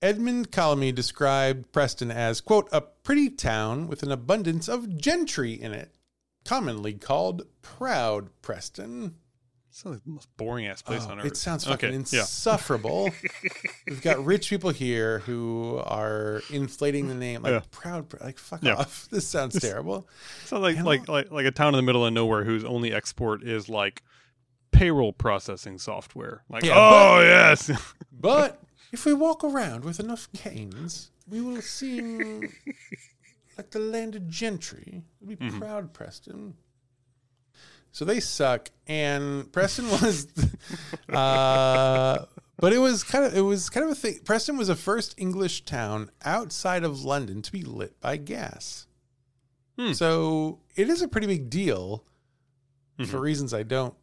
Edmund 0.00 0.50
Calamy 0.50 0.92
described 0.94 1.70
Preston 1.72 2.10
as, 2.10 2.40
quote, 2.40 2.68
a 2.72 2.80
pretty 2.80 3.30
town 3.30 3.86
with 3.86 4.02
an 4.02 4.10
abundance 4.10 4.68
of 4.68 4.96
gentry 4.96 5.52
in 5.52 5.72
it, 5.72 5.94
commonly 6.44 6.94
called 6.94 7.42
Proud 7.62 8.30
Preston. 8.42 9.14
Sounds 9.74 9.96
like 9.96 10.04
the 10.04 10.10
most 10.10 10.28
boring 10.36 10.66
ass 10.66 10.82
place 10.82 11.04
Oh, 11.06 11.12
on 11.12 11.20
earth. 11.20 11.24
it 11.26 11.36
sounds 11.36 11.64
fucking 11.64 11.88
Okay, 11.88 12.04
yeah. 12.10 12.20
insufferable. 12.20 13.08
We've 13.86 14.02
got 14.02 14.22
rich 14.22 14.50
people 14.50 14.68
here 14.68 15.20
who 15.20 15.80
are 15.86 16.42
inflating 16.50 17.08
the 17.08 17.14
name 17.14 17.42
like 17.42 17.52
Yeah. 17.52 17.60
proud, 17.70 18.12
like 18.20 18.38
fuck 18.38 18.62
Yeah. 18.62 18.74
off. 18.74 19.08
This 19.10 19.26
sounds 19.26 19.58
terrible. 19.58 20.06
Sounds 20.44 20.62
like 20.62 20.76
like 20.82 21.08
like 21.08 21.30
like 21.30 21.46
a 21.46 21.50
town 21.50 21.68
in 21.74 21.78
the 21.78 21.82
middle 21.82 22.04
of 22.04 22.12
nowhere 22.12 22.44
whose 22.44 22.64
only 22.64 22.92
export 22.92 23.42
is 23.44 23.70
like 23.70 24.02
payroll 24.72 25.12
processing 25.12 25.78
software. 25.78 26.42
Like, 26.48 26.64
Yeah, 26.64 26.74
oh 26.76 27.20
yes, 27.20 27.70
But 28.12 28.60
if 28.92 29.04
we 29.06 29.12
walk 29.14 29.44
around 29.44 29.84
with 29.84 30.00
enough 30.00 30.28
canes, 30.32 31.10
we 31.28 31.40
will 31.40 31.62
seem 31.62 32.48
like 33.56 33.70
the 33.70 33.78
landed 33.78 34.28
gentry. 34.28 35.02
We'll 35.20 35.36
be 35.36 35.46
Mm-hmm. 35.46 35.58
proud, 35.60 35.92
Preston. 35.92 36.54
So 37.94 38.04
they 38.06 38.20
suck, 38.20 38.70
and 38.86 39.52
Preston 39.52 39.86
was, 39.90 40.26
uh, 41.10 42.24
but 42.58 42.72
it 42.72 42.78
was 42.78 43.04
kind 43.04 43.24
of 43.24 43.36
it 43.36 43.42
was 43.42 43.68
kind 43.68 43.84
of 43.84 43.92
a 43.92 43.94
thing. 43.94 44.18
Preston 44.24 44.56
was 44.56 44.68
the 44.68 44.76
first 44.76 45.14
English 45.18 45.64
town 45.64 46.10
outside 46.24 46.84
of 46.84 47.02
London 47.04 47.42
to 47.42 47.52
be 47.52 47.62
lit 47.62 48.00
by 48.00 48.16
gas. 48.16 48.86
Hmm. 49.78 49.92
So 49.92 50.60
it 50.76 50.88
is 50.88 51.02
a 51.02 51.08
pretty 51.08 51.26
big 51.26 51.50
deal 51.50 52.04
Mm-hmm. 52.98 53.10
for 53.10 53.20
reasons 53.20 53.54
I 53.54 53.62
don't 53.62 53.94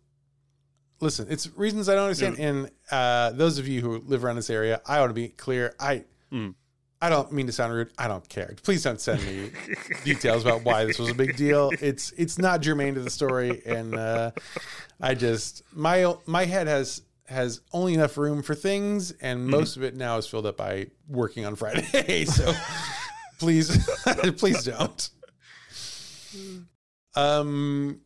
listen. 0.99 1.27
It's 1.29 1.49
reasons 1.55 1.89
I 1.89 1.95
don't 1.95 2.05
understand. 2.05 2.39
And 2.39 2.71
uh, 2.91 3.31
those 3.31 3.57
of 3.57 3.67
you 3.67 3.81
who 3.81 3.99
live 4.05 4.23
around 4.23 4.37
this 4.37 4.49
area, 4.49 4.81
I 4.85 4.99
want 4.99 5.09
to 5.09 5.13
be 5.13 5.29
clear. 5.29 5.75
I 5.79 6.05
Mm. 6.31 6.55
I 7.01 7.09
don't 7.09 7.31
mean 7.31 7.47
to 7.47 7.53
sound 7.53 7.73
rude. 7.73 7.91
I 7.97 8.07
don't 8.07 8.27
care. 8.27 8.55
Please 8.61 8.83
don't 8.83 8.99
send 8.99 9.25
me 9.25 9.51
details 10.03 10.43
about 10.43 10.63
why 10.63 10.83
this 10.83 10.99
was 10.99 11.09
a 11.09 11.13
big 11.13 11.37
deal. 11.37 11.71
It's 11.79 12.11
it's 12.17 12.37
not 12.37 12.61
germane 12.61 12.95
to 12.95 13.01
the 13.01 13.09
story, 13.09 13.61
and 13.65 13.95
uh, 13.95 14.31
I 14.99 15.15
just 15.15 15.63
my 15.73 16.13
my 16.25 16.45
head 16.45 16.67
has 16.67 17.03
has 17.27 17.61
only 17.71 17.93
enough 17.93 18.17
room 18.17 18.41
for 18.41 18.53
things, 18.53 19.11
and 19.21 19.47
most 19.47 19.77
of 19.77 19.83
it 19.83 19.95
now 19.95 20.17
is 20.17 20.27
filled 20.27 20.45
up 20.45 20.57
by 20.57 20.87
working 21.07 21.45
on 21.45 21.55
Friday. 21.55 22.25
so 22.25 22.53
please 23.39 23.87
please 24.37 24.65
don't. 24.65 25.09
Um, 27.15 28.01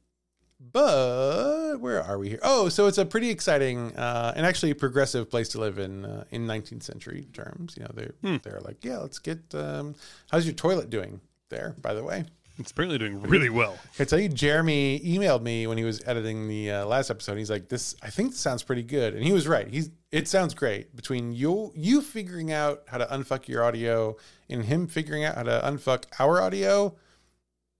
but 0.73 1.77
where 1.79 2.03
are 2.03 2.17
we 2.17 2.29
here? 2.29 2.39
Oh, 2.43 2.67
so 2.69 2.87
it's 2.87 2.97
a 2.97 3.05
pretty 3.05 3.29
exciting 3.29 3.95
uh, 3.95 4.33
and 4.35 4.45
actually 4.45 4.73
progressive 4.73 5.29
place 5.29 5.49
to 5.49 5.59
live 5.59 5.77
in 5.79 6.03
uh, 6.05 6.23
in 6.31 6.45
19th 6.45 6.83
century 6.83 7.27
terms. 7.33 7.75
You 7.77 7.83
know, 7.83 7.91
they're 7.93 8.13
Hmm. 8.21 8.37
they're 8.43 8.59
like, 8.63 8.83
yeah, 8.83 8.97
let's 8.97 9.19
get. 9.19 9.39
Um, 9.53 9.95
how's 10.31 10.45
your 10.45 10.55
toilet 10.55 10.89
doing 10.89 11.21
there? 11.49 11.75
By 11.81 11.93
the 11.93 12.03
way, 12.03 12.25
it's 12.57 12.71
apparently 12.71 12.97
doing 12.97 13.21
really 13.21 13.49
well. 13.49 13.77
I 13.99 14.03
tell 14.05 14.19
you, 14.19 14.29
Jeremy 14.29 14.99
emailed 14.99 15.41
me 15.43 15.67
when 15.67 15.77
he 15.77 15.83
was 15.83 16.01
editing 16.05 16.47
the 16.47 16.71
uh, 16.71 16.85
last 16.85 17.09
episode. 17.09 17.37
He's 17.37 17.49
like, 17.51 17.69
"This, 17.69 17.95
I 18.01 18.09
think, 18.09 18.31
this 18.31 18.39
sounds 18.39 18.63
pretty 18.63 18.83
good," 18.83 19.13
and 19.13 19.23
he 19.23 19.31
was 19.31 19.47
right. 19.47 19.67
He's, 19.67 19.89
it 20.11 20.27
sounds 20.27 20.53
great 20.53 20.95
between 20.95 21.31
you, 21.33 21.71
you 21.75 22.01
figuring 22.01 22.51
out 22.51 22.83
how 22.87 22.97
to 22.97 23.05
unfuck 23.05 23.47
your 23.47 23.63
audio, 23.63 24.17
and 24.49 24.65
him 24.65 24.87
figuring 24.87 25.23
out 25.23 25.35
how 25.35 25.43
to 25.43 25.61
unfuck 25.63 26.05
our 26.19 26.41
audio. 26.41 26.95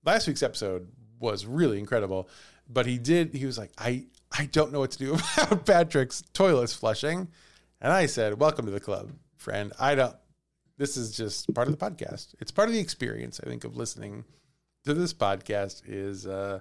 Last 0.06 0.28
week's 0.28 0.44
episode 0.44 0.88
was 1.20 1.46
really 1.46 1.80
incredible, 1.80 2.28
but 2.68 2.86
he 2.86 2.98
did. 2.98 3.34
He 3.34 3.46
was 3.46 3.58
like, 3.58 3.72
"I, 3.78 4.06
I 4.32 4.46
don't 4.46 4.72
know 4.72 4.80
what 4.80 4.92
to 4.92 4.98
do 4.98 5.14
about 5.38 5.66
Patrick's 5.66 6.22
toilets 6.34 6.74
flushing," 6.74 7.28
and 7.82 7.92
I 7.92 8.06
said, 8.06 8.40
"Welcome 8.40 8.66
to 8.66 8.72
the 8.72 8.80
club, 8.80 9.12
friend. 9.38 9.74
I 9.80 9.96
don't. 9.96 10.16
This 10.78 10.98
is 10.98 11.16
just 11.16 11.54
part 11.54 11.68
of 11.68 11.78
the 11.78 11.86
podcast. 11.86 12.36
It's 12.40 12.52
part 12.52 12.68
of 12.70 12.74
the 12.74 12.82
experience. 12.82 13.40
I 13.44 13.50
think 13.50 13.64
of 13.64 13.76
listening." 13.76 14.26
to 14.86 14.94
this 14.94 15.14
podcast 15.14 15.82
is 15.88 16.28
uh 16.28 16.60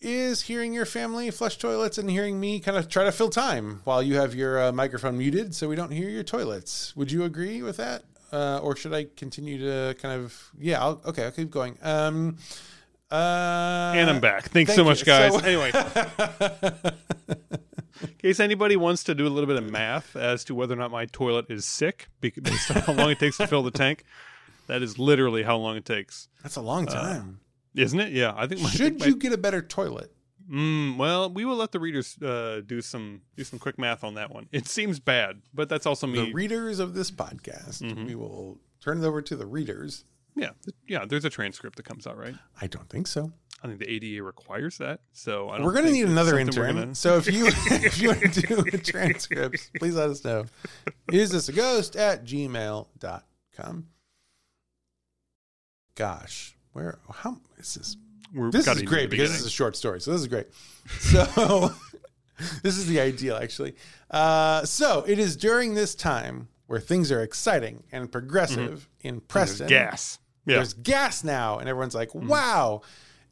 is 0.00 0.42
hearing 0.42 0.72
your 0.72 0.86
family 0.86 1.30
flush 1.30 1.58
toilets 1.58 1.98
and 1.98 2.08
hearing 2.08 2.38
me 2.38 2.60
kind 2.60 2.76
of 2.76 2.88
try 2.88 3.02
to 3.02 3.10
fill 3.10 3.28
time 3.28 3.80
while 3.82 4.00
you 4.00 4.14
have 4.14 4.32
your 4.32 4.62
uh, 4.62 4.72
microphone 4.72 5.18
muted 5.18 5.52
so 5.56 5.68
we 5.68 5.74
don't 5.74 5.90
hear 5.90 6.08
your 6.08 6.22
toilets. 6.22 6.94
Would 6.94 7.10
you 7.10 7.24
agree 7.24 7.62
with 7.62 7.78
that? 7.78 8.04
Uh, 8.30 8.60
or 8.62 8.76
should 8.76 8.94
I 8.94 9.08
continue 9.16 9.58
to 9.58 9.96
kind 10.00 10.14
of 10.22 10.52
yeah, 10.56 10.80
I'll, 10.80 11.02
okay, 11.06 11.24
I'll 11.24 11.32
keep 11.32 11.50
going. 11.50 11.76
Um 11.82 12.36
uh 13.10 13.92
And 13.96 14.10
I'm 14.10 14.20
back. 14.20 14.44
Thanks 14.50 14.70
thank 14.70 14.76
so 14.76 14.84
much, 14.84 15.00
you. 15.00 15.06
guys. 15.06 15.32
So- 15.32 15.38
anyway, 15.44 15.72
in 18.02 18.08
case 18.18 18.40
anybody 18.40 18.76
wants 18.76 19.04
to 19.04 19.14
do 19.14 19.26
a 19.26 19.30
little 19.30 19.46
bit 19.48 19.56
of 19.56 19.70
math 19.70 20.14
as 20.16 20.44
to 20.44 20.54
whether 20.54 20.74
or 20.74 20.76
not 20.78 20.90
my 20.90 21.06
toilet 21.06 21.46
is 21.48 21.64
sick, 21.64 22.08
based 22.20 22.70
on 22.70 22.82
how 22.82 22.92
long 22.92 23.10
it 23.10 23.18
takes 23.18 23.36
to 23.38 23.46
fill 23.46 23.62
the 23.62 23.70
tank, 23.70 24.04
that 24.66 24.82
is 24.82 24.98
literally 24.98 25.42
how 25.42 25.56
long 25.56 25.76
it 25.76 25.84
takes, 25.84 26.28
That's 26.42 26.56
a 26.56 26.60
long 26.60 26.86
time. 26.86 27.40
isn't 27.74 27.98
it? 27.98 28.12
Yeah, 28.12 28.34
I 28.36 28.46
think. 28.46 28.60
My, 28.60 28.68
I 28.68 28.70
think 28.70 28.82
Should 28.82 29.00
my- 29.00 29.06
you 29.06 29.16
get 29.16 29.32
a 29.32 29.38
better 29.38 29.62
toilet? 29.62 30.12
Mm, 30.50 30.96
well, 30.96 31.28
we 31.30 31.44
will 31.44 31.56
let 31.56 31.72
the 31.72 31.80
readers 31.80 32.16
uh, 32.22 32.62
do 32.64 32.80
some 32.80 33.20
do 33.36 33.44
some 33.44 33.58
quick 33.58 33.78
math 33.78 34.02
on 34.02 34.14
that 34.14 34.30
one. 34.32 34.48
It 34.50 34.66
seems 34.66 34.98
bad, 34.98 35.42
but 35.52 35.68
that's 35.68 35.84
also 35.84 36.06
me. 36.06 36.26
The 36.26 36.32
readers 36.32 36.78
of 36.78 36.94
this 36.94 37.10
podcast, 37.10 37.82
Mm-hmm. 37.82 38.06
we 38.06 38.14
will 38.14 38.58
turn 38.80 39.02
it 39.02 39.06
over 39.06 39.20
to 39.20 39.36
the 39.36 39.44
readers. 39.44 40.04
Yeah, 40.38 40.50
yeah. 40.86 41.04
There's 41.06 41.24
a 41.24 41.30
transcript 41.30 41.76
that 41.76 41.84
comes 41.84 42.06
out, 42.06 42.16
right? 42.16 42.34
I 42.60 42.66
don't 42.66 42.88
think 42.88 43.06
so. 43.06 43.32
I 43.62 43.66
think 43.66 43.80
the 43.80 43.90
ADA 43.90 44.22
requires 44.22 44.78
that. 44.78 45.00
So 45.12 45.48
I 45.50 45.56
don't 45.56 45.66
We're 45.66 45.72
going 45.72 45.86
to 45.86 45.90
need 45.90 46.06
another 46.06 46.38
intern. 46.38 46.76
gonna- 46.76 46.94
So 46.94 47.16
if 47.16 47.26
you 47.32 47.46
if 47.50 48.00
you 48.00 48.08
want 48.10 48.32
to 48.34 48.40
do 48.42 48.60
a 48.72 48.78
transcript, 48.78 49.70
please 49.78 49.96
let 49.96 50.10
us 50.10 50.24
know. 50.24 50.44
Is 51.12 51.30
this 51.30 51.48
a 51.48 51.52
ghost 51.52 51.96
at 51.96 52.24
gmail.com? 52.24 53.86
Gosh, 55.96 56.56
where 56.72 56.98
how 57.12 57.38
is 57.58 57.74
this? 57.74 57.96
we're 58.32 58.50
This 58.50 58.68
is 58.68 58.82
great 58.82 59.10
because 59.10 59.30
this 59.30 59.40
is 59.40 59.46
a 59.46 59.50
short 59.50 59.74
story. 59.76 60.00
So 60.00 60.12
this 60.12 60.20
is 60.20 60.28
great. 60.28 60.46
So 61.00 61.72
this 62.62 62.76
is 62.78 62.86
the 62.86 63.00
ideal 63.00 63.36
actually. 63.36 63.74
Uh, 64.10 64.64
so 64.64 65.04
it 65.08 65.18
is 65.18 65.36
during 65.36 65.74
this 65.74 65.94
time 65.96 66.46
where 66.68 66.78
things 66.78 67.10
are 67.10 67.22
exciting 67.22 67.82
and 67.90 68.12
progressive 68.12 68.88
in 69.00 69.14
There's 69.16 69.26
Preston. 69.26 69.66
gas. 69.68 70.18
Yeah, 70.48 70.56
There's 70.56 70.72
gas 70.74 71.22
now, 71.22 71.58
and 71.58 71.68
everyone's 71.68 71.94
like, 71.94 72.14
"Wow!" 72.14 72.80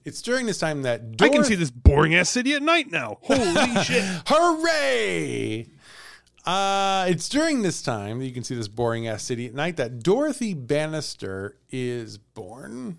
It's 0.05 0.22
during 0.22 0.46
this 0.46 0.59
time 0.59 0.83
that 0.83 1.00
I 1.20 1.29
can 1.31 1.42
see 1.42 1.55
this 1.57 1.70
boring 1.70 2.14
ass 2.14 2.29
city 2.31 2.52
at 2.52 2.62
night 2.62 2.92
now. 2.92 3.18
Holy 3.22 3.74
shit! 3.85 4.05
Hooray! 4.26 5.66
Uh, 6.44 7.07
it's 7.09 7.29
during 7.29 7.62
this 7.62 7.83
time 7.83 8.20
that 8.20 8.26
you 8.26 8.33
can 8.33 8.44
see 8.44 8.55
this 8.55 8.68
boring 8.68 9.09
ass 9.09 9.24
city 9.24 9.46
at 9.46 9.55
night 9.55 9.76
that 9.79 10.00
Dorothy 10.05 10.55
Bannister 10.55 11.57
is 11.70 12.18
born. 12.18 12.98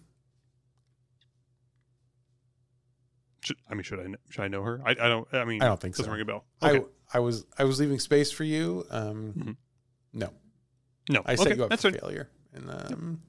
Should, 3.42 3.58
I 3.70 3.74
mean, 3.76 3.84
should 3.84 4.00
I 4.00 4.08
should 4.30 4.42
I 4.44 4.48
know 4.50 4.64
her? 4.64 4.82
I, 4.86 4.92
I 4.92 4.94
don't. 5.08 5.28
I 5.32 5.46
mean, 5.46 5.62
I 5.62 5.68
don't 5.68 5.80
think 5.80 5.96
doesn't 5.96 6.06
so. 6.06 6.12
ring 6.12 6.22
a 6.22 6.26
bell. 6.26 6.44
Okay. 6.62 6.80
I 7.14 7.18
I 7.18 7.20
was 7.20 7.46
I 7.58 7.64
was 7.64 7.80
leaving 7.80 8.00
space 8.00 8.32
for 8.32 8.44
you. 8.44 8.86
Um, 8.90 9.34
Mhm. 9.38 9.56
No, 10.14 10.30
no, 11.10 11.22
I 11.26 11.36
set 11.36 11.48
okay, 11.48 11.56
you 11.56 11.64
up 11.64 11.70
that's 11.70 11.84
for 11.84 11.92
fine. 11.92 12.00
failure, 12.02 12.30
and 12.54 12.70
um, 12.70 13.22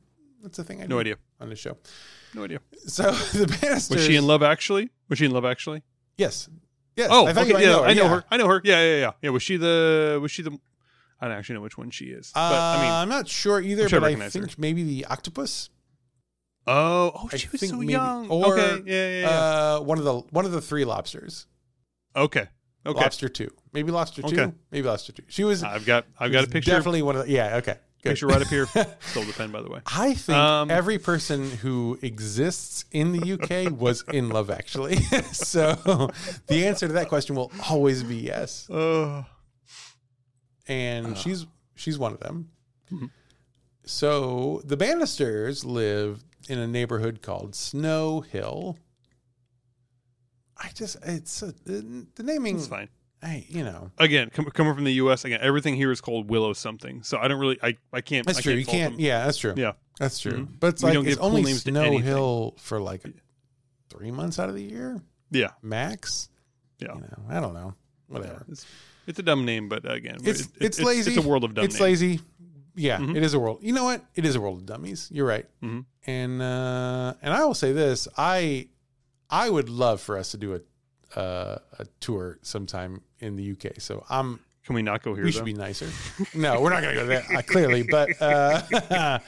that's 0.42 0.56
the 0.56 0.64
thing 0.64 0.82
I 0.82 0.86
No 0.86 0.98
idea. 1.00 1.16
on 1.40 1.48
this 1.50 1.58
show. 1.58 1.76
No 2.34 2.44
idea. 2.44 2.60
So 2.86 3.10
the 3.32 3.46
Bannisters. 3.60 3.90
Was 3.90 4.04
she 4.06 4.16
in 4.16 4.26
Love 4.26 4.42
Actually? 4.42 4.90
Was 5.08 5.18
she 5.18 5.24
in 5.26 5.32
Love 5.32 5.44
Actually? 5.44 5.82
Yes. 6.16 6.48
Yes. 6.96 7.08
Oh, 7.12 7.26
I 7.26 7.30
okay, 7.30 7.46
yeah, 7.62 7.70
know 7.70 7.82
her. 7.82 7.88
I 7.88 7.94
know 7.94 8.02
yeah. 8.02 8.08
her. 8.08 8.24
I 8.30 8.36
know 8.36 8.48
her. 8.48 8.60
Yeah, 8.64 8.82
yeah, 8.82 8.96
yeah. 8.98 9.10
Yeah, 9.22 9.30
was 9.30 9.42
she 9.42 9.56
the? 9.56 10.18
Was 10.20 10.30
she 10.32 10.42
the? 10.42 10.58
I 11.20 11.28
don't 11.28 11.36
actually 11.36 11.54
know 11.56 11.60
which 11.62 11.78
one 11.78 11.90
she 11.90 12.06
is. 12.06 12.32
Uh, 12.34 12.50
but 12.50 12.58
I 12.60 12.82
mean, 12.82 12.92
I'm 12.92 13.08
not 13.08 13.28
sure 13.28 13.60
either, 13.60 13.88
sure 13.88 14.00
but 14.00 14.06
I 14.06 14.08
recognize 14.10 14.32
think 14.32 14.50
her. 14.50 14.54
maybe 14.58 14.82
the 14.84 15.04
octopus. 15.06 15.70
oh, 16.66 17.12
oh, 17.14 17.28
I 17.32 17.36
she 17.36 17.48
was 17.50 17.60
think 17.60 17.70
so 17.70 17.78
maybe- 17.78 17.92
young. 17.92 18.28
or, 18.28 18.52
okay, 18.58 18.82
yeah, 18.84 19.08
yeah, 19.08 19.20
yeah. 19.20 19.28
Uh, 19.76 19.80
one 19.80 19.98
of 19.98 20.04
the 20.04 20.14
one 20.30 20.44
of 20.44 20.52
the 20.52 20.60
three 20.60 20.84
lobsters. 20.84 21.46
okay, 22.16 22.46
okay. 22.86 23.00
Lobster 23.00 23.28
two, 23.28 23.50
maybe 23.72 23.90
lobster 23.92 24.22
two, 24.22 24.28
Okay. 24.40 24.52
maybe 24.70 24.86
lobster 24.86 25.12
two. 25.12 25.22
She 25.28 25.44
was. 25.44 25.62
I've 25.62 25.86
got, 25.86 26.04
I've 26.18 26.32
got 26.32 26.44
a 26.44 26.48
picture. 26.48 26.70
Definitely 26.72 27.02
one 27.02 27.16
of 27.16 27.26
the. 27.26 27.32
Yeah. 27.32 27.56
Okay. 27.56 27.76
Good. 28.02 28.10
Picture 28.10 28.28
right 28.28 28.40
up 28.40 28.46
here. 28.48 28.66
Stole 29.00 29.24
the 29.24 29.32
pen, 29.36 29.50
by 29.50 29.60
the 29.60 29.68
way. 29.70 29.80
I 29.86 30.14
think 30.14 30.38
Um, 30.38 30.70
every 30.70 30.98
person 30.98 31.50
who 31.50 31.98
exists 32.00 32.84
in 32.92 33.10
the 33.12 33.32
UK 33.32 33.72
was 33.78 34.04
in 34.12 34.28
love, 34.28 34.50
actually. 34.50 34.96
so 35.32 36.10
the 36.46 36.66
answer 36.66 36.86
to 36.86 36.92
that 36.94 37.08
question 37.08 37.34
will 37.34 37.50
always 37.68 38.04
be 38.04 38.16
yes, 38.16 38.68
Oh, 38.70 39.24
and 40.68 41.16
she's 41.18 41.46
she's 41.74 41.98
one 41.98 42.12
of 42.12 42.20
them. 42.20 42.50
Mhm. 42.92 43.10
So 43.84 44.60
the 44.64 44.76
Bannisters 44.76 45.64
live 45.64 46.22
in 46.48 46.58
a 46.58 46.66
neighborhood 46.66 47.20
called 47.22 47.54
Snow 47.54 48.20
Hill. 48.20 48.78
I 50.56 50.70
just 50.74 50.96
it's 51.04 51.42
a, 51.42 51.52
the, 51.64 52.06
the 52.14 52.22
naming. 52.22 52.56
It's 52.58 52.66
fine. 52.68 52.88
I 53.22 53.44
you 53.48 53.64
know 53.64 53.90
Again, 53.98 54.30
com- 54.30 54.44
coming 54.46 54.74
from 54.74 54.84
the 54.84 54.92
U.S. 54.94 55.24
Again, 55.24 55.40
everything 55.42 55.74
here 55.74 55.90
is 55.90 56.00
called 56.00 56.30
Willow 56.30 56.52
something. 56.52 57.02
So 57.02 57.18
I 57.18 57.26
don't 57.28 57.40
really. 57.40 57.58
I, 57.62 57.76
I 57.92 58.00
can't. 58.00 58.26
that's 58.26 58.38
I 58.38 58.42
true. 58.42 58.52
Can't 58.52 58.60
you 58.60 58.66
can't. 58.66 58.92
them. 58.94 59.00
Yeah, 59.00 59.24
that's 59.24 59.38
true. 59.38 59.54
Yeah. 59.56 59.72
that's 59.98 60.18
true. 60.20 60.32
Mhm. 60.46 60.48
But 60.60 60.66
it's 60.74 60.82
We 60.82 60.86
like 60.88 60.94
don't 60.94 61.06
it's 61.06 61.14
give 61.16 61.20
cool 61.20 61.36
only 61.36 61.52
Snow. 61.54 61.98
Hill 61.98 62.54
for 62.58 62.80
like 62.80 63.02
three 63.90 64.10
months 64.12 64.38
out 64.38 64.48
of 64.48 64.54
the 64.54 64.62
year 64.62 65.00
Yeah. 65.30 65.50
max. 65.62 66.28
Yeah. 66.78 66.94
You 66.94 67.00
know, 67.00 67.22
I 67.28 67.40
don't 67.40 67.54
know. 67.54 67.74
Whatever. 68.06 68.44
It's, 68.48 68.64
it's 69.06 69.18
a 69.18 69.22
dumb 69.22 69.44
name, 69.44 69.68
but 69.68 69.90
again, 69.90 70.18
It's 70.22 70.42
it- 70.42 70.48
it's 70.60 70.78
it- 70.78 70.84
lazy. 70.84 71.14
It's 71.14 71.24
a 71.24 71.28
world 71.28 71.42
of 71.44 71.54
dumb 71.54 71.64
It's 71.64 71.74
names. 71.74 71.80
lazy. 72.02 72.20
Yeah, 72.76 72.98
Mhm. 72.98 73.16
it 73.16 73.24
is 73.24 73.34
a 73.34 73.40
world. 73.40 73.58
You 73.62 73.72
know 73.72 73.82
what? 73.82 74.04
It 74.14 74.24
is 74.24 74.36
a 74.36 74.40
world 74.40 74.58
of 74.58 74.66
dummies. 74.66 75.08
You're 75.12 75.26
right. 75.26 75.46
Mhm. 75.60 75.84
And 76.06 76.40
uh, 76.40 77.14
and 77.20 77.34
I 77.34 77.44
will 77.44 77.54
say 77.54 77.72
this: 77.72 78.06
I 78.16 78.68
I 79.28 79.50
would 79.50 79.68
love 79.68 80.00
for 80.00 80.16
us 80.16 80.30
to 80.30 80.36
do 80.36 80.54
a 80.54 80.60
uh, 81.16 81.58
a 81.78 81.86
tour 82.00 82.38
sometime 82.42 83.02
in 83.20 83.36
the 83.36 83.52
UK. 83.52 83.80
So 83.80 84.04
I'm 84.10 84.40
Can 84.64 84.74
we 84.74 84.82
not 84.82 85.02
go 85.02 85.14
here? 85.14 85.24
we 85.24 85.30
though? 85.30 85.36
should 85.36 85.44
be 85.44 85.52
nicer. 85.54 85.88
no, 86.34 86.60
we're 86.60 86.70
not 86.70 86.82
going 86.82 86.94
to 86.94 87.00
go 87.02 87.06
there 87.06 87.24
uh, 87.36 87.42
clearly, 87.42 87.82
but 87.82 88.10
uh, 88.20 89.18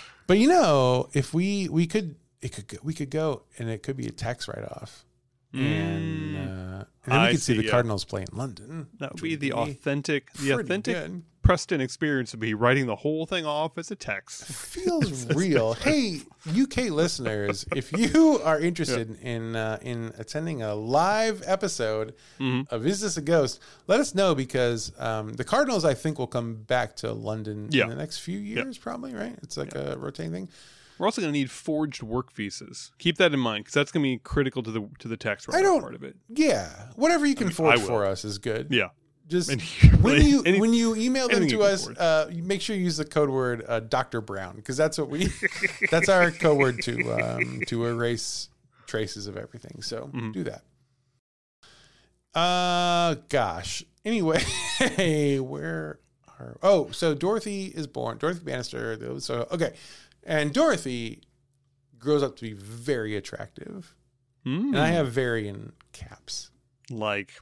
but 0.26 0.38
you 0.38 0.48
know, 0.48 1.08
if 1.12 1.32
we 1.34 1.68
we 1.68 1.86
could 1.86 2.16
it 2.40 2.52
could 2.52 2.68
go, 2.68 2.78
we 2.82 2.94
could 2.94 3.10
go 3.10 3.42
and 3.58 3.68
it 3.68 3.82
could 3.82 3.96
be 3.96 4.06
a 4.06 4.12
tax 4.12 4.46
write 4.48 4.64
off. 4.64 5.04
And, 5.52 6.36
uh, 6.36 6.40
and 6.40 6.44
then 6.44 6.84
we 7.06 7.16
Mm. 7.16 7.18
I 7.20 7.30
could 7.32 7.40
see, 7.40 7.52
see, 7.54 7.58
the 7.58 7.64
yeah. 7.64 7.70
Cardinals 7.70 8.04
play 8.04 8.20
in 8.30 8.36
London. 8.36 8.86
that 9.00 9.14
would 9.14 9.22
be 9.22 9.34
the 9.34 9.54
authentic, 9.54 10.30
the 10.34 10.50
authentic 10.52 10.94
good. 10.94 11.22
Preston 11.48 11.80
experience 11.80 12.32
would 12.32 12.40
be 12.40 12.52
writing 12.52 12.84
the 12.84 12.96
whole 12.96 13.24
thing 13.24 13.46
off 13.46 13.78
as 13.78 13.90
a 13.90 13.96
text. 13.96 14.44
feels 14.44 15.24
real. 15.34 15.72
Hey, 15.72 16.20
UK 16.46 16.90
listeners, 16.90 17.64
if 17.74 17.90
you 17.90 18.38
are 18.44 18.60
interested 18.60 19.18
in 19.22 19.56
uh, 19.56 19.78
in 19.80 20.12
attending 20.18 20.60
a 20.62 20.74
live 20.74 21.42
episode 21.46 22.14
Mhm. 22.38 22.68
of 22.70 22.86
Is 22.86 23.00
This 23.00 23.16
a 23.16 23.22
Ghost, 23.22 23.60
let 23.86 23.98
us 23.98 24.14
know 24.14 24.34
because 24.34 24.92
um, 24.98 25.32
the 25.32 25.44
Cardinals, 25.44 25.86
I 25.86 25.94
think, 25.94 26.18
will 26.18 26.26
come 26.26 26.54
back 26.64 26.96
to 26.96 27.12
London 27.12 27.68
Yeah. 27.70 27.84
in 27.84 27.88
the 27.90 27.96
next 27.96 28.18
few 28.18 28.38
years, 28.38 28.76
probably. 28.76 29.14
Right? 29.14 29.34
It's 29.42 29.56
like 29.56 29.74
a 29.74 29.96
rotating 29.98 30.32
thing. 30.32 30.48
We're 30.98 31.06
also 31.06 31.22
going 31.22 31.32
to 31.32 31.38
need 31.38 31.50
forged 31.50 32.02
work 32.02 32.32
visas. 32.34 32.90
Keep 32.98 33.16
that 33.18 33.32
in 33.32 33.38
mind 33.40 33.64
because 33.64 33.72
that's 33.74 33.90
going 33.92 34.02
to 34.04 34.08
be 34.10 34.18
critical 34.18 34.62
to 34.64 34.70
the 34.70 34.86
to 34.98 35.08
the 35.08 35.16
tax 35.16 35.48
I 35.48 35.52
write 35.52 35.62
don't- 35.62 35.80
part 35.80 35.94
of 35.94 36.02
it. 36.04 36.16
Yeah, 36.28 36.68
whatever 36.96 37.24
you 37.24 37.34
can 37.34 37.46
mean, 37.46 37.54
forge 37.54 37.80
for 37.80 38.04
us 38.04 38.22
is 38.24 38.36
good. 38.36 38.66
Yeah. 38.70 38.88
Just 39.28 39.50
And 39.50 39.60
when 40.02 40.24
you 40.26 40.42
any- 40.46 40.58
when 40.60 40.72
you 40.72 40.96
email 40.96 41.28
them 41.28 41.46
to 41.48 41.60
us, 41.62 41.86
uh, 41.86 42.30
make 42.34 42.60
sure 42.62 42.74
you 42.74 42.82
use 42.84 42.96
the 42.96 43.04
code 43.04 43.28
word 43.30 43.62
uh, 43.68 43.80
Dr. 43.80 44.20
Brown 44.22 44.56
because 44.56 44.76
that's 44.76 44.96
what 44.98 45.08
we 45.10 45.28
that's 45.90 46.08
our 46.08 46.30
code 46.30 46.58
word 46.58 46.82
to 46.84 47.12
um, 47.12 47.60
to 47.66 47.84
erase 47.86 48.48
traces 48.86 49.26
of 49.26 49.36
everything. 49.36 49.82
So 49.82 50.10
Mhm. 50.14 50.32
do 50.32 50.44
that. 50.44 50.62
Uh, 52.34 53.16
gosh. 53.28 53.84
Anyway, 54.04 54.42
where 55.40 55.98
are 56.38 56.56
oh 56.62 56.90
so 56.92 57.14
Dorothy 57.14 57.66
is 57.66 57.86
born. 57.86 58.18
Dorothy 58.18 58.44
Bannister. 58.44 59.20
So 59.20 59.46
okay, 59.50 59.74
and 60.24 60.52
Dorothy 60.52 61.22
grows 61.98 62.22
up 62.22 62.36
to 62.36 62.42
be 62.42 62.52
very 62.52 63.16
attractive, 63.16 63.94
Mm. 64.46 64.68
and 64.68 64.78
I 64.78 64.88
have 64.88 65.10
very 65.12 65.48
in 65.48 65.72
caps. 65.92 66.50
like 66.90 67.32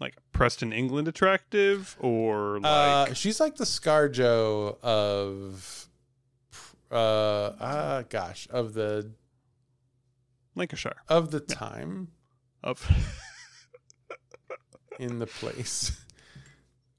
like 0.00 0.14
Preston 0.32 0.72
England 0.72 1.08
attractive 1.08 1.96
or 2.00 2.60
like 2.60 3.10
Uh, 3.10 3.14
she's 3.14 3.40
like 3.40 3.56
the 3.56 3.64
ScarJo 3.64 4.80
of, 4.82 5.88
uh, 6.90 6.94
uh, 6.94 8.02
gosh, 8.08 8.46
of 8.50 8.74
the 8.74 9.10
Lancashire 10.56 10.96
of 11.08 11.30
the 11.30 11.40
time 11.40 12.08
of 12.62 12.88
in 14.98 15.18
the 15.18 15.26
place. 15.26 16.00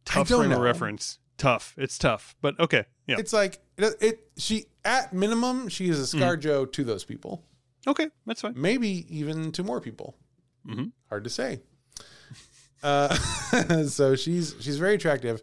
tough 0.05 0.27
frame 0.27 0.51
of 0.51 0.59
reference. 0.59 1.19
Tough. 1.37 1.73
It's 1.77 1.97
tough, 1.97 2.35
but 2.41 2.57
okay. 2.59 2.85
Yeah. 3.07 3.17
It's 3.19 3.33
like 3.33 3.59
it, 3.77 3.95
it. 4.01 4.19
She 4.37 4.65
at 4.85 5.13
minimum 5.13 5.67
she 5.69 5.89
is 5.89 6.13
a 6.13 6.17
Mm-hmm. 6.17 6.23
ScarJo 6.47 6.71
to 6.71 6.83
those 6.83 7.03
people, 7.03 7.43
Okay, 7.87 8.09
that's 8.25 8.41
fine. 8.41 8.53
maybe 8.55 9.05
even 9.15 9.51
to 9.53 9.63
more 9.63 9.81
people. 9.81 10.15
Mhm. 10.67 10.91
Hard 11.09 11.23
to 11.25 11.29
say. 11.29 11.61
Uh, 12.86 13.13
so 13.99 14.15
she's 14.15 14.55
she's 14.59 14.77
very 14.77 14.95
attractive, 14.95 15.41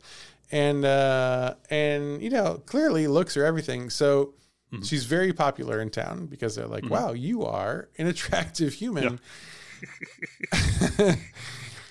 and 0.52 0.84
uh, 0.84 1.54
and 1.70 2.22
you 2.22 2.30
know 2.30 2.62
clearly 2.66 3.06
looks 3.08 3.36
are 3.36 3.44
everything. 3.44 3.90
So 3.90 4.34
Mhm. 4.72 4.88
she's 4.88 5.04
very 5.04 5.32
popular 5.34 5.80
in 5.82 5.90
town 5.90 6.26
because 6.26 6.54
they're 6.54 6.66
like, 6.76 6.84
Mhm. 6.84 6.90
wow, 6.90 7.12
you 7.12 7.44
are 7.44 7.88
an 7.98 8.06
attractive 8.06 8.72
human. 8.74 9.20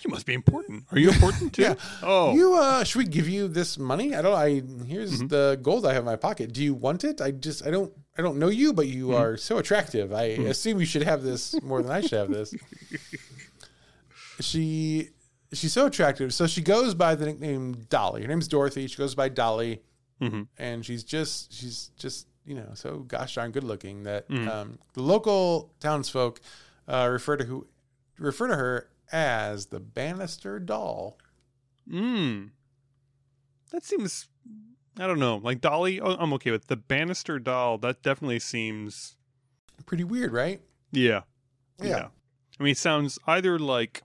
You 0.03 0.09
must 0.09 0.25
be 0.25 0.33
important. 0.33 0.85
Are 0.91 0.97
you 0.97 1.11
important 1.11 1.53
too? 1.57 1.61
Yeah. 1.61 1.75
Oh, 2.01 2.33
You 2.33 2.55
uh, 2.55 2.83
should 2.83 2.97
we 2.97 3.05
give 3.05 3.29
you 3.29 3.47
this 3.47 3.77
money? 3.77 4.15
I 4.15 4.21
don't. 4.23 4.33
I 4.33 4.63
here's 4.87 5.21
Mhm. 5.21 5.29
the 5.29 5.59
gold 5.61 5.85
I 5.85 5.93
have 5.93 6.01
in 6.01 6.05
my 6.07 6.15
pocket. 6.15 6.53
Do 6.53 6.63
you 6.63 6.73
want 6.73 7.03
it? 7.03 7.21
I 7.21 7.29
just 7.29 7.63
I 7.67 7.69
don't 7.69 7.93
I 8.17 8.23
don't 8.23 8.37
know 8.39 8.49
you, 8.49 8.73
but 8.73 8.87
you 8.87 9.09
Mhm. 9.09 9.19
are 9.19 9.37
so 9.37 9.59
attractive. 9.59 10.11
I 10.11 10.23
assume 10.49 10.79
you 10.79 10.87
should 10.87 11.03
have 11.03 11.21
this 11.21 11.53
more 11.61 11.83
than 11.83 11.91
I 11.91 12.01
should 12.01 12.17
have 12.17 12.31
this. 12.31 12.49
she 14.39 15.09
she's 15.53 15.73
so 15.73 15.85
attractive. 15.87 16.33
So 16.33 16.47
she 16.47 16.61
goes 16.61 16.93
by 16.93 17.15
the 17.15 17.25
nickname 17.25 17.73
Dolly. 17.89 18.21
Her 18.21 18.27
name's 18.27 18.47
Dorothy. 18.47 18.87
She 18.87 18.97
goes 18.97 19.15
by 19.15 19.29
Dolly, 19.29 19.81
Mhm. 20.21 20.47
and 20.57 20.85
she's 20.85 21.03
just 21.03 21.51
she's 21.53 21.91
just 21.97 22.27
you 22.45 22.55
know 22.55 22.71
so 22.73 22.99
gosh 22.99 23.35
darn 23.35 23.51
good 23.51 23.63
looking 23.63 24.03
that 24.03 24.27
Mhm. 24.29 24.47
um, 24.47 24.79
the 24.93 25.01
local 25.03 25.73
townsfolk 25.79 26.39
uh, 26.87 27.07
refer 27.11 27.37
to 27.37 27.43
who 27.45 27.67
refer 28.17 28.47
to 28.47 28.55
her 28.55 28.89
as 29.11 29.67
the 29.67 29.79
Bannister 29.79 30.59
doll. 30.59 31.17
Mm. 31.89 32.51
That 33.71 33.83
seems. 33.83 34.27
I 34.97 35.07
don't 35.07 35.19
know. 35.19 35.37
Like 35.37 35.61
Dolly, 35.61 36.01
oh, 36.01 36.15
I'm 36.19 36.33
okay 36.33 36.51
with 36.51 36.67
the 36.67 36.75
Bannister 36.75 37.39
doll. 37.39 37.77
That 37.77 38.01
definitely 38.03 38.39
seems. 38.39 39.15
Pretty 39.85 40.03
weird, 40.03 40.31
right? 40.33 40.61
Yeah. 40.91 41.21
Yeah. 41.81 42.09
I 42.59 42.63
mean, 42.63 42.73
it 42.73 42.77
sounds 42.77 43.17
either 43.25 43.57
like 43.57 44.03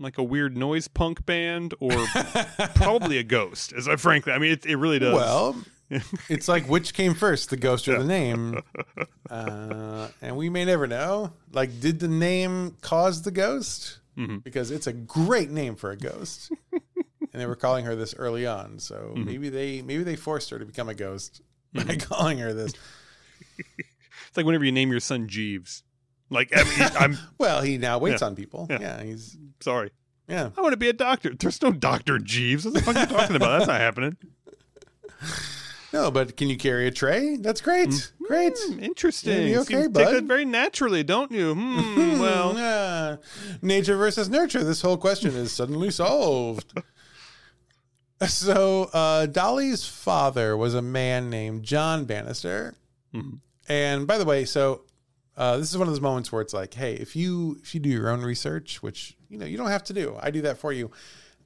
like 0.00 0.18
a 0.18 0.22
weird 0.24 0.56
noise 0.56 0.88
punk 0.88 1.24
band 1.26 1.74
or 1.78 1.92
probably 2.74 3.18
a 3.18 3.22
ghost. 3.22 3.72
As 3.72 3.86
I 3.86 3.94
frankly, 3.96 4.32
I 4.32 4.38
mean, 4.38 4.52
it, 4.52 4.66
it 4.66 4.76
really 4.76 4.98
does. 4.98 5.14
Well, 5.14 5.56
it's 6.28 6.48
like 6.48 6.66
which 6.68 6.94
came 6.94 7.14
first, 7.14 7.50
the 7.50 7.56
ghost 7.56 7.86
or 7.88 7.98
the 7.98 8.04
name? 8.04 8.60
Uh, 9.30 10.08
and 10.20 10.36
we 10.36 10.48
may 10.50 10.64
never 10.64 10.88
know. 10.88 11.32
Like, 11.52 11.78
did 11.78 12.00
the 12.00 12.08
name 12.08 12.76
cause 12.80 13.22
the 13.22 13.30
ghost? 13.30 14.00
Mhm. 14.18 14.42
Because 14.42 14.72
it's 14.72 14.88
a 14.88 14.92
great 14.92 15.50
name 15.50 15.76
for 15.76 15.92
a 15.92 15.96
ghost, 15.96 16.50
and 16.72 17.40
they 17.40 17.46
were 17.46 17.54
calling 17.54 17.84
her 17.84 17.94
this 17.94 18.12
early 18.16 18.44
on. 18.44 18.80
So 18.80 19.14
Mhm. 19.16 19.26
maybe 19.26 19.48
they 19.48 19.82
maybe 19.82 20.02
they 20.02 20.16
forced 20.16 20.50
her 20.50 20.58
to 20.58 20.64
become 20.66 20.88
a 20.88 20.94
ghost 20.96 21.42
by 21.72 21.82
Mm-hmm. 21.84 22.12
calling 22.12 22.38
her 22.38 22.52
this. 22.52 22.72
it's 23.56 24.36
like 24.36 24.46
whenever 24.46 24.64
you 24.64 24.72
name 24.72 24.90
your 24.90 24.98
son 24.98 25.28
Jeeves. 25.28 25.84
Like, 26.30 26.52
mean, 26.54 26.88
I'm 26.98 27.18
Well, 27.38 27.60
he 27.60 27.76
now 27.76 27.98
waits 27.98 28.22
Yeah. 28.22 28.28
on 28.28 28.36
people. 28.36 28.66
Yeah. 28.70 28.78
Yeah, 28.80 29.02
he's 29.02 29.36
sorry. 29.60 29.90
yeah. 30.28 30.50
I 30.56 30.60
want 30.60 30.72
to 30.72 30.76
be 30.78 30.88
a 30.88 30.92
doctor. 30.92 31.34
There's 31.34 31.60
no 31.60 31.72
Doctor 31.72 32.18
Jeeves. 32.18 32.64
What 32.64 32.74
the 32.74 32.82
fuck 32.82 32.96
are 32.96 33.00
you 33.00 33.06
talking 33.06 33.36
about? 33.36 33.58
That's 33.58 33.68
not 33.68 33.80
happening. 33.80 34.16
No, 35.92 36.08
but 36.12 36.36
can 36.36 36.48
you 36.48 36.56
carry 36.56 36.86
a 36.86 36.92
tray? 36.92 37.34
That's 37.34 37.60
great. 37.60 38.12
Great. 38.28 38.52
Hmm, 38.56 38.78
interesting. 38.78 39.48
You 39.48 39.62
okay, 39.62 39.74
you 39.78 39.82
take 39.86 39.92
bud? 39.92 40.14
it 40.14 40.22
very 40.22 40.44
naturally, 40.44 41.02
don't 41.02 41.32
you? 41.32 41.52
Hmm, 41.52 42.20
well, 42.20 42.56
Uh, 42.56 43.16
nature 43.60 43.96
versus 43.96 44.28
nurture. 44.28 44.62
This 44.62 44.82
whole 44.82 44.96
question 44.96 45.34
is 45.34 45.50
suddenly 45.50 45.90
solved. 45.90 46.80
So, 48.28 48.84
uh, 48.92 49.26
Dolly's 49.26 49.84
father 49.86 50.56
was 50.56 50.74
a 50.74 50.82
man 50.82 51.28
named 51.28 51.64
John 51.64 52.04
Bannister. 52.04 52.74
Mhm. 53.12 53.40
And 53.68 54.06
by 54.06 54.16
the 54.18 54.24
way, 54.24 54.44
so 54.44 54.82
uh, 55.40 55.56
this 55.56 55.70
is 55.70 55.78
one 55.78 55.88
of 55.88 55.92
those 55.94 56.02
moments 56.02 56.30
where 56.30 56.42
it's 56.42 56.52
like, 56.52 56.74
hey, 56.74 56.92
if 56.94 57.16
you 57.16 57.58
if 57.62 57.74
you 57.74 57.80
do 57.80 57.88
your 57.88 58.10
own 58.10 58.20
research, 58.20 58.82
which 58.82 59.16
you 59.30 59.38
know 59.38 59.46
you 59.46 59.56
don't 59.56 59.70
have 59.70 59.84
to 59.84 59.94
do, 59.94 60.16
I 60.20 60.30
do 60.30 60.42
that 60.42 60.58
for 60.58 60.70
you. 60.72 60.90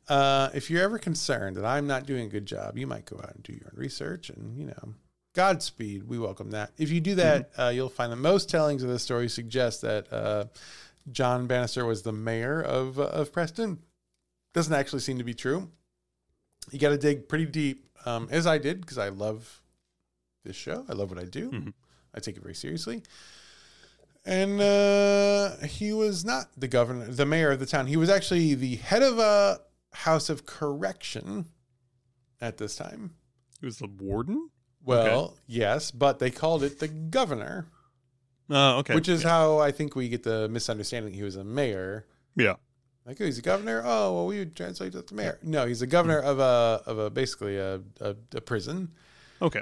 Uh, 0.08 0.50
if 0.52 0.68
you're 0.68 0.82
ever 0.82 0.98
concerned 0.98 1.56
that 1.56 1.64
I'm 1.64 1.86
not 1.86 2.04
doing 2.04 2.26
a 2.26 2.28
good 2.28 2.44
job, 2.44 2.76
you 2.76 2.86
might 2.88 3.06
go 3.06 3.16
out 3.22 3.32
and 3.34 3.42
do 3.44 3.52
your 3.52 3.66
own 3.72 3.78
research, 3.78 4.30
and 4.30 4.58
you 4.58 4.66
know, 4.66 4.94
Godspeed. 5.34 6.02
We 6.08 6.18
welcome 6.18 6.50
that. 6.50 6.72
If 6.76 6.90
you 6.90 7.00
do 7.00 7.14
that, 7.14 7.50
uh, 7.56 7.68
you'll 7.74 7.88
find 7.88 8.10
that 8.10 8.16
most 8.16 8.50
tellings 8.50 8.82
of 8.82 8.88
the 8.88 8.98
story 8.98 9.28
suggest 9.28 9.82
that 9.82 10.12
uh, 10.12 10.44
John 11.12 11.46
Bannister 11.46 11.86
was 11.86 12.02
the 12.02 12.12
mayor 12.12 12.60
of 12.60 12.98
uh, 12.98 13.04
of 13.04 13.32
Preston. 13.32 13.78
Doesn't 14.54 14.74
actually 14.74 15.00
seem 15.00 15.18
to 15.18 15.24
be 15.24 15.34
true. 15.34 15.70
You 16.72 16.78
got 16.80 16.90
to 16.90 16.98
dig 16.98 17.28
pretty 17.28 17.46
deep, 17.46 17.86
um, 18.06 18.28
as 18.30 18.46
I 18.46 18.58
did, 18.58 18.80
because 18.80 18.98
I 18.98 19.08
love 19.10 19.62
this 20.44 20.56
show. 20.56 20.84
I 20.88 20.92
love 20.94 21.10
what 21.10 21.18
I 21.20 21.24
do. 21.26 21.50
Mhm. 21.50 21.72
I 22.14 22.20
take 22.20 22.36
it 22.36 22.42
very 22.42 22.54
seriously. 22.54 23.02
And 24.26 24.60
uh, 24.60 25.56
he 25.66 25.92
was 25.92 26.24
not 26.24 26.46
the 26.56 26.68
governor, 26.68 27.06
the 27.06 27.26
mayor 27.26 27.50
of 27.50 27.58
the 27.60 27.66
town. 27.66 27.86
He 27.86 27.96
was 27.96 28.08
actually 28.08 28.54
the 28.54 28.76
head 28.76 29.02
of 29.02 29.18
a 29.18 29.60
house 29.92 30.30
of 30.30 30.46
correction 30.46 31.46
at 32.40 32.56
this 32.56 32.74
time. 32.76 33.14
He 33.60 33.66
was 33.66 33.78
the 33.78 33.86
warden. 33.88 34.48
Well, 34.82 35.36
yes, 35.46 35.90
but 35.90 36.18
they 36.18 36.30
called 36.30 36.62
it 36.62 36.78
the 36.78 36.88
governor, 36.88 37.66
Oh, 38.50 38.78
okay. 38.78 38.94
which 38.94 39.08
is 39.08 39.22
how 39.22 39.58
I 39.58 39.70
think 39.72 39.96
we 39.96 40.08
get 40.10 40.22
the 40.22 40.48
misunderstanding 40.48 41.14
he 41.14 41.22
was 41.22 41.36
a 41.36 41.44
mayor. 41.44 42.06
yeah. 42.36 42.54
Like, 43.06 43.20
oh, 43.20 43.24
he's 43.26 43.36
a 43.38 43.42
governor. 43.42 43.82
Oh, 43.84 44.14
well, 44.14 44.26
we 44.26 44.38
would 44.38 44.56
translate 44.56 44.92
that 44.94 45.06
to 45.08 45.14
mayor. 45.14 45.38
No, 45.42 45.66
he's 45.66 45.82
a 45.82 45.86
governor 45.86 46.20
of 46.20 46.38
a 46.38 46.82
of 46.86 46.98
a 46.98 47.10
basically 47.10 47.58
a 47.58 47.82
a, 48.00 48.16
a 48.34 48.40
prison. 48.40 48.92
Okay. 49.42 49.60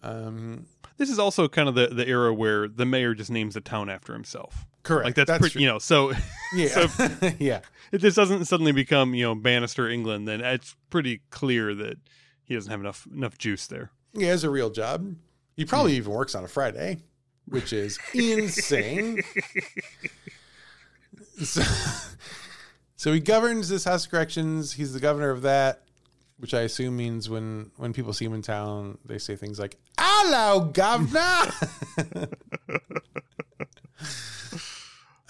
Um, 0.00 0.66
This 0.96 1.10
is 1.10 1.18
also 1.18 1.48
kind 1.48 1.68
of 1.68 1.74
the, 1.74 1.88
the 1.88 2.06
era 2.06 2.32
where 2.32 2.68
the 2.68 2.86
mayor 2.86 3.14
just 3.14 3.30
names 3.30 3.56
a 3.56 3.60
town 3.60 3.90
after 3.90 4.12
himself. 4.12 4.66
correct. 4.82 5.04
Like 5.04 5.14
that's, 5.14 5.38
pretty, 5.38 5.60
you 5.60 5.66
know. 5.66 5.78
So 5.78 6.12
yeah, 6.54 6.68
so 6.68 6.88
yeah. 7.38 7.60
if 7.90 8.00
this 8.00 8.14
doesn't 8.14 8.44
suddenly 8.44 8.72
become 8.72 9.14
you 9.14 9.24
know 9.24 9.34
Bannister 9.34 9.88
England, 9.88 10.28
then 10.28 10.40
it's 10.40 10.76
pretty 10.90 11.22
clear 11.30 11.74
that 11.74 11.98
he 12.44 12.54
doesn't 12.54 12.70
have 12.70 12.80
enough 12.80 13.06
enough 13.12 13.38
juice 13.38 13.66
there. 13.66 13.90
He 14.12 14.24
has 14.24 14.44
a 14.44 14.50
real 14.50 14.70
job. 14.70 15.14
He 15.56 15.64
probably 15.64 15.92
hmm. 15.92 15.98
even 15.98 16.12
works 16.12 16.34
on 16.34 16.44
a 16.44 16.48
Friday, 16.48 16.98
which 17.46 17.72
is 17.72 17.98
insane. 18.14 19.22
so, 21.42 21.62
so 22.96 23.12
he 23.12 23.20
governs 23.20 23.68
this 23.68 23.84
House 23.84 24.04
of 24.04 24.10
Corrections. 24.10 24.72
He's 24.74 24.92
the 24.92 25.00
governor 25.00 25.30
of 25.30 25.42
that, 25.42 25.83
which 26.44 26.52
I 26.52 26.60
assume 26.60 26.94
means 26.94 27.30
when 27.30 27.70
when 27.78 27.94
people 27.94 28.12
see 28.12 28.26
him 28.26 28.34
in 28.34 28.42
town, 28.42 28.98
they 29.02 29.16
say 29.16 29.34
things 29.34 29.58
like 29.58 29.78
"Hello, 29.98 30.70
governor." 30.74 31.50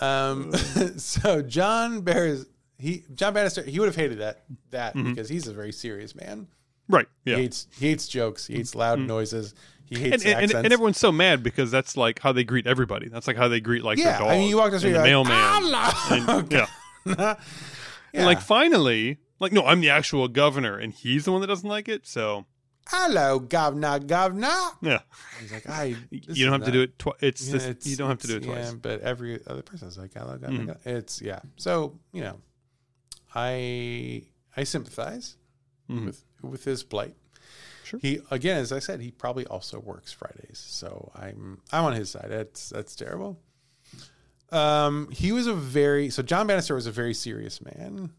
um, 0.01 0.53
so 0.97 1.41
John 1.41 2.01
Bears, 2.01 2.47
he 2.79 3.05
John 3.15 3.33
Bannister, 3.33 3.63
he 3.63 3.79
would 3.79 3.87
have 3.87 3.95
hated 3.95 4.19
that 4.19 4.43
that 4.71 4.95
because 4.95 5.29
he's 5.29 5.47
a 5.47 5.53
very 5.53 5.71
serious 5.71 6.17
man. 6.17 6.49
Right. 6.89 7.07
He 7.25 7.31
Yeah. 7.31 7.37
hates 7.37 7.69
he 7.79 7.91
hates 7.91 8.09
jokes. 8.09 8.49
He 8.49 8.57
hates 8.57 8.75
loud 8.75 8.99
noises. 8.99 9.55
He 9.89 9.95
hates 10.01 10.25
And, 10.25 10.43
and, 10.43 10.53
and 10.53 10.73
everyone's 10.73 10.99
so 10.99 11.13
mad 11.13 11.45
because 11.45 11.71
that's 11.71 11.97
like 11.97 12.19
how 12.19 12.33
they 12.33 12.43
greet 12.43 12.67
everybody. 12.67 13.09
That's 13.09 13.29
like 13.29 13.37
how 13.37 13.47
they 13.47 13.61
greet 13.61 13.85
like 13.85 13.99
yeah, 13.99 14.19
their 14.19 14.19
dog. 14.19 14.29
I 14.31 14.39
mean, 14.39 14.49
you 14.51 14.57
walk 14.57 14.73
down 14.73 14.73
the 14.73 14.79
street, 14.81 14.97
and 14.97 15.05
the 15.05 15.19
like, 15.19 16.11
mailman. 16.11 16.29
And- 16.29 16.53
yeah. 16.53 16.67
yeah. 17.07 17.35
And 18.15 18.27
like 18.27 18.41
finally, 18.41 19.19
like 19.41 19.53
no, 19.53 19.65
I'm 19.65 19.81
the 19.81 19.91
actual 19.91 20.29
governor, 20.29 20.77
and 20.79 20.93
he's 20.93 21.25
the 21.25 21.33
one 21.33 21.41
that 21.41 21.47
doesn't 21.49 21.69
like 21.69 21.89
it. 21.89 22.07
So 22.07 22.47
hello, 22.89 23.39
governor, 23.39 23.99
governor. 23.99 24.55
yeah, 24.83 25.01
He's 25.41 25.53
like, 25.53 25.69
I. 25.69 25.97
you 26.11 26.45
don't 26.45 26.53
have 26.53 26.65
to 26.67 26.73
do 26.73 26.83
it 26.83 26.99
twice. 26.99 27.17
It's, 27.21 27.47
Yeah, 27.47 27.53
this, 27.55 27.65
it's- 27.67 27.87
you 27.87 27.97
don't 27.97 28.09
have 28.11 28.19
to 28.21 28.27
do 28.27 28.37
it 28.37 28.43
twice. 28.45 28.71
Yeah, 28.73 28.79
but 28.81 29.01
every 29.01 29.41
other 29.47 29.63
person's 29.63 29.97
like, 29.99 30.13
hello, 30.15 30.37
governor. 30.39 30.61
Mhm. 30.61 30.67
governor." 30.67 30.99
It's 30.99 31.21
yeah. 31.23 31.41
So 31.57 31.99
you 32.13 32.23
know, 32.23 32.41
I 33.35 34.23
I 34.57 34.65
sympathize 34.65 35.37
Mhm. 35.91 36.07
with 36.07 36.25
with 36.43 36.65
his 36.65 36.83
plight. 36.83 37.15
Sure. 37.85 38.01
He 38.01 38.21
again, 38.31 38.59
as 38.59 38.73
I 38.73 38.79
said, 38.79 39.01
he 39.01 39.11
probably 39.11 39.47
also 39.47 39.79
works 39.79 40.13
Fridays, 40.13 40.59
so 40.59 41.11
I'm 41.15 41.61
I'm 41.73 41.85
on 41.85 41.93
his 41.95 42.11
side. 42.11 42.27
That's 42.29 42.71
that's 42.71 42.95
terrible. 42.97 43.39
Um, 44.53 45.11
he 45.11 45.33
was 45.33 45.47
a 45.47 45.55
very 45.55 46.11
so 46.11 46.23
John 46.23 46.47
Bannister 46.47 46.75
was 46.75 46.87
a 46.87 46.93
very 46.93 47.13
serious 47.15 47.61
man 47.61 48.11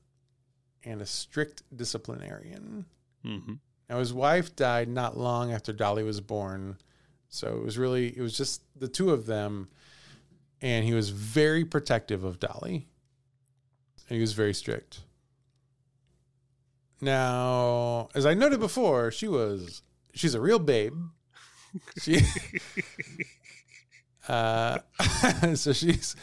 and 0.86 1.02
a 1.02 1.06
strict 1.06 1.64
disciplinarian. 1.76 2.86
hmm 3.24 3.54
Now 3.90 4.00
his 4.00 4.14
wife 4.14 4.56
died 4.56 4.88
not 4.88 5.18
long 5.18 5.52
after 5.52 5.74
Dolly 5.74 6.04
was 6.04 6.22
born, 6.22 6.78
so 7.28 7.58
it 7.58 7.64
was 7.64 7.78
really 7.78 8.16
it 8.16 8.22
was 8.22 8.38
just 8.38 8.62
the 8.76 8.88
two 8.88 9.12
of 9.12 9.26
them, 9.26 9.70
and 10.62 10.86
he 10.86 10.94
was 10.94 11.10
very 11.10 11.66
protective 11.66 12.24
of 12.24 12.40
Dolly. 12.40 12.88
And 14.08 14.18
he 14.18 14.22
was 14.22 14.34
very 14.34 14.54
strict. 14.54 15.02
Now, 17.02 18.10
as 18.14 18.26
I 18.26 18.36
noted 18.36 18.60
before, 18.60 19.12
she 19.12 19.28
was 19.28 19.82
she's 20.14 20.36
a 20.36 20.42
real 20.42 20.60
babe. 20.60 20.94
She 22.02 22.20
uh 24.28 24.80
so 25.56 25.74
she's 25.74 26.16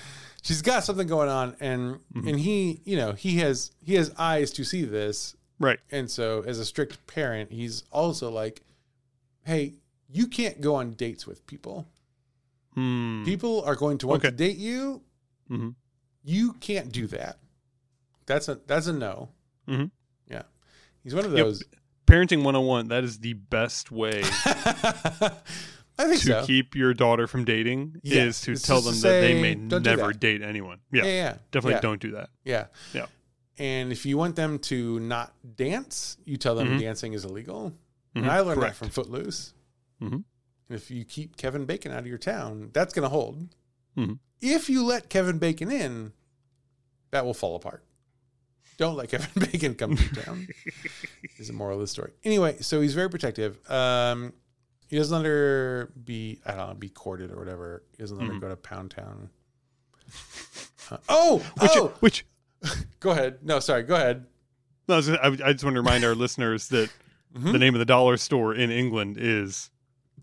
she's 0.42 0.60
got 0.62 0.84
something 0.84 1.06
going 1.06 1.28
on 1.30 1.56
and 1.60 1.98
and 2.14 2.38
he, 2.38 2.80
you 2.84 2.96
know, 2.96 3.12
he 3.12 3.38
has 3.38 3.72
he 3.82 3.94
has 3.94 4.12
eyes 4.18 4.50
to 4.52 4.64
see 4.64 4.84
this 4.84 5.34
Right. 5.58 5.78
and 5.90 6.10
so, 6.10 6.42
as 6.46 6.58
a 6.58 6.64
strict 6.64 7.06
parent, 7.06 7.50
he's 7.52 7.84
also 7.90 8.30
like, 8.30 8.62
hey, 9.44 9.74
you 10.10 10.26
can't 10.26 10.60
go 10.60 10.74
on 10.74 10.92
dates 10.92 11.26
with 11.26 11.46
people. 11.46 11.86
Hmm. 12.74 13.22
People 13.24 13.62
are 13.64 13.76
going 13.76 13.98
to 13.98 14.06
want 14.08 14.20
Okay. 14.24 14.30
to 14.30 14.36
date 14.36 14.56
you. 14.56 15.02
Mhm. 15.50 15.74
You 16.24 16.54
can't 16.54 16.90
do 16.92 17.06
that. 17.08 17.38
That's 18.26 18.48
a 18.48 18.60
that's 18.66 18.86
a 18.86 18.92
no. 18.92 19.28
Mhm. 19.68 19.90
Yeah, 20.28 20.42
he's 21.02 21.14
one 21.14 21.24
of 21.24 21.32
Yep. 21.32 21.44
those. 21.44 21.62
Parenting 22.06 22.42
101. 22.42 22.88
That 22.88 23.04
is 23.04 23.18
the 23.20 23.32
best 23.34 23.90
way 23.90 24.22
I 25.98 26.04
think 26.06 26.20
to 26.22 26.26
so. 26.26 26.46
keep 26.46 26.74
your 26.74 26.94
daughter 26.94 27.26
from 27.26 27.44
dating 27.44 28.00
Yeah, 28.02 28.24
is 28.24 28.40
to 28.42 28.52
it's 28.52 28.62
tell 28.62 28.80
them 28.80 28.94
to 28.94 29.00
that 29.02 29.20
they 29.20 29.40
may 29.40 29.54
never 29.54 30.12
date 30.12 30.42
anyone. 30.42 30.78
yeah, 30.90 31.04
Yeah. 31.04 31.10
yeah, 31.12 31.36
Definitely 31.50 31.80
don't 31.80 32.00
do 32.00 32.12
that. 32.12 32.30
Yeah, 32.44 32.66
Yeah. 32.92 33.06
And 33.58 33.92
if 33.92 34.06
you 34.06 34.16
want 34.16 34.34
them 34.36 34.58
to 34.60 34.98
not 35.00 35.34
dance, 35.56 36.16
you 36.24 36.38
tell 36.38 36.54
them 36.54 36.68
Mhm. 36.68 36.80
dancing 36.80 37.12
is 37.12 37.24
illegal. 37.24 37.70
Mhm. 38.16 38.22
And 38.22 38.30
I 38.30 38.40
learned 38.40 38.60
Correct. 38.60 38.74
that 38.74 38.78
from 38.78 38.88
Footloose. 38.90 39.52
Mhm. 40.00 40.12
And 40.14 40.24
if 40.70 40.90
you 40.90 41.04
keep 41.04 41.36
Kevin 41.36 41.66
Bacon 41.66 41.92
out 41.92 41.98
of 41.98 42.06
your 42.06 42.16
town, 42.18 42.70
that's 42.72 42.94
going 42.94 43.02
to 43.04 43.08
hold. 43.10 43.54
Mhm. 43.96 44.18
If 44.40 44.70
you 44.70 44.82
let 44.84 45.10
Kevin 45.10 45.38
Bacon 45.38 45.70
in, 45.70 46.12
that 47.10 47.26
will 47.26 47.34
fall 47.34 47.54
apart. 47.54 47.84
Don't 48.78 48.96
let 48.96 49.10
Kevin 49.10 49.28
Bacon 49.52 49.74
come 49.74 49.96
to 49.96 50.14
town. 50.22 50.48
is 51.38 51.48
the 51.48 51.52
moral 51.52 51.74
of 51.76 51.82
the 51.82 51.86
story. 51.86 52.12
Anyway, 52.24 52.56
so 52.62 52.80
he's 52.80 52.94
very 52.94 53.10
protective. 53.10 53.58
Um, 53.70 54.32
he 54.92 54.98
doesn't 54.98 55.16
let 55.16 55.24
her 55.26 55.90
be, 56.04 56.38
I 56.44 56.52
don't 56.54 56.68
know, 56.68 56.74
be 56.74 56.90
courted 56.90 57.30
or 57.32 57.38
whatever. 57.38 57.82
He 57.96 58.02
doesn't 58.02 58.18
let 58.18 58.26
her 58.28 58.34
Mhm. 58.34 58.40
go 58.42 58.48
to 58.50 58.56
Pound 58.56 58.90
Town. 58.90 59.30
Uh, 60.90 60.96
oh, 61.08 61.38
Which, 61.60 61.70
oh, 61.74 61.94
which 62.00 62.26
go 63.00 63.10
ahead. 63.10 63.38
No, 63.42 63.58
sorry, 63.60 63.82
go 63.84 63.94
ahead. 63.94 64.26
no, 64.88 64.94
I, 64.94 64.96
was 64.98 65.06
gonna- 65.08 65.18
I 65.22 65.26
I 65.28 65.52
just 65.52 65.64
want 65.64 65.74
to 65.74 65.80
remind 65.80 66.04
our 66.04 66.14
listeners 66.24 66.68
that 66.68 66.90
Mhm. 67.34 67.52
the 67.52 67.58
name 67.58 67.74
of 67.74 67.78
the 67.78 67.84
dollar 67.86 68.16
store 68.18 68.54
in 68.54 68.70
England 68.70 69.16
is 69.18 69.70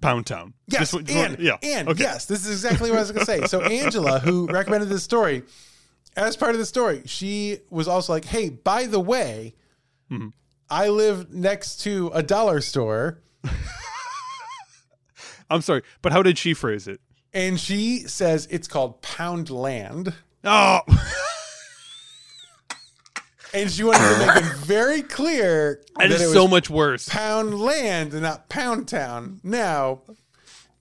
Pound 0.01 0.27
Town. 0.27 0.53
Yes, 0.67 0.91
Just- 0.91 1.05
just 1.07 1.17
and, 1.17 1.39
yeah. 1.39 1.57
and 1.63 1.89
Okay. 1.89 2.03
yes, 2.03 2.25
this 2.25 2.45
is 2.45 2.51
exactly 2.51 2.91
what 2.91 2.97
I 2.97 3.01
was 3.01 3.11
going 3.11 3.25
to 3.25 3.31
say. 3.31 3.47
So 3.47 3.61
Angela, 3.81 4.19
who 4.19 4.45
recommended 4.47 4.89
this 4.89 5.03
story, 5.03 5.41
as 6.15 6.37
part 6.37 6.51
of 6.53 6.59
the 6.59 6.65
story, 6.67 7.01
she 7.05 7.59
was 7.71 7.87
also 7.87 8.13
like, 8.13 8.25
"Hey, 8.25 8.49
by 8.49 8.85
the 8.85 8.99
way, 8.99 9.55
Mhm. 10.11 10.33
I 10.69 10.89
live 10.89 11.33
next 11.33 11.77
to 11.81 12.11
a 12.13 12.21
dollar 12.21 12.61
store," 12.61 13.21
I'm 15.49 15.61
sorry, 15.61 15.81
but 16.01 16.11
how 16.11 16.21
did 16.23 16.37
she 16.37 16.53
phrase 16.53 16.87
it? 16.87 17.01
and 17.33 17.59
she 17.59 17.99
says 18.07 18.47
it's 18.49 18.67
called 18.67 19.01
Pound 19.01 19.49
Land, 19.51 20.13
Oh, 20.43 20.79
and 23.53 23.69
she 23.71 23.83
wanted 23.83 23.99
to 23.99 24.25
make 24.27 24.35
it 24.37 24.43
very 24.65 25.01
clear 25.01 25.83
that 25.97 26.05
it 26.05 26.11
is 26.13 26.21
was 26.21 26.33
so 26.33 26.47
much 26.47 26.69
worse. 26.69 27.07
Pound 27.09 27.59
Land 27.59 28.13
and 28.13 28.21
not 28.23 28.47
Pound 28.49 28.87
Town. 28.87 29.39
Now, 29.43 30.01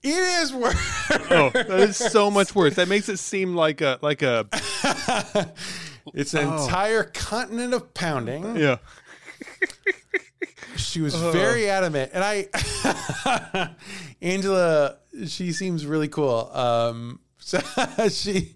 it 0.02 0.08
is 0.42 0.52
worse. 0.52 0.76
Oh, 1.30 1.50
that 1.50 1.70
is 1.80 1.96
so 1.96 2.30
much 2.30 2.54
worse. 2.54 2.74
That 2.76 2.88
makes 2.88 3.08
it 3.08 3.18
seem 3.18 3.54
like 3.54 3.80
a 3.80 3.98
like 4.02 4.22
a 4.22 4.46
it's 6.14 6.34
an 6.34 6.46
Oh. 6.46 6.64
entire 6.64 7.04
continent 7.04 7.74
of 7.74 7.92
pounding. 7.94 8.56
yeah. 8.56 8.76
She 10.76 11.00
was 11.00 11.14
very 11.14 11.68
adamant, 11.68 12.12
and 12.14 12.22
I, 12.24 12.48
Angela, 14.22 14.98
she 15.26 15.52
seems 15.52 15.84
really 15.84 16.08
cool. 16.08 16.50
Um, 16.52 17.20
so 17.38 17.58
she, 18.08 18.54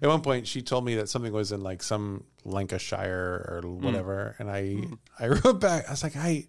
at 0.00 0.08
one 0.08 0.20
point, 0.20 0.46
she 0.46 0.62
told 0.62 0.84
me 0.84 0.96
that 0.96 1.08
something 1.08 1.32
was 1.32 1.52
in 1.52 1.62
like 1.62 1.82
some 1.82 2.24
Lancashire 2.44 3.62
or 3.64 3.68
whatever, 3.70 4.34
and 4.38 4.50
I, 4.50 4.78
I 5.18 5.28
wrote 5.44 5.60
back. 5.60 5.86
I 5.86 5.90
was 5.92 6.02
like, 6.02 6.16
I, 6.16 6.46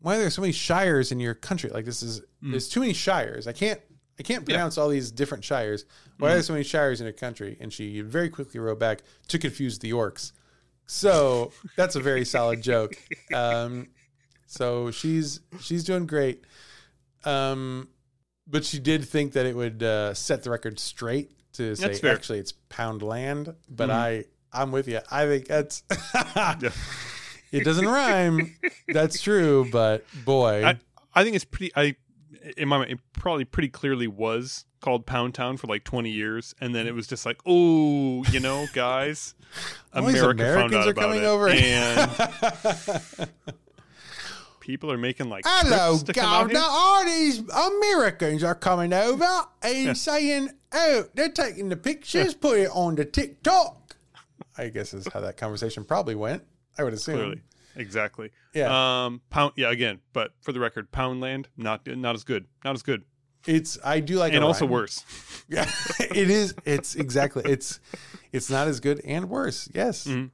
why 0.00 0.16
are 0.16 0.18
there 0.18 0.30
so 0.30 0.42
many 0.42 0.52
shires 0.52 1.12
in 1.12 1.20
your 1.20 1.34
country? 1.34 1.70
Like 1.70 1.84
this 1.84 2.02
is, 2.02 2.20
there's 2.42 2.68
too 2.68 2.80
many 2.80 2.92
shires. 2.92 3.46
I 3.46 3.52
can't, 3.52 3.80
I 4.18 4.22
can't 4.22 4.44
pronounce 4.44 4.76
all 4.76 4.88
these 4.88 5.10
different 5.10 5.44
shires. 5.44 5.86
Why 6.18 6.30
are 6.30 6.34
there 6.34 6.42
so 6.42 6.52
many 6.52 6.64
shires 6.64 7.00
in 7.00 7.06
your 7.06 7.14
country? 7.14 7.56
And 7.60 7.72
she 7.72 8.00
very 8.02 8.28
quickly 8.28 8.60
wrote 8.60 8.78
back 8.78 9.02
to 9.28 9.38
confuse 9.38 9.78
the 9.78 9.92
orcs. 9.92 10.32
So 10.86 11.52
that's 11.76 11.96
a 11.96 12.00
very 12.00 12.24
solid 12.24 12.60
joke. 12.60 12.98
Um, 13.32 13.88
so 14.46 14.90
she's 14.90 15.40
she's 15.60 15.84
doing 15.84 16.06
great. 16.06 16.44
Um, 17.24 17.88
but 18.46 18.64
she 18.64 18.78
did 18.78 19.04
think 19.04 19.32
that 19.32 19.46
it 19.46 19.56
would 19.56 19.82
uh, 19.82 20.14
set 20.14 20.42
the 20.42 20.50
record 20.50 20.78
straight 20.78 21.32
to 21.54 21.74
say 21.74 21.98
actually 22.04 22.38
it's 22.38 22.52
pound 22.68 23.02
land. 23.02 23.54
But 23.68 23.90
I 23.90 24.24
I'm 24.52 24.72
with 24.72 24.88
you. 24.88 25.00
I 25.10 25.26
think 25.26 25.46
that's 25.46 25.82
it 27.52 27.64
doesn't 27.64 27.86
rhyme. 27.86 28.54
That's 28.88 29.20
true. 29.20 29.68
But 29.70 30.04
boy, 30.24 30.64
I, 30.64 30.78
I 31.14 31.24
think 31.24 31.36
it's 31.36 31.44
pretty. 31.44 31.72
I 31.74 31.96
in 32.56 32.68
my 32.68 32.78
mind, 32.78 32.90
it 32.92 32.98
probably 33.12 33.44
pretty 33.44 33.68
clearly 33.68 34.06
was 34.06 34.66
called 34.80 35.06
Pound 35.06 35.34
Town 35.34 35.56
for 35.56 35.66
like 35.66 35.84
20 35.84 36.10
years, 36.10 36.54
and 36.60 36.74
then 36.74 36.86
it 36.86 36.94
was 36.94 37.06
just 37.06 37.24
like, 37.24 37.40
oh, 37.46 38.22
you 38.30 38.40
know, 38.40 38.66
guys, 38.74 39.34
America 39.92 40.20
found 40.20 40.40
Americans 40.40 40.74
out 40.74 40.86
are 40.86 40.90
about 40.90 41.02
coming 41.02 41.22
it, 41.22 41.26
over. 41.26 41.48
and 41.48 43.30
people 44.64 44.90
are 44.90 44.96
making 44.96 45.28
like 45.28 45.44
Hello, 45.46 45.90
trips 45.92 46.02
to 46.04 46.12
come 46.14 46.24
out 46.24 46.40
Governor. 46.50 46.60
All 46.66 47.04
these 47.04 47.38
Americans 47.40 48.42
are 48.42 48.54
coming 48.54 48.94
over 48.94 49.28
and 49.62 49.96
saying, 49.96 50.48
oh, 50.72 51.04
they're 51.14 51.28
taking 51.28 51.68
the 51.68 51.76
pictures, 51.76 52.32
put 52.34 52.58
it 52.58 52.70
on 52.72 52.94
the 52.94 53.04
TikTok. 53.04 53.96
I 54.56 54.68
guess 54.68 54.94
is 54.94 55.06
how 55.12 55.20
that 55.20 55.36
conversation 55.36 55.84
probably 55.84 56.14
went. 56.14 56.44
I 56.78 56.82
would 56.84 56.94
assume. 56.94 57.16
Clearly, 57.16 57.40
exactly. 57.76 58.30
Yeah. 58.54 59.04
Um, 59.04 59.20
pound. 59.30 59.52
Yeah, 59.56 59.70
again, 59.70 60.00
but 60.14 60.32
for 60.40 60.52
the 60.52 60.60
record, 60.60 60.90
Poundland 60.90 61.46
not 61.58 61.86
not 61.86 62.14
as 62.14 62.24
good. 62.24 62.46
Not 62.64 62.74
as 62.74 62.82
good, 62.82 63.02
It's 63.46 63.78
I 63.84 64.00
do 64.00 64.16
like 64.16 64.32
and 64.32 64.42
also 64.42 64.64
rhyme. 64.64 64.72
worse. 64.72 65.04
Yeah, 65.46 65.70
it 66.00 66.30
is. 66.30 66.54
It's 66.64 66.94
exactly. 66.94 67.42
It's 67.44 67.80
it's 68.32 68.48
not 68.48 68.66
as 68.66 68.80
good 68.80 69.02
and 69.04 69.28
worse. 69.28 69.68
Yes. 69.74 70.06
Mhm. 70.06 70.30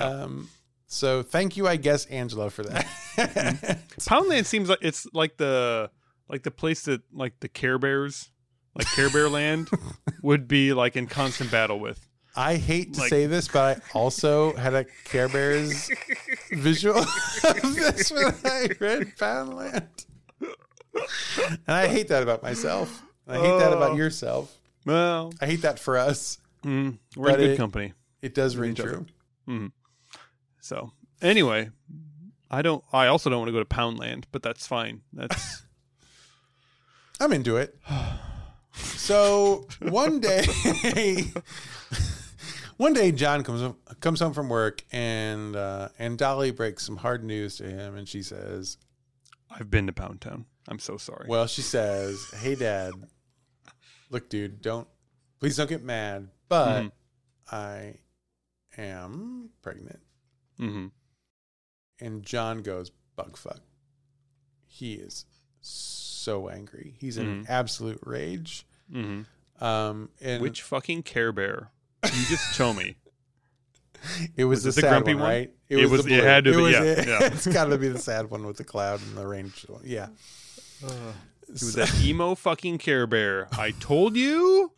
Um. 0.00 0.48
So 0.86 1.22
thank 1.22 1.56
you, 1.56 1.66
I 1.66 1.76
guess, 1.76 2.06
Angela, 2.06 2.48
for 2.50 2.62
that. 2.64 2.86
Poundland 4.00 4.46
seems 4.46 4.68
like 4.68 4.78
it's 4.82 5.06
like 5.12 5.36
the 5.36 5.90
like 6.28 6.42
the 6.44 6.50
place 6.50 6.82
that 6.82 7.02
like 7.12 7.40
the 7.40 7.48
Care 7.48 7.78
Bears, 7.78 8.30
like 8.74 8.86
Care 8.94 9.10
Bear 9.10 9.28
Land, 9.28 9.68
would 10.22 10.46
be 10.46 10.72
like 10.72 10.96
in 10.96 11.06
constant 11.06 11.50
battle 11.50 11.80
with. 11.80 12.08
I 12.38 12.56
hate 12.56 12.94
to 12.94 13.00
Like- 13.00 13.08
say 13.08 13.26
this, 13.26 13.48
but 13.48 13.78
I 13.78 13.98
also 13.98 14.54
had 14.54 14.74
a 14.74 14.84
Care 15.04 15.28
Bears 15.28 15.90
visual 16.52 16.98
of 16.98 17.74
this 17.74 18.10
when 18.12 18.34
I 18.44 18.68
read 18.78 19.16
Poundland, 19.16 19.86
and 20.92 21.58
I 21.66 21.86
hate 21.88 22.08
that 22.08 22.22
about 22.22 22.42
myself. 22.42 23.02
I 23.26 23.38
hate 23.38 23.58
that 23.58 23.72
about 23.72 23.92
Oh. 23.92 23.96
yourself. 23.96 24.56
Well, 24.84 25.32
I 25.40 25.46
hate 25.46 25.62
that 25.62 25.80
for 25.80 25.96
us. 25.98 26.38
mm, 26.62 26.98
we're 27.16 27.30
in 27.30 27.36
good 27.36 27.50
it- 27.50 27.56
company. 27.56 27.92
It 28.22 28.34
does 28.34 28.56
ring 28.56 28.72
each 28.72 28.80
other. 28.80 29.04
True. 30.68 30.76
So 30.78 30.92
anyway, 31.26 31.70
I 32.50 32.62
don't. 32.62 32.82
I 32.92 33.06
also 33.06 33.30
don't 33.30 33.38
want 33.40 33.48
to 33.48 33.52
go 33.52 33.58
to 33.60 33.64
Poundland, 33.64 34.24
but 34.32 34.42
that's 34.42 34.66
fine. 34.66 35.02
That's 35.12 35.62
I'm 37.20 37.32
into 37.32 37.56
it. 37.56 37.76
So 38.74 39.66
one 39.80 40.20
day, 40.20 40.44
one 42.76 42.92
day, 42.92 43.10
John 43.12 43.42
comes 43.42 43.74
comes 44.00 44.20
home 44.20 44.34
from 44.34 44.48
work, 44.48 44.84
and 44.92 45.56
uh, 45.56 45.88
and 45.98 46.18
Dolly 46.18 46.50
breaks 46.50 46.84
some 46.84 46.96
hard 46.96 47.24
news 47.24 47.56
to 47.56 47.64
him, 47.64 47.96
and 47.96 48.06
she 48.08 48.22
says, 48.22 48.76
I've 49.50 49.70
been 49.70 49.86
to 49.86 49.92
Pound 49.92 50.20
Town. 50.20 50.44
I'm 50.68 50.78
so 50.78 50.96
sorry. 50.98 51.26
"Well, 51.28 51.46
she 51.46 51.62
says, 51.62 52.22
hey, 52.40 52.54
Dad, 52.54 52.92
look, 54.10 54.28
dude, 54.28 54.60
don't 54.60 54.86
please 55.40 55.56
don't 55.56 55.68
get 55.70 55.82
mad, 55.82 56.28
but 56.48 56.82
Mhm. 56.82 56.90
I 57.50 57.94
am 58.76 59.50
pregnant." 59.62 60.00
Hmm 60.58 60.86
And 62.00 62.22
John 62.22 62.62
goes, 62.62 62.90
"Bug 63.16 63.36
fuck." 63.36 63.60
He 64.66 64.94
is 64.94 65.24
so 65.60 66.48
angry. 66.48 66.94
He's 66.98 67.16
in 67.16 67.44
Mhm. 67.44 67.48
absolute 67.50 68.00
rage. 68.02 68.66
hmm 68.90 69.22
Um, 69.60 70.10
and 70.20 70.42
Which 70.42 70.60
fucking 70.62 71.02
Care 71.04 71.32
Bear? 71.32 71.70
You 72.04 72.10
just 72.28 72.54
show 72.54 72.72
me. 72.74 72.96
It 74.36 74.44
was, 74.44 74.64
Was 74.64 74.74
the 74.76 74.80
it 74.80 74.82
the 74.82 74.88
sad 74.88 74.90
grumpy 74.90 75.14
one, 75.14 75.22
one? 75.22 75.30
right? 75.30 75.50
It 75.68 75.88
was- 75.90 76.04
the 76.04 76.14
it 76.18 76.22
had 76.24 76.44
to 76.44 76.50
be, 76.52 76.56
was 76.58 76.72
yeah, 76.72 76.82
it. 76.82 77.08
yeah. 77.08 77.18
it's 77.32 77.46
got 77.46 77.64
to 77.64 77.78
be 77.78 77.88
the 77.88 77.98
sad 77.98 78.30
one 78.30 78.46
with 78.46 78.56
the 78.58 78.64
cloud 78.64 79.00
and 79.02 79.16
the 79.16 79.26
rain. 79.26 79.52
one. 79.68 79.80
Yeah. 79.84 80.08
It 80.82 80.92
was 81.52 81.72
that 81.74 81.92
emo 82.02 82.34
fucking 82.34 82.78
Care 82.78 83.06
Bear. 83.06 83.48
I 83.52 83.70
told 83.72 84.14
you. 84.16 84.72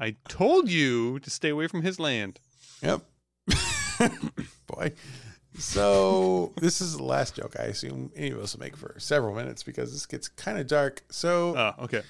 I 0.00 0.16
told 0.28 0.70
you 0.70 1.18
to 1.20 1.30
stay 1.30 1.50
away 1.50 1.66
from 1.68 1.82
his 1.82 2.00
land. 2.00 2.40
Yep. 2.82 3.02
Boy. 4.66 4.92
So 5.58 6.52
this 6.60 6.80
is 6.80 6.96
the 6.96 7.02
last 7.02 7.34
joke 7.36 7.56
I 7.58 7.64
assume 7.64 8.12
any 8.14 8.30
of 8.30 8.38
us 8.38 8.54
will 8.54 8.60
make 8.60 8.76
for 8.76 8.94
several 8.98 9.34
minutes 9.34 9.62
because 9.62 9.92
this 9.92 10.06
gets 10.06 10.28
kind 10.28 10.58
of 10.58 10.66
dark. 10.66 11.02
So 11.10 11.56
Oh, 11.56 11.84
okay. 11.84 12.02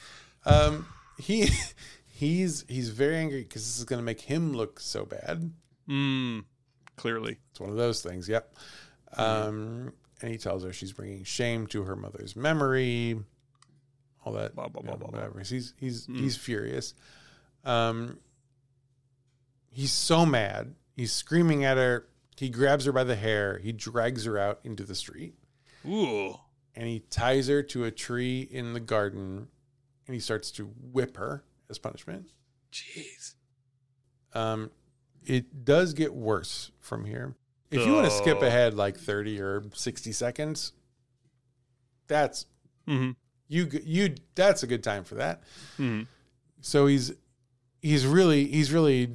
um, 0.45 0.87
he 1.19 1.49
he's 2.07 2.65
he's 2.69 2.91
very 2.91 3.17
angry 3.17 3.43
because 3.43 3.63
this 3.63 3.79
is 3.79 3.85
going 3.85 3.99
to 4.01 4.05
make 4.05 4.21
him 4.21 4.53
look 4.53 4.81
so 4.81 5.05
bad. 5.05 5.51
Mm, 5.89 6.45
clearly. 6.97 7.39
It's 7.51 7.61
one 7.61 7.71
of 7.71 7.77
those 7.77 8.03
things. 8.03 8.29
Yep. 8.29 8.55
Um, 9.17 9.93
and 10.21 10.31
he 10.31 10.37
tells 10.37 10.65
her 10.65 10.73
she's 10.73 10.93
bringing 10.93 11.25
shame 11.25 11.67
to 11.69 11.85
her 11.85 11.97
mother's 11.97 12.37
memory. 12.37 13.19
All 14.25 14.35
that, 14.35 14.55
Blah, 14.55 14.69
blah, 14.69 14.83
you 14.83 14.89
know, 14.89 14.97
blah, 14.97 15.09
blah, 15.09 15.11
blah. 15.11 15.21
whatever. 15.21 15.41
He's 15.41 15.73
he's 15.79 16.07
Mm. 16.07 16.19
he's 16.21 16.37
furious. 16.37 16.93
Um, 17.65 18.19
he's 19.71 19.93
so 19.93 20.27
mad. 20.27 20.75
He's 20.99 21.13
screaming 21.13 21.65
at 21.65 21.77
her. 21.77 22.09
He 22.37 22.51
grabs 22.51 22.85
her 22.85 22.93
by 22.93 23.05
the 23.05 23.15
hair. 23.17 23.59
He 23.59 23.71
drags 23.73 24.25
her 24.25 24.37
out 24.37 24.59
into 24.65 24.83
the 24.83 24.95
street, 24.97 25.35
Ooh. 25.87 26.35
and 26.75 26.87
he 26.89 26.99
ties 27.01 27.47
her 27.49 27.63
to 27.63 27.85
a 27.85 27.91
tree 27.93 28.41
in 28.51 28.73
the 28.73 28.81
garden, 28.81 29.47
and 30.07 30.15
he 30.15 30.19
starts 30.21 30.51
to 30.53 30.65
whip 30.93 31.17
her 31.17 31.45
as 31.71 31.79
punishment. 31.79 32.33
Jeez. 32.73 33.35
Um, 34.35 34.71
it 35.25 35.65
does 35.65 35.95
get 35.95 36.13
worse 36.15 36.73
from 36.81 37.05
here. 37.05 37.37
If 37.71 37.87
you 37.87 37.93
want 37.93 38.07
to 38.07 38.11
skip 38.11 38.39
Oh. 38.41 38.47
ahead 38.47 38.75
like 38.75 38.99
30 38.99 39.41
or 39.41 39.63
60 39.75 40.11
seconds, 40.13 40.73
that's 42.07 42.47
hmm 42.87 43.11
you 43.49 43.69
you 43.85 44.15
that's 44.35 44.63
a 44.63 44.67
good 44.67 44.83
time 44.83 45.05
for 45.05 45.17
that. 45.17 45.43
hmm 45.77 46.03
So 46.61 46.87
he's 46.87 47.13
he's 47.83 48.07
really 48.07 48.47
he's 48.47 48.73
really 48.73 49.11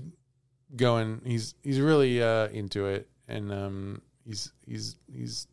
going 0.76 1.21
he's 1.24 1.53
he's 1.63 1.80
really 1.80 2.21
uh 2.21 2.47
into 2.47 2.88
it 2.88 3.07
and 3.28 3.51
um 3.51 4.01
he's 4.26 4.51
he's 4.65 4.95
he's 5.11 5.47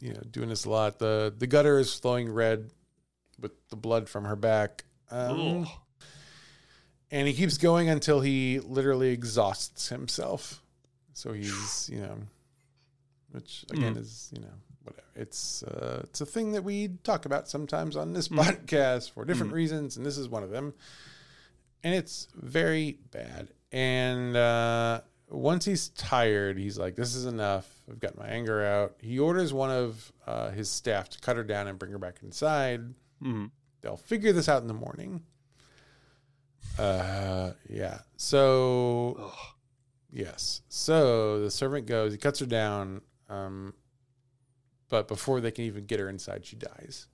you 0.00 0.12
know 0.12 0.22
doing 0.30 0.48
this 0.48 0.64
a 0.64 0.70
lot. 0.70 0.98
The 0.98 1.34
the 1.36 1.46
gutter 1.46 1.78
is 1.78 1.94
flowing 1.94 2.30
red 2.30 2.70
with 3.40 3.52
the 3.68 3.76
blood 3.76 4.08
from 4.08 4.24
her 4.24 4.36
back. 4.36 4.84
Um, 5.10 5.66
and 7.10 7.26
he 7.26 7.34
keeps 7.34 7.56
going 7.58 7.88
until 7.88 8.20
he 8.20 8.60
literally 8.60 9.10
exhausts 9.10 9.88
himself. 9.88 10.62
So 11.14 11.32
he's, 11.32 11.88
you 11.92 12.00
know, 12.00 12.18
which 13.32 13.64
again 13.70 13.96
is, 13.96 14.30
you 14.34 14.40
know, 14.40 14.54
whatever. 14.84 15.02
It's 15.16 15.62
uh, 15.62 16.02
it's 16.04 16.20
a 16.20 16.26
thing 16.26 16.52
that 16.52 16.62
we 16.62 16.88
talk 17.02 17.24
about 17.24 17.48
sometimes 17.48 17.96
on 17.96 18.12
this 18.12 18.28
podcast 18.28 19.12
for 19.12 19.24
different 19.24 19.52
reasons, 19.52 19.96
and 19.96 20.04
this 20.04 20.18
is 20.18 20.28
one 20.28 20.42
of 20.42 20.50
them. 20.50 20.74
And 21.82 21.94
it's 21.94 22.28
very 22.34 22.98
bad. 23.10 23.48
And 23.72 24.36
uh, 24.36 25.02
once 25.28 25.64
he's 25.64 25.90
tired, 25.90 26.58
he's 26.58 26.78
like, 26.78 26.96
"This 26.96 27.14
is 27.14 27.26
enough. 27.26 27.68
I've 27.90 28.00
got 28.00 28.16
my 28.16 28.26
anger 28.26 28.64
out." 28.64 28.96
He 29.00 29.18
orders 29.18 29.52
one 29.52 29.70
of 29.70 30.12
uh, 30.26 30.50
his 30.50 30.70
staff 30.70 31.08
to 31.10 31.20
cut 31.20 31.36
her 31.36 31.44
down 31.44 31.66
and 31.68 31.78
bring 31.78 31.92
her 31.92 31.98
back 31.98 32.20
inside. 32.22 32.80
Mm-hmm. 33.22 33.46
They'll 33.82 33.96
figure 33.96 34.32
this 34.32 34.48
out 34.48 34.62
in 34.62 34.68
the 34.68 34.74
morning. 34.74 35.22
Uh, 36.78 37.52
yeah. 37.68 37.98
So 38.16 39.16
Ugh. 39.20 39.32
yes. 40.12 40.62
So 40.68 41.40
the 41.40 41.50
servant 41.50 41.86
goes. 41.86 42.12
He 42.12 42.18
cuts 42.18 42.38
her 42.40 42.46
down. 42.46 43.02
Um, 43.28 43.74
but 44.88 45.06
before 45.08 45.40
they 45.40 45.50
can 45.50 45.64
even 45.64 45.84
get 45.84 46.00
her 46.00 46.08
inside, 46.08 46.46
she 46.46 46.56
dies. 46.56 47.08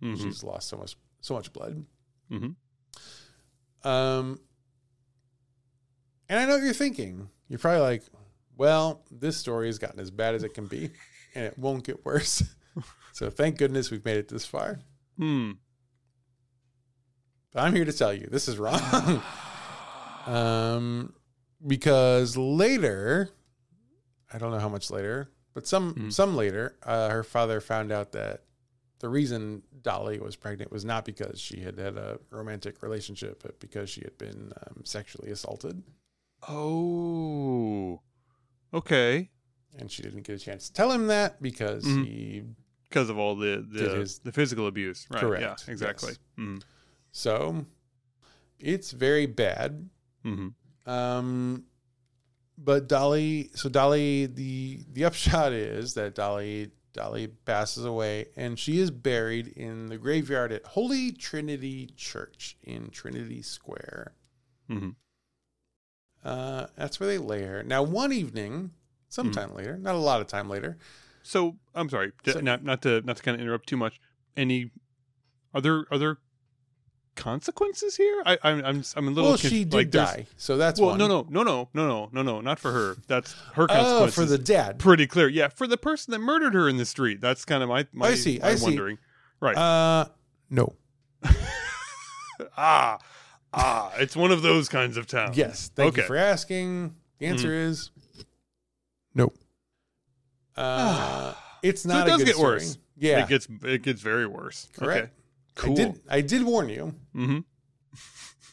hmm 0.00 0.14
She's 0.14 0.44
lost 0.44 0.68
so 0.68 0.76
much, 0.76 0.96
so 1.20 1.34
much 1.34 1.52
blood. 1.52 1.84
Mm-hmm. 2.30 3.88
Um, 3.88 4.40
and 6.28 6.38
I 6.38 6.44
know 6.46 6.54
what 6.54 6.62
you're 6.64 6.72
thinking. 6.72 7.28
You're 7.48 7.58
probably 7.58 7.80
like, 7.82 8.02
"Well, 8.56 9.02
this 9.10 9.36
story 9.36 9.66
has 9.68 9.78
gotten 9.78 10.00
as 10.00 10.10
bad 10.10 10.34
as 10.34 10.42
it 10.42 10.54
can 10.54 10.66
be, 10.66 10.90
and 11.34 11.44
it 11.44 11.58
won't 11.58 11.84
get 11.84 12.04
worse." 12.04 12.42
so 13.12 13.30
thank 13.30 13.58
goodness 13.58 13.90
we've 13.90 14.04
made 14.04 14.16
it 14.18 14.28
this 14.28 14.44
far. 14.46 14.80
Hmm. 15.16 15.52
But 17.52 17.62
I'm 17.64 17.74
here 17.74 17.84
to 17.84 17.92
tell 17.92 18.12
you 18.12 18.26
this 18.30 18.48
is 18.48 18.58
wrong. 18.58 19.22
um, 20.26 21.14
because 21.66 22.36
later, 22.36 23.30
I 24.32 24.38
don't 24.38 24.50
know 24.50 24.58
how 24.58 24.68
much 24.68 24.90
later, 24.90 25.30
but 25.54 25.66
some 25.66 25.94
Mhm. 25.94 26.12
some 26.12 26.36
later, 26.36 26.76
uh, 26.82 27.10
her 27.10 27.22
father 27.22 27.60
found 27.60 27.92
out 27.92 28.12
that 28.12 28.42
the 28.98 29.08
reason 29.08 29.62
Dolly 29.82 30.18
was 30.18 30.36
pregnant 30.36 30.72
was 30.72 30.84
not 30.84 31.04
because 31.04 31.38
she 31.40 31.60
had 31.60 31.78
had 31.78 31.96
a 31.96 32.18
romantic 32.30 32.82
relationship, 32.82 33.42
but 33.42 33.60
because 33.60 33.88
she 33.90 34.00
had 34.02 34.16
been 34.18 34.52
um, 34.66 34.84
sexually 34.84 35.30
assaulted, 35.30 35.82
Oh. 36.48 38.00
Okay. 38.74 39.30
and 39.78 39.90
she 39.90 40.00
didn't 40.02 40.22
get 40.22 40.36
a 40.36 40.38
chance 40.38 40.68
to 40.68 40.72
tell 40.72 40.90
him 40.90 41.06
that 41.08 41.42
because 41.42 41.84
Mhm. 41.84 42.04
he. 42.06 42.42
Because 42.84 43.10
of 43.10 43.18
all 43.18 43.36
the 43.36 43.66
the, 43.70 43.96
his- 43.96 44.20
the 44.20 44.32
physical 44.32 44.66
abuse. 44.68 45.06
Right. 45.10 45.20
Correct, 45.20 45.64
Yeah. 45.66 45.72
Exactly. 45.72 46.10
yes. 46.10 46.18
Mm. 46.38 46.62
So, 47.12 47.66
it's 48.58 48.92
very 48.92 49.26
bad. 49.26 49.90
hmm 50.22 50.48
Um, 50.86 51.64
but 52.56 52.88
Dolly, 52.88 53.50
so 53.54 53.68
Dolly, 53.68 54.24
the 54.26 54.80
the 54.92 55.04
upshot 55.04 55.52
is 55.52 55.92
that 55.94 56.14
Dolly 56.14 56.70
Dolly 56.94 57.26
passes 57.28 57.84
away, 57.84 58.28
and 58.36 58.58
she 58.58 58.78
is 58.78 58.90
buried 58.90 59.48
in 59.48 59.86
the 59.88 59.98
graveyard 59.98 60.52
at 60.52 60.64
Holy 60.64 61.12
Trinity 61.12 61.88
Church 61.96 62.56
in 62.62 62.88
Trinity 62.88 63.42
Square. 63.42 64.14
hmm 64.68 64.90
Uh, 66.24 66.66
that's 66.76 66.98
where 66.98 67.08
they 67.08 67.18
lay 67.18 67.42
her. 67.42 67.62
Now, 67.62 67.82
one 67.82 68.12
evening, 68.12 68.72
sometime 69.08 69.54
later, 69.54 69.76
not 69.78 69.94
a 69.94 69.98
lot 69.98 70.20
of 70.20 70.26
time 70.26 70.48
later, 70.50 70.76
So 71.22 71.56
I'm 71.74 71.88
sorry, 71.88 72.12
So- 72.26 72.40
not 72.40 72.62
not 72.64 72.82
to 72.82 73.00
not 73.02 73.16
to 73.18 73.22
kind 73.22 73.34
of 73.34 73.40
interrupt 73.40 73.68
too 73.68 73.76
much. 73.76 74.00
Any 74.36 74.70
are 75.54 75.60
there 75.60 75.84
are 75.90 75.98
there 75.98 76.18
consequences 77.14 77.96
here? 77.96 78.22
I 78.26 78.38
I'm 78.42 78.64
I'm, 78.64 78.84
I'm 78.96 79.08
a 79.08 79.10
little 79.10 79.30
Well, 79.30 79.36
she 79.38 79.64
did 79.64 79.72
like, 79.74 79.90
die, 79.90 80.26
so 80.36 80.56
that's 80.56 80.78
Well, 80.80 80.90
one. 80.90 80.98
no, 80.98 81.06
no, 81.08 81.26
no, 81.30 81.42
no, 81.42 81.68
no, 81.74 81.84
no, 81.84 82.10
no, 82.12 82.22
no, 82.22 82.40
not 82.40 82.58
for 82.58 82.72
her. 82.72 82.96
That's 83.06 83.32
her 83.54 83.66
consequences. 83.66 84.18
Oh, 84.18 84.22
for 84.22 84.28
the 84.28 84.38
dad. 84.38 84.78
pretty 84.78 85.06
clear. 85.06 85.28
Yeah, 85.28 85.48
for 85.48 85.66
the 85.66 85.78
person 85.78 86.12
that 86.12 86.18
murdered 86.18 86.54
her 86.54 86.68
in 86.68 86.76
the 86.76 86.84
street. 86.86 87.20
That's 87.20 87.44
kind 87.44 87.62
of 87.62 87.68
my 87.68 87.86
my 87.92 88.08
I 88.08 88.14
see, 88.14 88.38
my 88.40 88.48
I 88.50 88.54
see. 88.56 88.64
wondering. 88.64 88.98
Right. 89.40 89.56
Uh, 89.56 90.06
no. 90.50 90.74
ah, 92.56 92.98
ah, 93.52 93.92
it's 93.98 94.14
one 94.16 94.32
of 94.32 94.42
those 94.42 94.68
kinds 94.68 94.96
of 94.96 95.06
towns. 95.06 95.36
Yes. 95.36 95.70
Thank 95.74 95.96
you 95.96 96.02
Okay. 96.02 96.06
for 96.08 96.16
asking. 96.16 96.94
The 97.18 97.26
answer 97.26 97.52
is 97.52 97.90
no. 99.14 99.32
Uh, 100.56 101.34
it's 101.62 101.82
So 101.82 101.88
not 101.90 102.06
it 102.06 102.10
a 102.10 102.10
does 102.12 102.18
good 102.18 102.26
get 102.26 102.34
story. 102.36 102.52
worse. 102.56 102.78
Yeah. 102.98 103.22
It 103.22 103.28
gets 103.28 103.48
it 103.64 103.82
gets 103.82 104.00
very 104.02 104.26
worse. 104.26 104.68
Correct. 104.76 105.04
Okay. 105.04 105.12
Cool. 105.54 105.72
I 105.72 105.74
did. 105.76 106.00
I 106.10 106.20
did 106.20 106.42
warn 106.42 106.68
you. 106.68 106.94
Mm-hmm. 107.14 107.38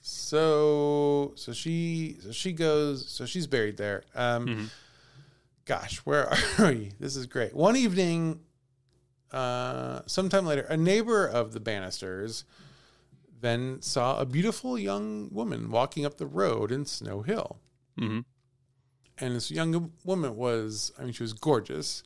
So 0.02 1.34
so 1.36 1.54
she 1.54 2.18
so 2.22 2.32
she 2.32 2.52
goes 2.54 3.08
so 3.10 3.26
she's 3.26 3.48
buried 3.48 3.78
there. 3.78 4.04
Um 4.16 4.48
Mhm. 4.48 4.70
gosh, 5.66 5.98
where 6.00 6.28
are 6.60 6.68
we? 6.72 6.92
This 7.00 7.16
is 7.16 7.26
great. 7.26 7.54
One 7.56 7.76
evening 7.76 8.40
uh 9.32 10.02
sometime 10.06 10.46
later, 10.46 10.62
a 10.64 10.78
neighbor 10.78 11.26
of 11.28 11.54
the 11.54 11.60
Bannisters 11.60 12.44
then 13.44 13.82
saw 13.82 14.20
a 14.20 14.26
beautiful 14.26 14.78
young 14.80 15.30
woman 15.32 15.70
walking 15.70 16.06
up 16.06 16.18
the 16.18 16.26
road 16.26 16.72
in 16.72 16.86
Snow 16.86 17.22
Hill. 17.22 17.60
Mm-hmm. 18.00 18.20
And 19.20 19.36
this 19.36 19.52
young 19.52 19.92
woman 20.04 20.36
was 20.36 20.92
I 20.98 21.04
mean 21.04 21.14
she 21.14 21.24
was 21.24 21.34
gorgeous. 21.34 22.04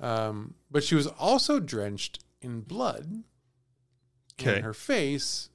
Um 0.00 0.54
but 0.70 0.82
she 0.82 0.94
was 0.94 1.06
also 1.06 1.60
drenched 1.60 2.24
in 2.42 2.60
blood. 2.62 3.22
Okay. 4.40 4.56
And 4.56 4.64
her 4.64 4.74
face 4.74 5.50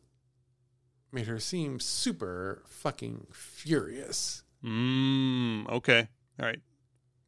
made 1.11 1.27
her 1.27 1.39
seem 1.39 1.79
super 1.79 2.63
fucking 2.67 3.27
furious. 3.33 4.43
Mm, 4.63 5.69
okay. 5.69 6.07
All 6.39 6.45
right. 6.45 6.59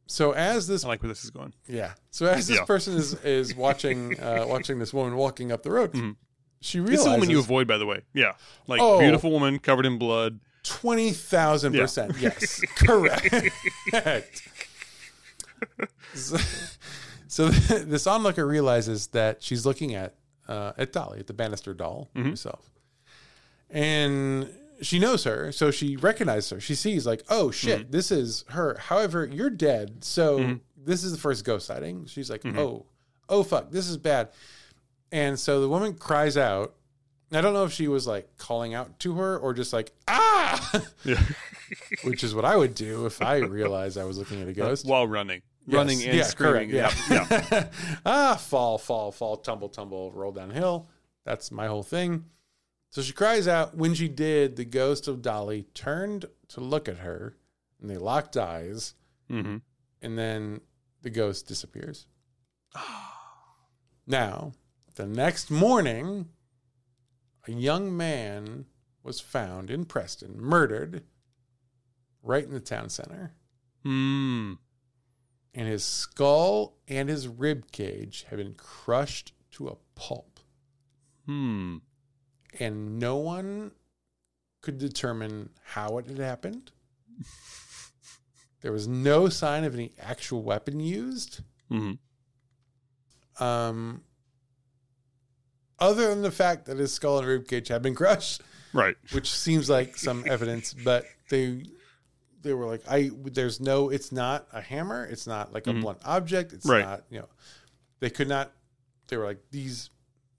So 0.06 0.32
as 0.32 0.66
this 0.66 0.84
I 0.84 0.88
like 0.88 1.02
where 1.02 1.08
this 1.08 1.24
is 1.24 1.30
going. 1.30 1.54
yeah, 1.66 1.94
so 2.10 2.26
as 2.26 2.46
this 2.46 2.58
Yeah. 2.58 2.64
person 2.66 2.94
is 2.96 3.14
is 3.24 3.54
watching 3.66 4.18
uh 4.20 4.44
watching 4.46 4.78
this 4.78 4.92
woman 4.92 5.16
walking 5.16 5.50
up 5.52 5.62
the 5.62 5.70
road, 5.70 5.92
Mhm. 5.92 6.16
She 6.64 6.78
This 6.80 6.88
is 6.88 6.88
realizes 6.90 7.04
the 7.04 7.10
woman 7.10 7.30
you 7.30 7.38
avoid, 7.38 7.68
by 7.68 7.78
the 7.78 7.86
way. 7.86 8.00
Yeah. 8.14 8.32
Like 8.66 8.80
Oh. 8.80 8.98
beautiful 8.98 9.30
woman 9.30 9.58
covered 9.58 9.86
in 9.86 9.98
blood. 9.98 10.40
twenty 10.62 11.10
thousand 11.12 11.74
percent. 11.74 12.16
Yes, 12.20 12.60
correct. 12.76 14.48
so, 16.14 16.36
so 17.28 17.48
this 17.48 18.06
onlooker 18.06 18.46
realizes 18.46 19.08
that 19.08 19.42
she's 19.42 19.66
looking 19.66 19.94
at 19.94 20.14
uh, 20.48 20.72
at 20.76 20.92
Dolly, 20.92 21.20
at 21.20 21.26
the 21.26 21.32
Bannister 21.34 21.72
doll 21.74 22.10
Mhm. 22.14 22.30
herself, 22.30 22.70
and 23.70 24.50
she 24.82 24.98
knows 24.98 25.24
her, 25.24 25.52
so 25.52 25.70
she 25.70 25.96
recognizes 25.96 26.50
her. 26.50 26.60
She 26.60 26.74
sees 26.74 27.06
like, 27.06 27.22
oh 27.30 27.50
shit, 27.50 27.90
this 27.92 28.10
is 28.10 28.44
her. 28.48 28.76
However, 28.78 29.24
you're 29.30 29.48
dead, 29.50 30.04
so 30.04 30.38
Mhm. 30.38 30.60
this 30.76 31.02
is 31.04 31.12
the 31.12 31.18
first 31.18 31.44
ghost 31.44 31.66
sighting. 31.66 32.06
She's 32.06 32.28
like, 32.28 32.42
Mhm. 32.42 32.58
oh, 32.58 32.86
oh 33.28 33.42
fuck, 33.42 33.70
this 33.70 33.88
is 33.88 33.96
bad. 33.96 34.30
And 35.14 35.38
so 35.38 35.60
the 35.60 35.68
woman 35.68 35.94
cries 35.94 36.36
out. 36.36 36.74
I 37.30 37.40
don't 37.40 37.54
know 37.54 37.62
if 37.64 37.70
she 37.72 37.86
was 37.86 38.04
like 38.04 38.36
calling 38.36 38.74
out 38.74 38.98
to 39.00 39.14
her 39.14 39.38
or 39.38 39.54
just 39.54 39.72
like 39.72 39.92
ah, 40.08 40.82
Yeah. 41.04 41.22
which 42.02 42.24
is 42.24 42.34
what 42.34 42.44
I 42.44 42.56
would 42.56 42.74
do 42.74 43.06
if 43.06 43.22
I 43.22 43.36
realized 43.36 43.96
I 43.96 44.04
was 44.04 44.18
looking 44.18 44.42
at 44.42 44.48
a 44.48 44.52
ghost. 44.52 44.84
While 44.88 45.06
running. 45.06 45.42
Yes. 45.66 45.76
Running 45.76 46.02
and 46.02 46.16
Yeah, 46.18 46.24
screaming. 46.24 46.70
correct, 46.72 47.08
Yeah. 47.08 47.40
yeah. 47.52 47.66
ah, 48.06 48.34
fall, 48.34 48.76
fall, 48.76 49.12
fall, 49.12 49.36
tumble, 49.36 49.68
tumble, 49.68 50.10
roll 50.10 50.32
downhill. 50.32 50.88
That's 51.24 51.52
my 51.52 51.68
whole 51.68 51.84
thing. 51.84 52.24
So 52.90 53.00
she 53.00 53.12
cries 53.12 53.46
out. 53.46 53.76
When 53.76 53.94
she 53.94 54.08
did, 54.08 54.56
the 54.56 54.64
ghost 54.64 55.06
of 55.06 55.22
Dolly 55.22 55.62
turned 55.74 56.26
to 56.48 56.60
look 56.60 56.88
at 56.88 56.98
her, 56.98 57.36
and 57.80 57.88
they 57.88 57.98
locked 57.98 58.36
eyes. 58.36 58.94
Mm-hmm. 59.30 59.58
And 60.02 60.18
then 60.18 60.60
the 61.02 61.10
ghost 61.10 61.46
disappears. 61.46 62.06
Now, 64.06 64.52
the 64.94 65.06
next 65.06 65.50
morning, 65.50 66.28
a 67.46 67.52
young 67.52 67.96
man 67.96 68.66
was 69.02 69.20
found 69.20 69.70
in 69.70 69.84
Preston, 69.84 70.40
murdered 70.40 71.02
right 72.22 72.44
in 72.44 72.52
the 72.52 72.60
town 72.60 72.88
center. 72.88 73.32
Mm. 73.84 74.58
And 75.54 75.68
his 75.68 75.84
skull 75.84 76.78
and 76.88 77.08
his 77.08 77.28
rib 77.28 77.70
cage 77.70 78.24
had 78.28 78.38
been 78.38 78.54
crushed 78.54 79.32
to 79.52 79.68
a 79.68 79.76
pulp. 79.94 80.40
Hmm. 81.26 81.78
And 82.58 82.98
no 82.98 83.16
one 83.16 83.72
could 84.62 84.78
determine 84.78 85.50
how 85.62 85.98
it 85.98 86.06
had 86.06 86.18
happened. 86.18 86.72
There 88.64 88.72
was 88.72 88.88
no 88.88 89.28
sign 89.28 89.64
of 89.64 89.74
any 89.74 89.92
actual 90.00 90.42
weapon 90.42 90.80
used. 90.80 91.40
Mm-hmm. 91.70 93.44
Um, 93.44 94.00
other 95.78 96.08
than 96.08 96.22
the 96.22 96.30
fact 96.30 96.66
that 96.66 96.78
his 96.78 96.92
skull 96.92 97.18
and 97.18 97.26
ribcage 97.26 97.68
had 97.68 97.82
been 97.82 97.94
crushed, 97.94 98.42
Right. 98.72 98.96
which 99.12 99.30
seems 99.30 99.68
like 99.70 99.96
some 99.96 100.24
evidence, 100.26 100.74
but 100.74 101.04
they 101.30 101.64
they 102.42 102.52
were 102.52 102.66
like, 102.66 102.82
I 102.88 103.10
there's 103.24 103.58
no, 103.58 103.88
it's 103.88 104.12
not 104.12 104.46
a 104.52 104.60
hammer, 104.60 105.04
it's 105.06 105.26
not 105.26 105.52
like 105.54 105.66
a 105.66 105.70
Mhm. 105.70 105.80
blunt 105.80 105.98
object, 106.04 106.52
it's 106.52 106.66
Right. 106.66 106.84
not, 106.84 107.04
you 107.08 107.20
know, 107.20 107.28
they 108.00 108.10
could 108.10 108.28
not. 108.28 108.52
They 109.08 109.16
were 109.16 109.24
like 109.24 109.42
these. 109.50 109.88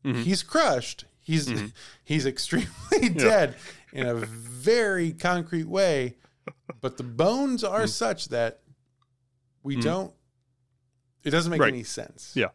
Mhm. 0.04 0.22
He's 0.24 0.44
crushed. 0.44 1.06
He's 1.22 1.48
Mhm. 1.48 1.74
he's 2.04 2.26
extremely 2.28 3.10
dead 3.10 3.56
in 3.92 4.06
a 4.06 4.14
very 4.14 5.14
concrete 5.14 5.68
way, 5.68 6.18
but 6.80 6.98
the 6.98 7.04
bones 7.04 7.64
are 7.64 7.84
Mhm. 7.86 7.90
such 7.90 8.28
that 8.28 8.62
we 9.64 9.76
Mhm. 9.78 9.82
don't. 9.82 10.14
It 11.24 11.32
doesn't 11.32 11.50
make 11.50 11.62
Right. 11.62 11.74
any 11.74 11.84
sense. 11.84 12.34
Yeah. 12.36 12.50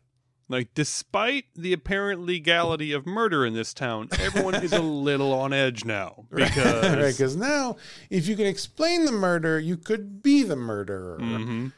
Like, 0.51 0.75
despite 0.75 1.45
the 1.55 1.73
apparent 1.73 2.23
legality 2.27 2.91
of 2.93 3.07
murder 3.07 3.47
in 3.47 3.55
this 3.55 3.73
town, 3.73 4.09
everyone 4.19 4.57
is 4.57 4.73
a 4.73 4.83
little 4.83 5.33
on 5.33 5.53
edge 5.53 5.85
now 5.85 6.25
because. 6.35 6.85
right, 6.97 7.07
because 7.17 7.37
now, 7.37 7.77
if 8.11 8.27
you 8.27 8.35
can 8.35 8.47
explain 8.47 9.05
the 9.05 9.13
murder, 9.13 9.61
you 9.61 9.77
could 9.77 10.23
be 10.25 10.43
the 10.43 10.57
murderer, 10.57 11.19
Mhm. 11.21 11.73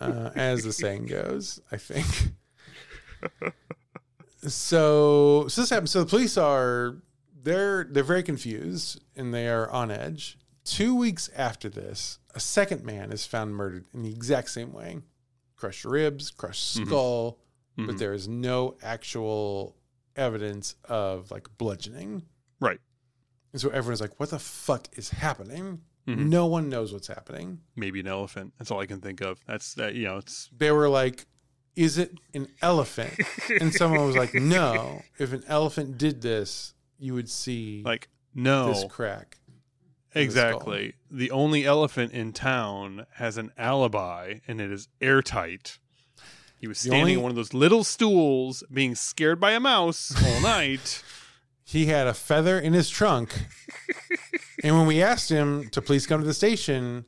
uh, 0.00 0.30
as 0.36 0.62
the 0.62 0.72
saying 0.72 1.06
goes. 1.06 1.60
I 1.72 1.76
think. 1.76 2.06
so, 4.46 5.48
so 5.48 5.60
this 5.60 5.70
happens. 5.70 5.90
So 5.90 6.00
the 6.04 6.06
police 6.10 6.36
are 6.36 6.96
they're 7.42 7.84
they're 7.84 8.04
very 8.04 8.22
confused 8.22 9.00
and 9.16 9.34
they 9.34 9.48
are 9.48 9.68
on 9.70 9.90
edge. 9.90 10.38
Two 10.64 10.94
weeks 10.94 11.28
after 11.36 11.68
this, 11.68 12.18
a 12.34 12.40
second 12.40 12.84
man 12.84 13.10
is 13.10 13.26
found 13.26 13.56
murdered 13.56 13.86
in 13.92 14.02
the 14.02 14.10
exact 14.12 14.50
same 14.50 14.72
way: 14.72 14.98
crushed 15.56 15.84
ribs, 15.84 16.30
crushed 16.30 16.78
Mhm. 16.78 16.88
Skull, 17.76 17.86
but 17.86 17.98
there 17.98 18.12
is 18.12 18.28
no 18.28 18.76
actual 18.82 19.76
evidence 20.16 20.74
of 20.84 21.30
like 21.30 21.48
bludgeoning. 21.58 22.22
Right. 22.60 22.78
And 23.52 23.60
so 23.60 23.68
everyone's 23.70 24.00
like, 24.00 24.18
what 24.18 24.30
the 24.30 24.38
fuck 24.38 24.88
is 24.96 25.10
happening? 25.10 25.82
Mhm. 26.06 26.28
No 26.28 26.46
one 26.46 26.68
knows 26.68 26.92
what's 26.92 27.06
happening. 27.08 27.60
Maybe 27.76 28.00
an 28.00 28.08
elephant. 28.08 28.54
That's 28.58 28.70
all 28.70 28.80
I 28.80 28.86
can 28.86 29.00
think 29.00 29.20
of. 29.20 29.38
That's 29.46 29.74
that. 29.74 29.94
You 29.94 30.04
know, 30.04 30.16
it's 30.18 30.50
They 30.56 30.70
were 30.72 30.88
like, 30.88 31.26
is 31.76 31.96
it 31.98 32.12
an 32.34 32.48
elephant? 32.60 33.14
and 33.60 33.72
someone 33.72 34.04
was 34.06 34.16
like, 34.16 34.34
no. 34.34 35.02
If 35.18 35.32
an 35.32 35.44
elephant 35.46 35.98
did 35.98 36.20
this, 36.22 36.74
you 36.98 37.14
would 37.14 37.28
see 37.30 37.82
like 37.84 38.08
no, 38.34 38.68
this 38.68 38.84
crack. 38.88 39.38
in 39.46 40.18
the 40.18 40.20
exactly. 40.24 40.94
The 41.10 41.30
only 41.30 41.64
elephant 41.64 42.12
in 42.12 42.32
town 42.32 43.06
has 43.14 43.36
an 43.38 43.52
alibi, 43.56 44.38
and 44.48 44.60
it 44.60 44.70
is 44.72 44.88
airtight. 45.00 45.78
He 46.62 46.68
was 46.68 46.78
standing 46.78 47.00
only- 47.00 47.16
on 47.16 47.22
one 47.22 47.30
of 47.30 47.36
those 47.36 47.52
little 47.52 47.82
stools, 47.84 48.62
being 48.72 48.94
scared 48.94 49.38
by 49.40 49.50
a 49.50 49.60
mouse 49.60 50.14
all 50.24 50.40
night. 50.56 51.02
He 51.64 51.86
had 51.86 52.06
a 52.06 52.14
feather 52.14 52.58
in 52.58 52.72
his 52.72 52.88
trunk. 52.88 53.34
and 54.62 54.78
when 54.78 54.86
we 54.86 55.02
asked 55.02 55.28
him 55.28 55.68
to 55.70 55.82
please 55.82 56.06
come 56.06 56.20
to 56.20 56.26
the 56.26 56.32
station, 56.34 57.04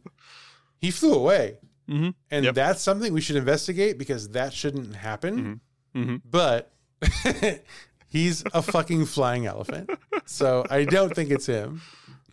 he 0.80 0.90
flew 0.90 1.14
away. 1.14 1.58
hmm 1.88 2.10
And 2.32 2.44
Yep. 2.46 2.54
that's 2.56 2.82
something 2.82 3.12
we 3.12 3.20
should 3.20 3.36
investigate 3.36 3.96
because 3.96 4.28
that 4.30 4.52
shouldn't 4.52 4.96
happen. 4.96 5.60
hmm 5.94 6.16
But 6.28 6.72
he's 8.08 8.42
a 8.52 8.60
fucking 8.60 9.06
flying 9.06 9.46
elephant. 9.46 9.88
So 10.26 10.66
I 10.68 10.84
don't 10.84 11.14
think 11.14 11.30
it's 11.30 11.46
him. 11.46 11.80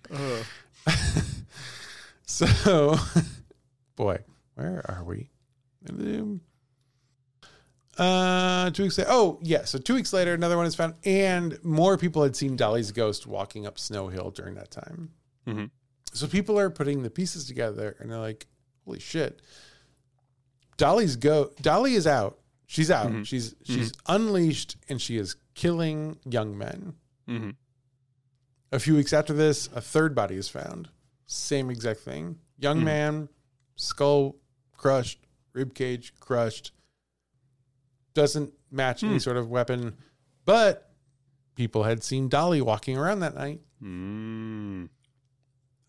So, 2.25 2.97
boy, 3.97 4.19
where 4.55 4.83
are 4.89 5.03
we? 5.03 5.29
Uh, 8.01 8.71
two 8.71 8.83
weeks 8.83 8.97
later. 8.97 9.09
Oh, 9.13 9.39
yeah. 9.43 9.63
So 9.65 9.77
two 9.77 9.93
weeks 9.93 10.11
later, 10.11 10.33
another 10.33 10.57
one 10.57 10.65
is 10.65 10.73
found, 10.75 10.95
and 11.05 11.63
more 11.63 11.97
people 11.97 12.23
had 12.23 12.35
seen 12.35 12.55
Dolly's 12.55 12.91
ghost 12.91 13.27
walking 13.27 13.67
up 13.67 13.77
Snow 13.77 14.07
Hill 14.07 14.31
during 14.31 14.55
that 14.55 14.71
time. 14.71 15.11
Mhm. 15.45 15.69
So 16.13 16.27
people 16.27 16.57
are 16.59 16.69
putting 16.69 17.03
the 17.03 17.09
pieces 17.09 17.45
together, 17.45 17.95
and 17.99 18.09
they're 18.11 18.17
like, 18.19 18.47
"Holy 18.85 18.99
shit! 18.99 19.41
Dolly's 20.77 21.15
go. 21.15 21.51
Dolly 21.61 21.93
is 21.93 22.07
out. 22.07 22.39
She's 22.65 22.89
out. 22.89 23.11
Mhm. 23.11 23.25
She's 23.25 23.55
she's 23.63 23.91
unleashed, 24.07 24.77
and 24.89 24.99
she 25.01 25.17
is 25.17 25.35
killing 25.53 26.17
young 26.25 26.57
men. 26.57 26.95
Mhm. 27.27 27.55
A 28.71 28.79
few 28.79 28.95
weeks 28.95 29.13
after 29.13 29.33
this, 29.33 29.67
a 29.75 29.81
third 29.81 30.15
body 30.15 30.35
is 30.35 30.47
found. 30.49 30.89
Same 31.27 31.69
exact 31.69 31.99
thing. 31.99 32.39
Young 32.57 32.79
Mhm. 32.79 32.83
man, 32.85 33.29
skull 33.75 34.37
crushed, 34.75 35.19
rib 35.53 35.73
cage 35.75 36.13
crushed. 36.19 36.71
Doesn't 38.13 38.53
match 38.71 39.03
any 39.03 39.13
Hmm. 39.13 39.19
sort 39.19 39.37
of 39.37 39.49
weapon, 39.49 39.95
but 40.45 40.91
people 41.55 41.83
had 41.83 42.03
seen 42.03 42.27
Dolly 42.29 42.61
walking 42.61 42.97
around 42.97 43.19
that 43.19 43.35
night. 43.35 43.61
Mm. 43.81 44.89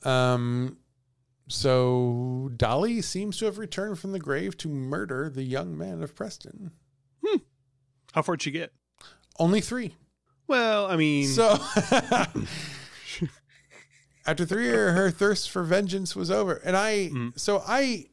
Um, 0.04 0.78
so 1.48 2.50
Dolly 2.56 3.02
seems 3.02 3.36
to 3.38 3.44
have 3.46 3.58
returned 3.58 3.98
from 3.98 4.12
the 4.12 4.18
grave 4.18 4.56
to 4.58 4.68
murder 4.68 5.28
the 5.30 5.42
young 5.42 5.76
man 5.76 6.02
of 6.02 6.14
Preston. 6.14 6.72
How 8.12 8.20
far'd 8.22 8.42
she 8.42 8.50
get? 8.50 8.72
Only 9.38 9.60
three. 9.62 9.96
Well, 10.46 10.86
I 10.86 10.96
mean, 10.96 11.26
So 11.28 11.52
after 14.26 14.44
three, 14.44 14.68
her, 14.68 14.92
her 14.92 15.10
thirst 15.10 15.50
for 15.50 15.62
vengeance 15.62 16.14
was 16.14 16.30
over, 16.30 16.54
and 16.64 16.76
I. 16.76 17.08
Mm. 17.12 17.38
So 17.38 17.62
I, 17.66 18.06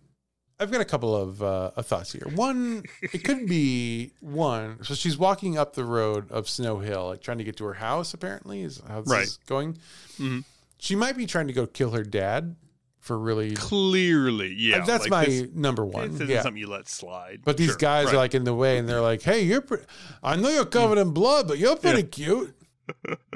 I've 0.60 0.72
got 0.72 0.82
a 0.82 0.86
couple 0.86 1.16
of, 1.16 1.42
uh, 1.42 1.72
of 1.78 1.86
thoughts 1.86 2.12
here. 2.12 2.28
One, 2.36 2.84
it 3.02 3.24
could 3.24 3.46
be 3.48 4.12
one. 4.20 4.84
So 4.84 4.94
she's 4.94 5.18
walking 5.18 5.58
up 5.58 5.74
the 5.74 5.86
road 5.86 6.30
of 6.32 6.50
Snow 6.50 6.80
Hill, 6.80 7.08
like 7.08 7.22
trying 7.22 7.38
to 7.38 7.44
get 7.46 7.56
to 7.58 7.66
her 7.66 7.76
house. 7.76 8.14
Apparently, 8.14 8.62
is 8.64 8.82
how 8.88 9.02
this 9.02 9.10
Right. 9.12 9.24
is 9.24 9.40
going. 9.48 9.78
Mhm. 10.18 10.44
She 10.80 10.96
might 10.96 11.16
be 11.18 11.26
trying 11.26 11.48
to 11.48 11.54
go 11.54 11.66
kill 11.66 11.92
her 11.92 12.04
dad 12.04 12.56
for 13.00 13.18
really. 13.18 13.56
clearly, 13.56 14.54
yeah. 14.58 14.84
that's 14.86 15.04
like 15.04 15.12
my 15.12 15.26
this, 15.26 15.48
number 15.54 15.86
this 15.86 15.94
one. 15.94 16.10
isn't 16.16 16.30
Yeah. 16.30 16.42
something 16.44 16.60
you 16.60 16.68
let 16.68 16.90
slide. 16.90 17.40
But 17.46 17.56
these 17.58 17.70
Sure, 17.70 17.78
guys 17.78 18.06
right. 18.08 18.16
are 18.16 18.18
like 18.18 18.36
in 18.36 18.44
the 18.44 18.54
way, 18.54 18.78
and 18.78 18.88
they're 18.90 19.00
like, 19.02 19.22
"Hey, 19.22 19.42
you're, 19.44 19.62
pre- 19.62 19.80
I 20.22 20.36
know 20.36 20.50
you're 20.50 20.66
covered 20.66 20.98
in 20.98 21.12
blood, 21.12 21.48
but 21.48 21.58
you're 21.58 21.78
pretty 21.78 22.04
cute." 22.04 22.54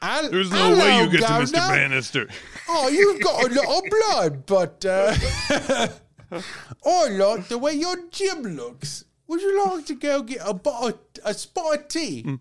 I, 0.00 0.28
There's 0.28 0.50
no 0.50 0.70
way 0.78 1.00
you 1.02 1.10
get 1.10 1.20
to 1.26 1.26
Mr. 1.26 1.52
Bannister. 1.54 2.28
Oh, 2.68 2.88
you've 2.88 3.20
got 3.20 3.50
a 3.50 3.54
lot 3.54 3.84
of 3.84 3.90
blood, 3.90 4.46
but 4.46 4.84
uh, 4.86 5.88
I 6.30 7.08
like 7.08 7.48
the 7.48 7.58
way 7.58 7.72
your 7.74 7.96
jib 8.10 8.44
looks. 8.44 9.04
Would 9.26 9.40
you 9.42 9.64
like 9.64 9.86
to 9.86 9.94
go 9.94 10.22
get 10.22 10.38
a 10.44 10.54
bottle, 10.54 10.98
a 11.24 11.34
spot 11.34 11.78
of 11.78 11.88
tea? 11.88 12.38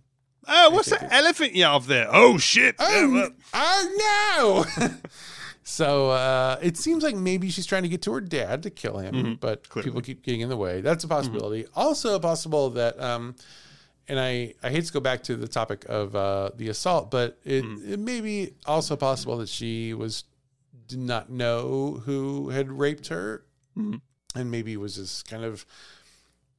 Oh, 0.47 0.69
what's 0.71 0.89
that 0.89 1.11
elephant 1.11 1.53
you 1.55 1.63
have 1.65 1.87
there? 1.87 2.07
Oh 2.09 2.37
shit! 2.37 2.75
Oh, 2.79 2.89
Yeah, 2.89 3.13
well, 3.13 3.25
n- 3.25 3.35
oh 3.53 4.65
no! 4.79 4.87
so 5.63 6.11
uh, 6.11 6.57
it 6.61 6.77
seems 6.77 7.03
like 7.03 7.15
maybe 7.15 7.49
she's 7.49 7.65
trying 7.65 7.83
to 7.83 7.89
get 7.89 8.01
to 8.03 8.13
her 8.13 8.21
dad 8.21 8.63
to 8.63 8.69
kill 8.69 8.99
him, 8.99 9.37
but 9.41 9.63
Mm-hmm. 9.63 9.71
Clearly. 9.73 9.89
people 9.89 10.01
keep 10.01 10.23
getting 10.23 10.41
in 10.41 10.49
the 10.49 10.55
way. 10.57 10.79
That's 10.81 11.03
a 11.03 11.07
possibility. 11.07 11.65
Also, 11.75 12.17
possible 12.19 12.69
that, 12.71 12.97
um, 13.01 13.35
and 14.07 14.17
I, 14.19 14.53
I 14.63 14.69
hate 14.69 14.85
to 14.85 14.93
go 14.93 15.01
back 15.01 15.23
to 15.23 15.35
the 15.35 15.49
topic 15.49 15.85
of 15.89 16.15
uh, 16.15 16.51
the 16.55 16.69
assault, 16.69 17.11
but 17.11 17.37
it, 17.43 17.65
Mm-hmm. 17.65 17.93
it 17.93 17.99
may 17.99 18.21
be 18.21 18.53
also 18.65 18.95
possible 18.95 19.37
that 19.39 19.49
she 19.49 19.93
was 19.93 20.23
did 20.87 20.99
not 20.99 21.29
know 21.29 22.01
who 22.05 22.47
had 22.51 22.71
raped 22.71 23.07
her, 23.07 23.43
Mhm. 23.77 24.01
and 24.35 24.51
maybe 24.51 24.73
it 24.73 24.77
was 24.79 24.95
just 24.95 25.27
kind 25.27 25.43
of 25.43 25.65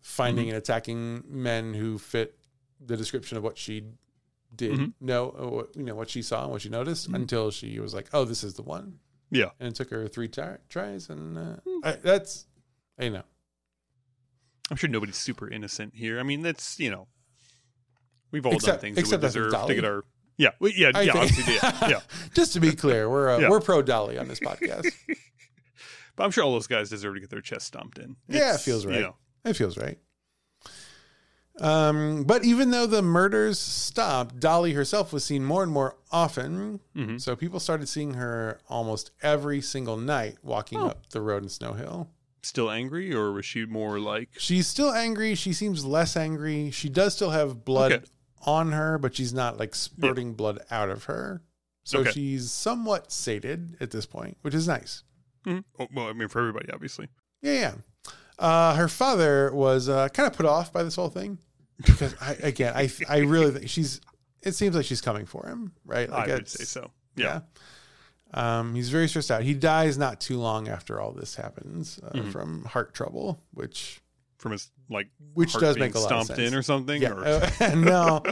finding 0.00 0.44
Mm-hmm. 0.46 0.54
and 0.54 0.58
attacking 0.58 1.22
men 1.28 1.74
who 1.74 1.98
fit 1.98 2.38
the 2.80 2.96
description 2.96 3.36
of 3.36 3.42
what 3.42 3.58
she 3.58 3.84
did 4.54 4.78
Mhm. 4.78 4.92
know, 5.00 5.30
uh, 5.38 5.48
what, 5.48 5.76
you 5.76 5.82
know, 5.82 5.94
what 5.94 6.08
she 6.08 6.22
saw 6.22 6.44
and 6.44 6.52
what 6.52 6.62
she 6.62 6.68
noticed 6.68 7.10
Mhm. 7.10 7.14
until 7.16 7.50
she 7.50 7.78
was 7.80 7.92
like, 7.92 8.08
"Oh, 8.14 8.24
this 8.24 8.42
is 8.44 8.54
the 8.54 8.62
one." 8.62 9.00
yeah. 9.30 9.50
And 9.60 9.68
it 9.68 9.74
took 9.74 9.90
her 9.90 10.08
three 10.08 10.28
ti- 10.28 10.56
tries, 10.70 11.10
and 11.10 11.36
uh, 11.36 11.56
Hmm. 11.66 11.80
I, 11.84 11.92
that's, 11.92 12.46
you 12.98 13.10
know, 13.10 13.24
I'm 14.70 14.76
sure 14.78 14.88
nobody's 14.88 15.16
super 15.18 15.48
innocent 15.50 15.94
here. 15.94 16.18
I 16.18 16.22
mean, 16.22 16.40
that's 16.42 16.78
you 16.80 16.90
know, 16.90 17.08
we've 18.30 18.46
all 18.46 18.56
done 18.58 18.78
things 18.78 18.94
that 18.96 19.00
except 19.02 19.20
that's 19.22 19.34
with 19.34 19.50
deserve 19.50 19.66
to 19.68 19.74
get 19.74 19.84
our 19.84 20.04
yeah, 20.38 20.50
well, 20.60 20.70
yeah, 20.74 20.92
I 20.94 21.02
yeah, 21.02 21.26
think- 21.26 21.46
yeah, 21.62 21.88
yeah. 21.88 22.00
Just 22.32 22.52
to 22.54 22.60
be 22.60 22.72
clear, 22.72 23.10
we're 23.10 23.28
uh, 23.30 23.38
Yeah. 23.38 23.50
we're 23.50 23.60
pro 23.60 23.82
Dolly 23.82 24.16
on 24.18 24.28
this 24.28 24.40
podcast. 24.40 24.86
But 26.18 26.24
I'm 26.24 26.30
sure 26.32 26.42
all 26.42 26.50
those 26.52 26.66
guys 26.66 26.90
deserve 26.90 27.14
to 27.14 27.20
get 27.20 27.30
their 27.30 27.40
chest 27.40 27.68
stomped 27.68 27.96
in. 27.96 28.16
Yeah, 28.26 28.50
it 28.50 28.54
It's, 28.56 28.64
feels 28.64 28.84
you 28.84 28.90
right. 28.90 29.00
know, 29.00 29.14
It 29.44 29.54
feels 29.54 29.78
right. 29.78 29.96
Um, 31.60 32.24
but 32.24 32.44
even 32.44 32.70
though 32.72 32.86
the 32.86 33.02
murders 33.02 33.58
stopped, 33.58 34.38
Dolly 34.40 34.72
herself 34.74 35.12
was 35.12 35.24
seen 35.24 35.44
more 35.44 35.62
and 35.62 35.70
more 35.72 35.96
often. 36.12 36.80
Mhm. 36.96 37.20
So 37.20 37.34
people 37.36 37.58
started 37.60 37.88
seeing 37.88 38.14
her 38.14 38.60
almost 38.68 39.12
every 39.22 39.60
single 39.60 39.96
night 39.96 40.38
walking 40.42 40.78
Oh. 40.80 40.88
up 40.88 41.08
the 41.10 41.20
road 41.20 41.44
in 41.44 41.48
Snow 41.48 41.72
Hill. 41.72 42.10
still 42.42 42.70
angry, 42.70 43.12
or 43.12 43.32
was 43.32 43.44
she 43.44 43.66
more 43.66 43.98
like? 44.00 44.30
She's 44.38 44.66
still 44.68 44.92
angry. 44.92 45.34
She 45.34 45.52
seems 45.52 45.84
less 45.84 46.16
angry. 46.16 46.70
She 46.70 46.88
does 46.88 47.14
still 47.14 47.30
have 47.30 47.64
blood 47.64 47.92
Okay. 47.92 48.04
on 48.46 48.72
her, 48.72 48.96
but 48.98 49.14
she's 49.16 49.34
not 49.34 49.58
like 49.58 49.74
spurting 49.74 50.34
blood 50.34 50.58
out 50.70 50.88
of 50.88 51.04
her. 51.04 51.42
So 51.84 52.00
Okay. 52.00 52.12
she's 52.12 52.50
somewhat 52.50 53.10
sated 53.12 53.76
at 53.80 53.90
this 53.90 54.06
point, 54.06 54.38
which 54.42 54.54
is 54.54 54.66
nice. 54.68 55.02
Mhm. 55.46 55.64
Oh, 55.78 55.88
well, 55.92 56.08
I 56.08 56.12
mean, 56.12 56.28
for 56.28 56.40
everybody, 56.40 56.70
obviously. 56.72 57.08
Yeah, 57.42 57.52
yeah. 57.52 57.74
Uh, 58.38 58.74
her 58.76 58.88
father 58.88 59.52
was 59.52 59.88
uh, 59.88 60.08
kind 60.10 60.26
of 60.26 60.36
put 60.36 60.46
off 60.46 60.72
by 60.72 60.82
this 60.82 60.96
whole 60.96 61.08
thing 61.10 61.38
because 61.84 62.14
I, 62.20 62.32
again, 62.42 62.72
I 62.76 62.90
I 63.08 63.18
really 63.18 63.50
think 63.52 63.68
she's. 63.68 64.00
It 64.42 64.52
seems 64.54 64.76
like 64.76 64.84
she's 64.86 65.00
coming 65.00 65.26
for 65.26 65.46
him, 65.48 65.72
right? 65.84 66.08
Like 66.08 66.28
I 66.28 66.34
would 66.34 66.48
say 66.48 66.64
so. 66.64 66.90
Yeah. 67.16 67.40
Um, 68.34 68.74
he's 68.74 68.90
very 68.90 69.08
stressed 69.08 69.30
out. 69.30 69.42
He 69.42 69.54
dies 69.54 69.96
not 69.98 70.20
too 70.20 70.38
long 70.38 70.68
after 70.68 71.00
all 71.00 71.12
this 71.12 71.34
happens 71.34 71.98
uh, 72.04 72.10
Mhm. 72.10 72.30
from 72.32 72.64
heart 72.66 72.94
trouble, 72.94 73.42
which 73.52 74.00
From 74.38 74.52
his 74.52 74.70
like 74.90 75.08
which 75.34 75.52
does 75.54 75.78
make 75.78 75.94
a 75.94 75.98
lot 75.98 76.04
of 76.12 76.24
stomped 76.24 76.36
sense. 76.40 76.52
in 76.52 76.58
or 76.58 76.62
something. 76.62 77.00
yeah, 77.02 77.10
or, 77.10 77.24
uh, 77.60 77.74
no. 77.74 78.22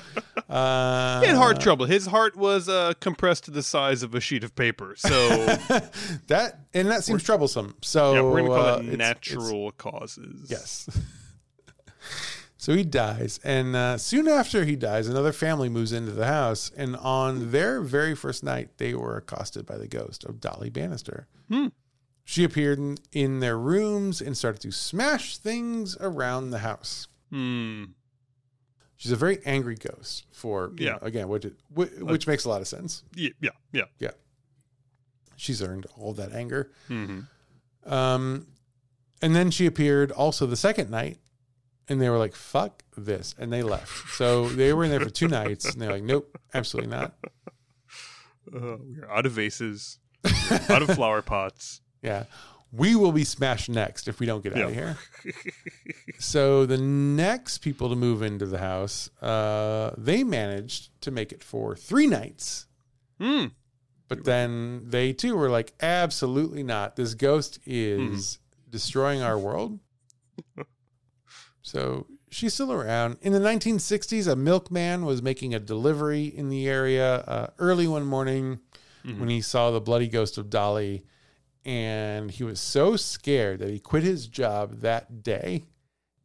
Uh, 0.49 1.21
he 1.21 1.27
had 1.27 1.37
heart 1.37 1.61
trouble. 1.61 1.87
His 1.87 2.07
heart 2.07 2.37
was 2.37 2.69
uh, 2.69 2.95
compressed 3.01 3.45
to 3.45 3.51
the 3.51 3.63
size 3.63 4.03
of 4.03 4.15
a 4.15 4.21
sheet 4.21 4.45
of 4.45 4.55
paper. 4.55 4.95
So 4.97 5.09
that 6.29 6.61
and 6.73 6.91
that 6.91 7.05
seems 7.05 7.23
troublesome. 7.23 7.77
So 7.83 8.15
yeah, 8.15 8.23
we're 8.23 8.37
gonna 8.43 8.49
call 8.49 8.59
uh, 8.59 8.77
that 8.77 8.85
it's- 8.85 8.95
it's- 8.95 8.99
natural 8.99 9.71
causes. 9.73 10.47
Yes. 10.51 10.89
so 12.57 12.75
he 12.75 12.85
dies, 12.85 13.39
and 13.45 13.77
uh, 13.77 13.99
soon 13.99 14.27
after 14.29 14.65
he 14.65 14.77
dies, 14.77 15.09
another 15.09 15.33
family 15.33 15.69
moves 15.69 15.93
into 15.93 16.13
the 16.13 16.27
house, 16.27 16.71
and 16.77 16.97
on 16.97 17.51
their 17.51 17.81
very 17.83 18.15
first 18.15 18.43
night, 18.43 18.71
they 18.79 18.95
were 18.95 19.17
accosted 19.17 19.67
by 19.67 19.77
the 19.77 19.89
ghost 19.89 20.25
of 20.25 20.41
Dolly 20.41 20.71
Bannister. 20.71 21.27
Hmm. 21.51 21.69
She 22.29 22.43
appeared 22.43 22.79
in, 22.79 22.99
in 23.12 23.39
their 23.39 23.57
rooms 23.57 24.20
and 24.20 24.37
started 24.37 24.61
to 24.62 24.72
smash 24.72 25.37
things 25.37 25.97
around 26.01 26.51
the 26.51 26.59
house. 26.59 27.07
Hmm. 27.31 27.85
She's 28.97 29.12
a 29.12 29.16
very 29.16 29.39
angry 29.47 29.77
ghost. 29.77 30.27
For 30.33 30.72
Yeah. 30.77 30.93
know, 30.93 30.99
again, 31.03 31.29
which 31.29 31.47
which, 31.72 31.91
which 32.01 32.27
makes 32.27 32.45
a 32.45 32.49
lot 32.49 32.61
of 32.61 32.66
sense. 32.66 33.05
Yeah. 33.14 33.31
Yeah. 33.72 33.85
Yeah. 34.01 34.11
She's 35.37 35.62
earned 35.62 35.87
all 35.97 36.14
that 36.14 36.33
anger. 36.33 36.72
hmm 36.89 37.20
Um, 37.85 38.49
and 39.22 39.37
then 39.37 39.53
she 39.53 39.66
appeared 39.66 40.11
also 40.11 40.47
the 40.47 40.57
second 40.57 40.91
night, 40.91 41.18
and 41.89 42.03
they 42.03 42.11
were 42.11 42.18
like, 42.18 42.35
"Fuck 42.35 42.83
this," 42.97 43.37
and 43.39 43.53
they 43.53 43.62
left. 43.62 44.11
So 44.14 44.49
they 44.49 44.72
were 44.72 44.83
in 44.85 44.91
there 44.91 44.99
for 45.01 45.11
two 45.11 45.29
nights, 45.29 45.64
and 45.72 45.81
they're 45.81 45.93
like, 45.93 46.03
"Nope, 46.03 46.37
absolutely 46.55 46.91
not." 46.91 47.14
Uh, 48.53 48.77
we're 48.81 49.09
out 49.11 49.27
of 49.27 49.33
vases, 49.33 49.99
out 50.68 50.83
of 50.83 50.89
flower 50.97 51.22
pots. 51.22 51.81
Yeah, 52.07 52.25
we 52.73 52.95
will 52.97 53.13
be 53.13 53.25
smashed 53.25 53.69
next 53.69 54.07
if 54.09 54.21
we 54.21 54.27
don't 54.27 54.43
get 54.43 54.57
out 54.57 54.69
of 54.71 54.75
here. 54.75 54.97
so 56.19 56.65
the 56.67 56.79
next 56.79 57.59
people 57.59 57.89
to 57.91 57.97
move 57.97 58.23
into 58.23 58.47
the 58.47 58.59
house, 58.59 59.11
uh, 59.21 59.93
they 59.99 60.25
managed 60.25 60.99
to 61.03 61.11
make 61.11 61.33
it 61.33 61.43
for 61.43 61.75
three 61.77 62.07
nights. 62.07 62.67
Hmm. 63.21 63.47
But 64.09 64.25
then 64.25 64.83
they 64.87 65.13
too 65.13 65.37
were 65.37 65.51
like, 65.51 65.73
absolutely 65.83 66.63
not. 66.63 66.95
This 66.97 67.15
ghost 67.15 67.59
is 67.67 67.99
Mm-hmm. 68.39 68.71
destroying 68.71 69.21
our 69.23 69.37
world. 69.39 69.81
so 71.63 72.07
she's 72.31 72.55
still 72.55 72.73
around. 72.73 73.17
In 73.23 73.33
the 73.33 73.41
1960s, 73.41 74.31
a 74.31 74.37
milkman 74.37 75.05
was 75.05 75.23
making 75.23 75.55
a 75.55 75.59
delivery 75.59 76.25
in 76.27 76.49
the 76.51 76.69
area 76.69 77.17
uh, 77.21 77.47
early 77.59 77.89
one 77.89 78.05
morning 78.07 78.61
Mhm. 79.05 79.19
when 79.21 79.29
he 79.29 79.41
saw 79.41 79.71
the 79.71 79.81
bloody 79.81 80.09
ghost 80.09 80.37
of 80.39 80.51
Dolly. 80.51 81.05
And 81.67 82.31
he 82.31 82.45
was 82.45 82.61
so 82.61 82.95
scared 82.97 83.59
that 83.59 83.69
he 83.71 83.81
quit 83.81 84.05
his 84.05 84.29
job 84.29 84.81
that 84.83 85.23
day. 85.25 85.64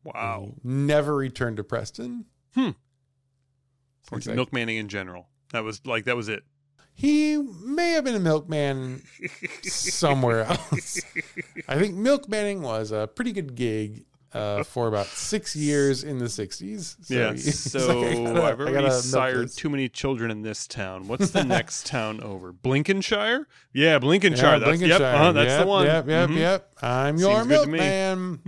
Wow. 0.03 0.53
Never 0.63 1.15
returned 1.15 1.57
to 1.57 1.63
Preston. 1.63 2.25
Hmm. 2.53 2.69
Or 4.11 4.19
like- 4.19 4.23
milkmanning 4.25 4.77
in 4.79 4.87
general. 4.87 5.27
That 5.51 5.63
was 5.63 5.85
like 5.85 6.05
that 6.05 6.15
was 6.15 6.29
it. 6.29 6.43
He 6.93 7.37
may 7.37 7.91
have 7.93 8.03
been 8.03 8.15
a 8.15 8.19
milkman 8.19 9.01
somewhere 9.63 10.41
else. 10.49 11.01
I 11.67 11.79
think 11.79 11.95
milkmanning 11.95 12.61
was 12.61 12.91
a 12.91 13.07
pretty 13.07 13.31
good 13.31 13.55
gig. 13.55 14.05
Uh, 14.33 14.63
for 14.63 14.87
about 14.87 15.05
six 15.07 15.55
years 15.67 16.03
in 16.03 16.17
the 16.19 16.25
60s. 16.25 16.95
So 17.05 17.13
yeah. 17.13 17.33
he- 17.33 17.39
So 17.51 17.99
like, 17.99 18.17
I 18.17 18.23
gotta- 18.23 18.43
I've 18.51 18.59
already 18.61 18.91
sired 18.91 19.45
this. 19.47 19.55
too 19.55 19.69
many 19.69 19.89
children 19.89 20.31
in 20.31 20.41
this 20.41 20.67
town. 20.67 21.07
What's 21.07 21.31
the 21.31 21.43
next 21.57 21.85
town 21.85 22.21
over? 22.21 22.53
Blinkenshire? 22.53 23.45
Yeah, 23.73 23.99
Blinkenshire. 23.99 24.37
Yeah, 24.37 24.59
that's, 24.59 24.81
Yep, 24.81 25.01
uh-huh, 25.01 25.31
that's 25.33 25.49
yep, 25.49 25.61
the 25.61 25.67
one. 25.67 25.85
Yep, 25.85 26.07
yep, 26.07 26.29
Mhm. 26.29 26.37
yep. 26.37 26.71
I'm 26.81 27.17
your 27.17 27.31
Seems 27.43 27.43
to 27.43 27.67
milkman. 27.67 28.39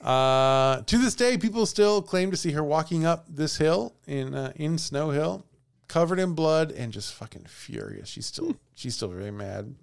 uh, 0.00 0.82
to 0.82 0.98
this 0.98 1.14
day, 1.14 1.36
people 1.36 1.66
still 1.66 2.00
claim 2.02 2.30
to 2.30 2.36
see 2.36 2.52
her 2.52 2.64
walking 2.64 3.04
up 3.04 3.26
this 3.28 3.58
hill 3.58 3.94
in 4.06 4.34
uh, 4.34 4.52
in 4.56 4.78
Snow 4.78 5.10
Hill, 5.10 5.44
covered 5.88 6.18
in 6.18 6.32
blood 6.34 6.72
and 6.72 6.92
just 6.92 7.12
fucking 7.14 7.44
furious. 7.48 8.08
She's 8.08 8.26
still 8.26 8.56
she's 8.74 8.94
still 8.94 9.08
very 9.08 9.30
mad, 9.30 9.74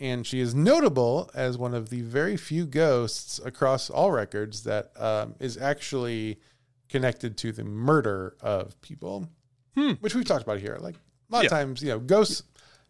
and 0.00 0.26
she 0.26 0.40
is 0.40 0.54
notable 0.54 1.30
as 1.34 1.56
one 1.58 1.74
of 1.74 1.90
the 1.90 2.00
very 2.00 2.36
few 2.36 2.64
ghosts 2.66 3.38
across 3.44 3.90
all 3.90 4.10
records 4.10 4.64
that 4.64 4.90
um, 5.00 5.34
is 5.38 5.56
actually 5.58 6.40
connected 6.88 7.36
to 7.36 7.52
the 7.52 7.62
murder 7.64 8.36
of 8.40 8.80
people, 8.80 9.28
Hmm. 9.76 9.92
which 10.00 10.14
we've 10.14 10.24
talked 10.24 10.42
about 10.42 10.58
here. 10.58 10.78
Like 10.80 10.96
a 10.96 11.32
lot 11.34 11.40
Yeah. 11.42 11.46
of 11.46 11.50
times, 11.50 11.82
you 11.82 11.88
know, 11.90 12.00
ghosts. 12.00 12.42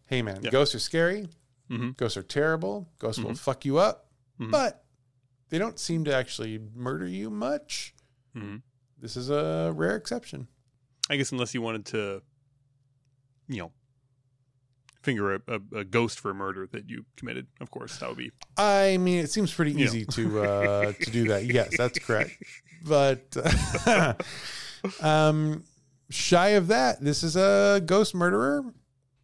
Hey 0.06 0.22
man, 0.22 0.40
Yeah. 0.42 0.50
ghosts 0.50 0.74
are 0.74 0.78
scary. 0.80 1.28
Mhm. 1.68 1.96
Ghosts 1.96 2.16
are 2.16 2.22
terrible. 2.22 2.88
Ghosts 2.98 3.22
will 3.22 3.32
Mhm. 3.32 3.38
fuck 3.38 3.64
you 3.64 3.78
up, 3.78 4.08
Mhm. 4.40 4.50
but 4.50 4.84
they 5.50 5.58
don't 5.58 5.78
seem 5.78 6.04
to 6.04 6.14
actually 6.14 6.58
murder 6.74 7.06
you 7.06 7.28
much. 7.30 7.94
Mhm. 8.34 8.62
This 8.98 9.16
is 9.16 9.30
a 9.30 9.72
rare 9.74 9.96
exception. 9.96 10.48
I 11.08 11.16
guess 11.16 11.32
unless 11.32 11.54
you 11.54 11.60
wanted 11.62 11.86
to, 11.86 12.22
you 13.48 13.58
know, 13.58 13.72
finger 15.02 15.34
a, 15.36 15.40
a, 15.48 15.78
a 15.80 15.84
ghost 15.84 16.20
for 16.20 16.30
a 16.30 16.34
murder 16.34 16.66
that 16.72 16.88
you 16.88 17.04
committed. 17.16 17.46
Of 17.60 17.70
course, 17.70 17.96
that 17.98 18.08
would 18.08 18.18
be. 18.18 18.32
I 18.56 18.96
mean, 18.98 19.18
it 19.24 19.30
seems 19.30 19.52
pretty 19.52 19.80
easy 19.80 20.04
to 20.06 20.42
uh, 20.42 20.92
to 20.92 21.10
do 21.10 21.28
that. 21.28 21.44
Yes, 21.46 21.76
that's 21.76 21.98
correct. 21.98 22.36
But 22.82 23.36
um, 25.00 25.64
shy 26.08 26.48
of 26.50 26.68
that, 26.68 27.00
this 27.02 27.22
is 27.22 27.36
a 27.36 27.82
ghost 27.84 28.14
murderer, 28.14 28.64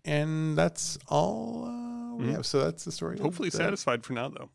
and 0.04 0.56
that's 0.56 0.98
all 1.08 1.64
uh, 1.66 2.16
we 2.16 2.26
Mhm. 2.26 2.32
have. 2.32 2.46
So 2.46 2.60
that's 2.64 2.84
the 2.84 2.92
story. 2.92 3.18
Hopefully 3.18 3.50
satisfied 3.50 4.04
for 4.04 4.12
now, 4.12 4.28
though. 4.28 4.50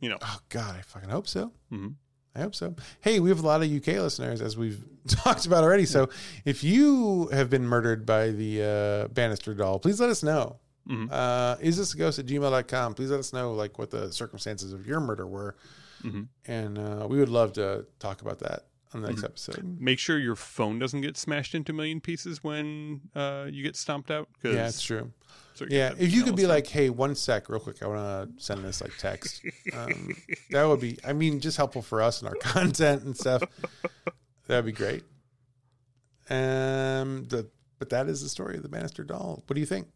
You 0.00 0.10
know. 0.10 0.18
Oh 0.20 0.38
God, 0.48 0.76
I 0.76 0.82
fucking 0.82 1.08
hope 1.08 1.28
so. 1.28 1.52
Mhm. 1.72 1.94
I 2.34 2.40
hope 2.40 2.54
so. 2.54 2.74
Hey, 3.02 3.20
we 3.20 3.28
have 3.28 3.40
a 3.42 3.46
lot 3.46 3.62
of 3.62 3.70
UK 3.70 3.98
listeners, 4.00 4.40
as 4.40 4.56
we've 4.56 4.82
talked 5.08 5.46
about 5.46 5.64
already. 5.64 5.84
So 5.86 6.08
if 6.44 6.64
you 6.64 7.28
have 7.28 7.50
been 7.50 7.64
murdered 7.66 8.06
by 8.06 8.30
the 8.30 8.62
uh, 9.06 9.08
Bannister 9.12 9.54
doll, 9.54 9.78
please 9.78 10.00
let 10.00 10.08
us 10.10 10.22
know. 10.22 10.58
Mhm. 10.88 11.08
Uh, 11.10 11.56
is 11.60 11.76
this 11.76 11.94
a 11.94 11.96
ghost 11.96 12.18
at 12.18 12.26
gmail.com? 12.26 12.94
Please 12.94 13.10
let 13.10 13.20
us 13.20 13.32
know 13.32 13.52
like 13.52 13.78
what 13.78 13.90
the 13.90 14.12
circumstances 14.12 14.72
of 14.72 14.86
your 14.86 15.00
murder 15.00 15.26
were. 15.26 15.56
Mhm. 16.02 16.28
And 16.46 16.78
uh, 16.78 17.06
we 17.08 17.18
would 17.18 17.28
love 17.28 17.52
to 17.54 17.86
talk 18.00 18.20
about 18.22 18.40
that 18.40 18.66
on 18.92 19.00
the 19.02 19.08
Mm-hmm. 19.08 19.20
next 19.20 19.24
episode. 19.24 19.80
Make 19.80 19.98
sure 20.00 20.18
your 20.18 20.34
phone 20.36 20.78
doesn't 20.78 21.00
get 21.02 21.16
smashed 21.16 21.54
into 21.54 21.72
a 21.72 21.74
million 21.74 22.00
pieces 22.00 22.42
when 22.42 23.02
uh, 23.14 23.46
you 23.50 23.62
get 23.62 23.76
stomped 23.76 24.10
out. 24.10 24.28
Yeah, 24.42 24.66
it's 24.66 24.82
true. 24.82 25.12
so 25.54 25.66
Yeah, 25.70 25.92
if 25.98 26.12
you 26.12 26.24
could 26.24 26.34
be 26.36 26.46
like, 26.46 26.66
"Hey, 26.66 26.90
one 26.90 27.14
sec, 27.14 27.48
real 27.48 27.60
quick, 27.60 27.82
I 27.82 27.86
want 27.86 28.36
to 28.36 28.42
send 28.44 28.64
this 28.64 28.80
like 28.80 28.96
text," 28.98 29.42
um, 29.74 30.14
that 30.50 30.64
would 30.64 30.80
be. 30.80 30.98
I 31.06 31.12
mean, 31.12 31.38
just 31.40 31.56
helpful 31.56 31.82
for 31.82 32.02
us 32.02 32.20
and 32.20 32.28
our 32.28 32.34
content 32.40 33.04
and 33.04 33.16
stuff. 33.16 33.44
That'd 34.48 34.66
be 34.66 34.72
great. 34.72 35.04
Um, 36.28 37.24
the 37.28 37.48
but 37.78 37.90
that 37.90 38.08
is 38.08 38.22
the 38.22 38.28
story 38.28 38.56
of 38.56 38.62
the 38.62 38.68
Bannister 38.68 39.04
doll. 39.04 39.42
What 39.46 39.54
do 39.54 39.60
you 39.60 39.66
think? 39.66 39.88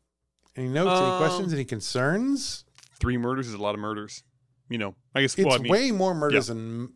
Any 0.57 0.69
notes? 0.69 1.01
any 1.01 1.11
Um, 1.11 1.19
questions? 1.19 1.53
Any 1.53 1.65
concerns? 1.65 2.65
three 2.99 3.19
murders 3.19 3.47
is 3.49 3.55
a 3.55 3.59
lot 3.59 3.75
of 3.75 3.81
murders. 3.81 4.23
You 4.69 4.79
know, 4.79 4.95
I 5.15 5.21
guess. 5.21 5.35
It's 5.37 5.45
well, 5.47 5.55
I 5.55 5.59
mean, 5.59 5.71
way 5.71 5.91
more 5.93 6.15
murders 6.15 6.47
than 6.49 6.93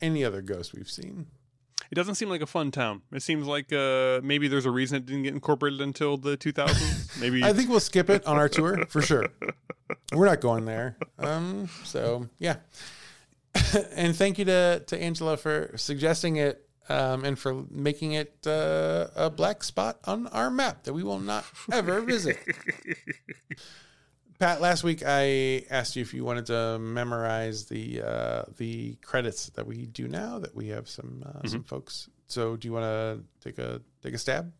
any 0.00 0.24
other 0.24 0.40
ghost 0.42 0.72
we've 0.74 0.88
seen. 0.90 1.26
it 1.90 1.94
doesn't 1.96 2.14
seem 2.14 2.28
like 2.30 2.40
a 2.40 2.46
fun 2.46 2.70
town. 2.70 3.02
It 3.12 3.20
seems 3.22 3.46
like 3.46 3.72
uh, 3.72 4.20
maybe 4.22 4.46
there's 4.48 4.64
a 4.64 4.70
reason 4.70 4.96
it 4.98 5.06
didn't 5.06 5.24
get 5.24 5.34
incorporated 5.34 5.80
until 5.80 6.16
the 6.16 6.36
2000s. 6.36 7.20
Maybe. 7.20 7.42
I 7.42 7.52
think 7.52 7.68
we'll 7.68 7.80
skip 7.80 8.08
it 8.08 8.24
on 8.26 8.36
our 8.36 8.48
tour 8.48 8.86
for 8.88 9.02
sure. 9.02 9.26
We're 10.14 10.26
not 10.26 10.40
going 10.40 10.64
there. 10.66 10.96
Um, 11.18 11.68
so 11.84 12.28
yeah. 12.38 12.56
and 13.96 14.14
thank 14.14 14.38
you 14.38 14.44
to 14.44 14.82
to 14.86 15.02
Angela 15.02 15.36
for 15.36 15.72
suggesting 15.76 16.36
it 16.36 16.64
um, 16.90 17.24
and 17.24 17.38
for 17.38 17.64
making 17.70 18.12
it 18.12 18.34
uh, 18.46 19.06
a 19.14 19.30
black 19.30 19.62
spot 19.62 19.98
on 20.04 20.26
our 20.28 20.50
map 20.50 20.82
that 20.84 20.92
we 20.92 21.02
will 21.02 21.20
not 21.20 21.44
ever 21.72 22.00
visit. 22.14 22.38
Pat, 24.40 24.60
last 24.60 24.82
week 24.82 25.02
I 25.06 25.64
asked 25.70 25.96
you 25.96 26.02
if 26.02 26.12
you 26.12 26.24
wanted 26.24 26.46
to 26.46 26.78
memorize 26.78 27.66
the 27.66 28.02
uh, 28.02 28.42
the 28.56 28.96
credits 29.02 29.50
that 29.50 29.66
we 29.66 29.86
do 29.86 30.08
now. 30.08 30.38
That 30.38 30.54
we 30.54 30.68
have 30.68 30.88
some 30.88 31.22
uh, 31.24 31.46
some 31.46 31.62
folks. 31.62 32.08
So, 32.26 32.56
do 32.56 32.66
you 32.66 32.72
want 32.72 32.84
to 32.84 33.20
take 33.42 33.58
a 33.58 33.80
take 34.02 34.14
a 34.14 34.18
stab? 34.18 34.52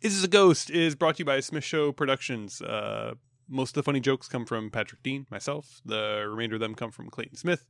This 0.00 0.14
Is 0.14 0.24
a 0.24 0.28
Ghost 0.28 0.70
is 0.70 0.94
brought 0.94 1.16
to 1.16 1.20
you 1.20 1.24
by 1.24 1.40
Smith 1.40 1.64
Show 1.64 1.92
Productions. 1.92 2.60
Uh, 2.62 3.14
most 3.48 3.70
of 3.70 3.74
the 3.74 3.82
funny 3.82 4.00
jokes 4.00 4.28
come 4.28 4.44
from 4.44 4.70
Patrick 4.70 5.02
Dean, 5.02 5.26
myself. 5.30 5.80
The 5.84 6.26
remainder 6.28 6.56
of 6.56 6.60
them 6.60 6.74
come 6.74 6.90
from 6.90 7.10
Clayton 7.10 7.36
Smith. 7.36 7.64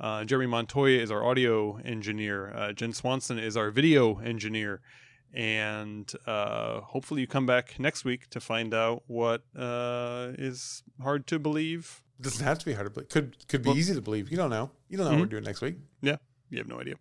Uh, 0.00 0.24
Jeremy 0.24 0.46
Montoya 0.46 1.00
is 1.00 1.10
our 1.10 1.24
audio 1.24 1.76
engineer. 1.84 2.52
Uh, 2.54 2.72
Jen 2.72 2.92
Swanson 2.92 3.38
is 3.38 3.56
our 3.56 3.70
video 3.70 4.18
engineer. 4.18 4.80
And 5.34 6.10
uh, 6.26 6.80
hopefully, 6.80 7.20
you 7.20 7.26
come 7.26 7.46
back 7.46 7.78
next 7.78 8.04
week 8.04 8.30
to 8.30 8.40
find 8.40 8.72
out 8.72 9.02
what 9.06 9.42
uh, 9.56 10.28
is 10.38 10.82
hard 11.02 11.26
to 11.26 11.38
believe. 11.38 12.00
It 12.18 12.22
doesn't 12.22 12.44
have 12.44 12.58
to 12.60 12.64
be 12.64 12.72
hard 12.72 12.86
to 12.86 12.90
believe. 12.90 13.08
Could 13.10 13.46
could 13.48 13.62
be 13.62 13.68
Well- 13.70 13.76
easy 13.78 13.94
to 13.94 14.00
believe. 14.00 14.30
You 14.30 14.36
don't 14.38 14.50
know. 14.50 14.70
You 14.88 14.96
don't 14.96 15.06
know 15.06 15.12
what 15.12 15.20
we're 15.20 15.26
doing 15.26 15.44
next 15.44 15.60
week. 15.60 15.76
Yeah, 16.00 16.16
you 16.48 16.58
have 16.58 16.68
no 16.68 16.80
idea. 16.80 16.94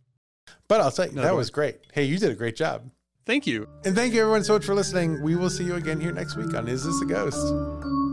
But 0.68 0.82
I'll 0.82 0.92
say 0.92 1.10
No, 1.14 1.22
that 1.22 1.36
was 1.36 1.50
great. 1.50 1.80
Hey, 1.94 2.04
you 2.04 2.18
did 2.18 2.30
a 2.32 2.36
great 2.36 2.56
job. 2.56 2.90
Thank 3.26 3.48
you. 3.48 3.68
And 3.86 3.96
thank 3.96 4.14
you 4.14 4.22
everyone 4.22 4.44
so 4.44 4.54
much 4.54 4.66
for 4.66 4.76
listening. 4.76 5.22
We 5.24 5.36
will 5.36 5.50
see 5.50 5.64
you 5.64 5.76
again 5.76 6.00
here 6.00 6.12
next 6.12 6.36
week 6.36 6.54
on 6.54 6.68
Is 6.68 6.84
This 6.84 7.02
a 7.02 7.06
Ghost? 7.06 8.05